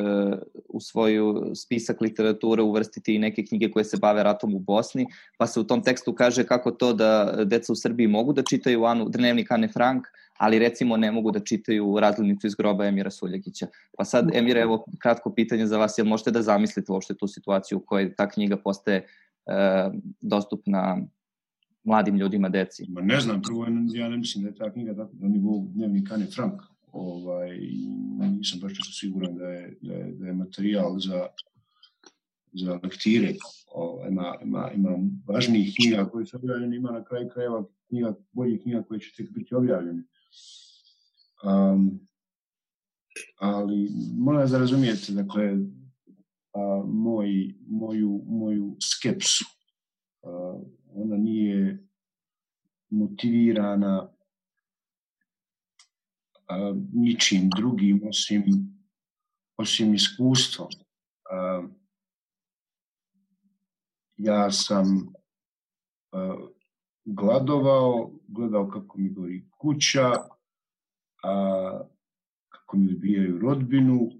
u 0.69 0.81
svoju 0.81 1.53
spisak 1.55 2.01
literature 2.01 2.63
uvrstiti 2.63 3.15
i 3.15 3.19
neke 3.19 3.45
knjige 3.45 3.71
koje 3.71 3.85
se 3.85 3.97
bave 3.97 4.23
ratom 4.23 4.55
u 4.55 4.59
Bosni, 4.59 5.07
pa 5.39 5.47
se 5.47 5.61
u 5.61 5.65
tom 5.65 5.83
tekstu 5.83 6.15
kaže 6.15 6.45
kako 6.45 6.71
to 6.71 6.93
da 6.93 7.45
deca 7.45 7.73
u 7.73 7.77
Srbiji 7.77 8.07
mogu 8.07 8.33
da 8.33 8.43
čitaju 8.43 8.85
Anu, 8.85 9.09
dnevnik 9.09 9.51
Ane 9.51 9.69
Frank, 9.69 10.07
ali 10.39 10.59
recimo 10.59 10.97
ne 10.97 11.13
mogu 11.13 11.31
da 11.31 11.41
čitaju 11.41 12.01
razglednicu 12.01 12.47
iz 12.47 12.55
groba 12.55 12.87
Emira 12.87 13.11
Suljagića. 13.11 13.67
Pa 13.99 14.05
sad, 14.05 14.31
Emir, 14.35 14.57
evo 14.57 14.85
kratko 14.99 15.33
pitanje 15.35 15.67
za 15.67 15.79
vas, 15.79 15.99
jel 15.99 16.07
možete 16.07 16.31
da 16.31 16.43
zamislite 16.43 16.93
uopšte 16.93 17.15
tu 17.15 17.29
situaciju 17.29 17.79
u 17.79 17.81
kojoj 17.87 18.15
ta 18.15 18.29
knjiga 18.29 18.57
postaje 18.57 18.97
e, 18.97 19.07
dostupna 20.21 20.99
mladim 21.87 22.17
ljudima, 22.17 22.49
deci? 22.49 22.87
Ma 22.89 23.01
ne 23.01 23.21
znam, 23.21 23.43
prvo 23.43 23.67
ja 23.95 24.09
ne 24.09 24.17
mislim 24.17 24.45
da 24.45 24.51
je 24.51 24.55
ta 24.55 24.73
knjiga 24.73 24.95
tako 24.95 25.13
na 25.19 25.29
nivou 25.29 25.69
dnevnika 25.75 26.15
Ane 26.15 26.27
Frank. 26.27 26.63
Ovaj, 26.93 27.59
nisam 28.37 28.61
baš 28.61 28.73
siguran 29.01 29.35
da 29.35 29.49
je, 29.49 29.79
da 29.83 29.95
je, 29.95 30.13
da 30.13 30.27
je 30.27 30.33
materijal 30.33 30.99
za 30.99 31.27
za 32.57 32.81
lektire. 32.83 33.35
O, 33.75 34.05
ima, 34.09 34.35
ima, 34.43 34.71
ima 34.75 34.91
važnijih 35.27 35.75
knjiga 35.77 36.09
koje 36.09 36.27
su 36.27 36.37
objavljene, 36.37 36.77
ima 36.77 36.91
na 36.91 37.05
kraju 37.05 37.29
krajeva 37.29 37.65
knjiga, 37.89 38.15
boljih 38.33 38.63
knjiga 38.63 38.83
koje 38.83 39.01
će 39.01 39.13
tek 39.17 39.31
biti 39.31 39.55
objavljene. 39.55 40.03
Um, 41.45 42.01
ali 43.39 43.91
moram 44.19 44.51
da 44.51 44.59
razumijete, 44.59 45.13
dakle, 45.13 45.57
a, 46.53 46.83
moj, 46.87 47.55
moju, 47.69 48.23
moju 48.27 48.77
skepsu. 48.83 49.45
A, 50.23 50.61
ona 50.97 51.17
nije 51.17 51.87
motivirana 52.91 54.09
a, 56.49 56.75
ničim 56.93 57.51
drugim 57.57 58.01
osim, 58.09 58.45
osim 59.57 59.95
iskustvom. 59.95 60.69
A, 61.31 61.63
ja 64.17 64.51
sam 64.51 65.13
a, 66.13 66.37
gladovao, 67.05 68.11
gledao 68.29 68.69
kako 68.69 68.99
mi 68.99 69.11
gori 69.11 69.49
kuća, 69.59 70.13
a, 71.23 71.81
kako 72.49 72.77
mi 72.77 72.93
odbijaju 72.93 73.39
rodbinu. 73.39 74.11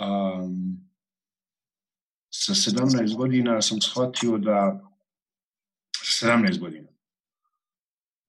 A, 0.00 0.48
sa 2.34 2.52
17 2.52 3.16
godina 3.16 3.62
sam 3.62 3.80
shvatio 3.80 4.38
da 4.38 4.91
17 6.22 6.58
godina 6.60 6.88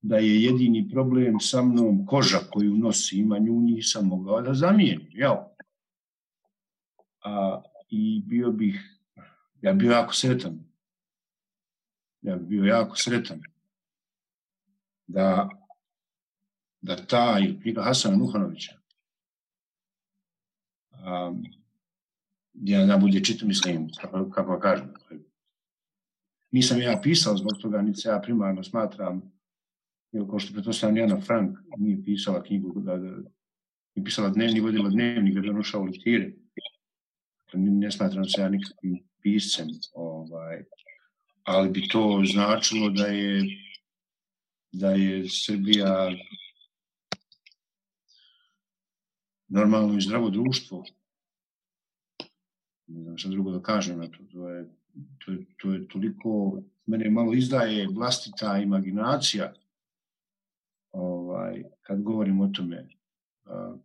da 0.02 0.16
je 0.16 0.42
jedini 0.42 0.88
problem 0.90 1.40
sa 1.40 1.62
mnom 1.62 2.06
koža 2.06 2.38
koju 2.52 2.74
nosi 2.74 3.18
ima 3.18 3.38
nju 3.38 3.60
nisam 3.60 4.06
mogao 4.06 4.42
da 4.42 4.54
zamijenim, 4.54 5.08
jel? 5.10 5.34
A, 7.24 7.62
I 7.90 8.22
bio 8.26 8.50
bih, 8.50 9.00
ja 9.62 9.72
bio 9.72 9.92
jako 9.92 10.14
sretan. 10.14 10.58
Ja 12.22 12.36
bih 12.36 12.48
bio 12.48 12.64
jako 12.64 12.96
sretan 12.96 13.40
da 15.06 15.48
da 16.80 16.96
taj 16.96 17.60
knjiga 17.62 17.82
Hasana 17.82 18.16
Nuhanovića 18.16 18.84
um, 21.04 21.44
ja 22.54 22.86
da 22.86 22.96
bude 22.96 23.24
čitam, 23.24 23.48
mislim, 23.48 23.90
kako, 24.00 24.30
kako 24.30 24.60
kažem. 24.60 24.94
Nisam 26.54 26.80
ja 26.80 27.00
pisao 27.02 27.36
zbog 27.36 27.52
toga, 27.62 27.82
niti 27.82 28.00
se 28.00 28.08
ja 28.08 28.20
primarno 28.20 28.62
smatram, 28.64 29.22
ili 30.12 30.28
kao 30.28 30.38
što 30.38 30.52
pretpostavljam 30.52 30.96
Jana 30.96 31.20
Frank 31.20 31.58
nije 31.78 32.04
pisala 32.04 32.42
knjigu, 32.42 32.80
da, 32.80 32.96
da, 32.96 33.10
nije 33.94 34.04
pisala 34.04 34.28
dnevni, 34.28 34.60
vodila 34.60 34.90
dnevnik, 34.90 35.34
da 35.34 35.40
bi 35.40 35.46
donošao 35.46 35.84
lektire. 35.84 36.32
Dakle, 37.46 37.60
ne 37.60 37.90
smatram 37.90 38.24
se 38.24 38.40
ja 38.40 38.48
nikakvim 38.48 38.98
piscem, 39.22 39.66
ovaj, 39.94 40.64
ali 41.42 41.70
bi 41.70 41.88
to 41.88 42.22
značilo 42.32 42.90
da 42.90 43.06
je 43.06 43.42
da 44.72 44.90
je 44.90 45.28
Srbija 45.28 46.10
normalno 49.48 49.98
i 49.98 50.00
zdravo 50.00 50.30
društvo. 50.30 50.84
Ne 52.86 53.02
znam 53.02 53.18
šta 53.18 53.28
drugo 53.28 53.50
da 53.50 53.62
kažem 53.62 54.12
to. 54.12 54.24
To 54.32 54.48
je, 54.48 54.70
to 55.18 55.32
je, 55.32 55.44
to 55.56 55.72
je 55.72 55.88
toliko, 55.88 56.62
mene 56.86 57.10
malo 57.10 57.34
izdaje 57.34 57.88
vlastita 57.94 58.58
imaginacija 58.58 59.52
ovaj, 60.92 61.64
kad 61.82 62.02
govorim 62.02 62.40
o 62.40 62.48
tome 62.48 62.88
a, 63.44 63.76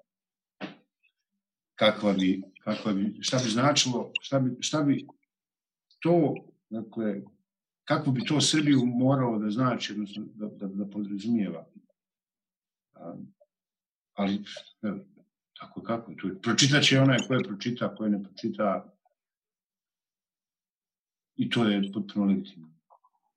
kakva 1.75 2.13
bi, 2.13 2.41
kakva 2.63 2.93
bi, 2.93 3.17
šta 3.21 3.37
bi 3.37 3.49
značilo, 3.49 4.11
šta 4.21 4.39
bi, 4.39 4.57
šta 4.59 4.81
bi 4.83 5.07
to, 5.99 6.35
dakle, 6.69 7.21
kako 7.83 8.11
bi 8.11 8.25
to 8.25 8.41
Srbiju 8.41 8.85
morao 8.85 9.39
da 9.39 9.49
znači, 9.49 9.93
odnosno 9.93 10.25
da, 10.35 10.47
da, 10.47 10.67
da 10.67 10.85
podrazumijeva. 10.85 11.65
A, 12.93 13.15
ali, 14.13 14.43
Tako 15.59 15.81
kako, 15.81 16.13
tu 16.13 16.29
pročitat 16.41 16.83
će 16.83 16.99
onaj 16.99 17.17
koje 17.27 17.43
pročita, 17.43 17.95
koje 17.95 18.09
ne 18.09 18.23
pročita 18.23 18.93
i 21.39 21.49
to 21.49 21.63
je 21.63 21.81
potpuno 21.93 22.25
legitimno. 22.25 22.67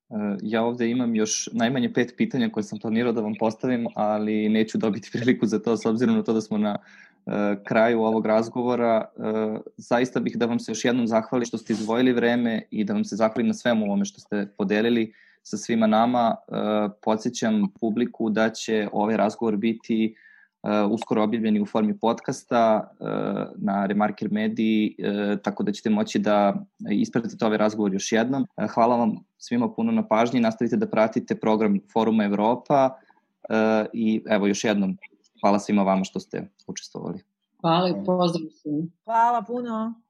E, 0.09 0.37
ja 0.41 0.63
ovde 0.63 0.89
imam 0.89 1.15
još 1.15 1.49
najmanje 1.51 1.93
pet 1.93 2.13
pitanja 2.17 2.49
koje 2.49 2.63
sam 2.63 2.79
planirao 2.79 3.13
da 3.13 3.21
vam 3.21 3.33
postavim, 3.39 3.87
ali 3.95 4.49
neću 4.49 4.77
dobiti 4.77 5.09
priliku 5.13 5.45
za 5.45 5.59
to 5.59 5.77
s 5.77 5.85
obzirom 5.85 6.15
na 6.15 6.23
to 6.23 6.33
da 6.33 6.41
smo 6.41 6.57
na 6.57 6.77
uh, 6.77 7.33
kraju 7.63 8.01
ovog 8.01 8.25
razgovora. 8.25 9.05
Uh, 9.15 9.59
zaista 9.77 10.19
bih 10.19 10.37
da 10.37 10.45
vam 10.45 10.59
se 10.59 10.71
još 10.71 10.85
jednom 10.85 11.07
zahvali 11.07 11.45
što 11.45 11.57
ste 11.57 11.73
izvojili 11.73 12.13
vreme 12.13 12.61
i 12.71 12.83
da 12.83 12.93
vam 12.93 13.05
se 13.05 13.15
zahvalim 13.15 13.47
na 13.47 13.53
svemu 13.53 13.85
ovome 13.85 14.05
što 14.05 14.19
ste 14.19 14.47
podelili 14.57 15.13
sa 15.45 15.57
svima 15.57 15.87
nama. 15.87 16.35
Podsjećam 17.01 17.71
publiku 17.79 18.29
da 18.29 18.49
će 18.49 18.87
ovaj 18.91 19.17
razgovor 19.17 19.57
biti 19.57 20.15
uskoro 20.89 21.23
objavljeni 21.23 21.61
u 21.61 21.65
formi 21.65 21.97
podcasta 21.99 22.91
uh, 22.99 23.07
na 23.55 23.85
Remarker 23.85 24.31
mediji, 24.31 24.95
uh, 24.99 25.39
tako 25.39 25.63
da 25.63 25.71
ćete 25.71 25.89
moći 25.89 26.19
da 26.19 26.53
ispratite 26.91 27.45
ovaj 27.45 27.57
razgovor 27.57 27.93
još 27.93 28.11
jednom. 28.11 28.45
Uh, 28.57 28.69
hvala 28.69 28.95
vam 28.95 29.15
svima 29.37 29.69
puno 29.73 29.91
na 29.91 30.07
pažnji, 30.07 30.39
nastavite 30.39 30.77
da 30.77 30.89
pratite 30.89 31.35
program 31.35 31.79
Foruma 31.93 32.23
Evropa 32.23 32.89
uh, 33.49 33.85
i 33.93 34.21
evo 34.29 34.47
još 34.47 34.63
jednom 34.63 34.97
hvala 35.41 35.59
svima 35.59 35.83
vama 35.83 36.03
što 36.03 36.19
ste 36.19 36.49
učestvovali. 36.67 37.19
Hvala 37.61 37.89
i 37.89 37.93
pozdrav 38.05 38.49
svima. 38.61 38.87
Hvala 39.05 39.41
puno. 39.41 40.02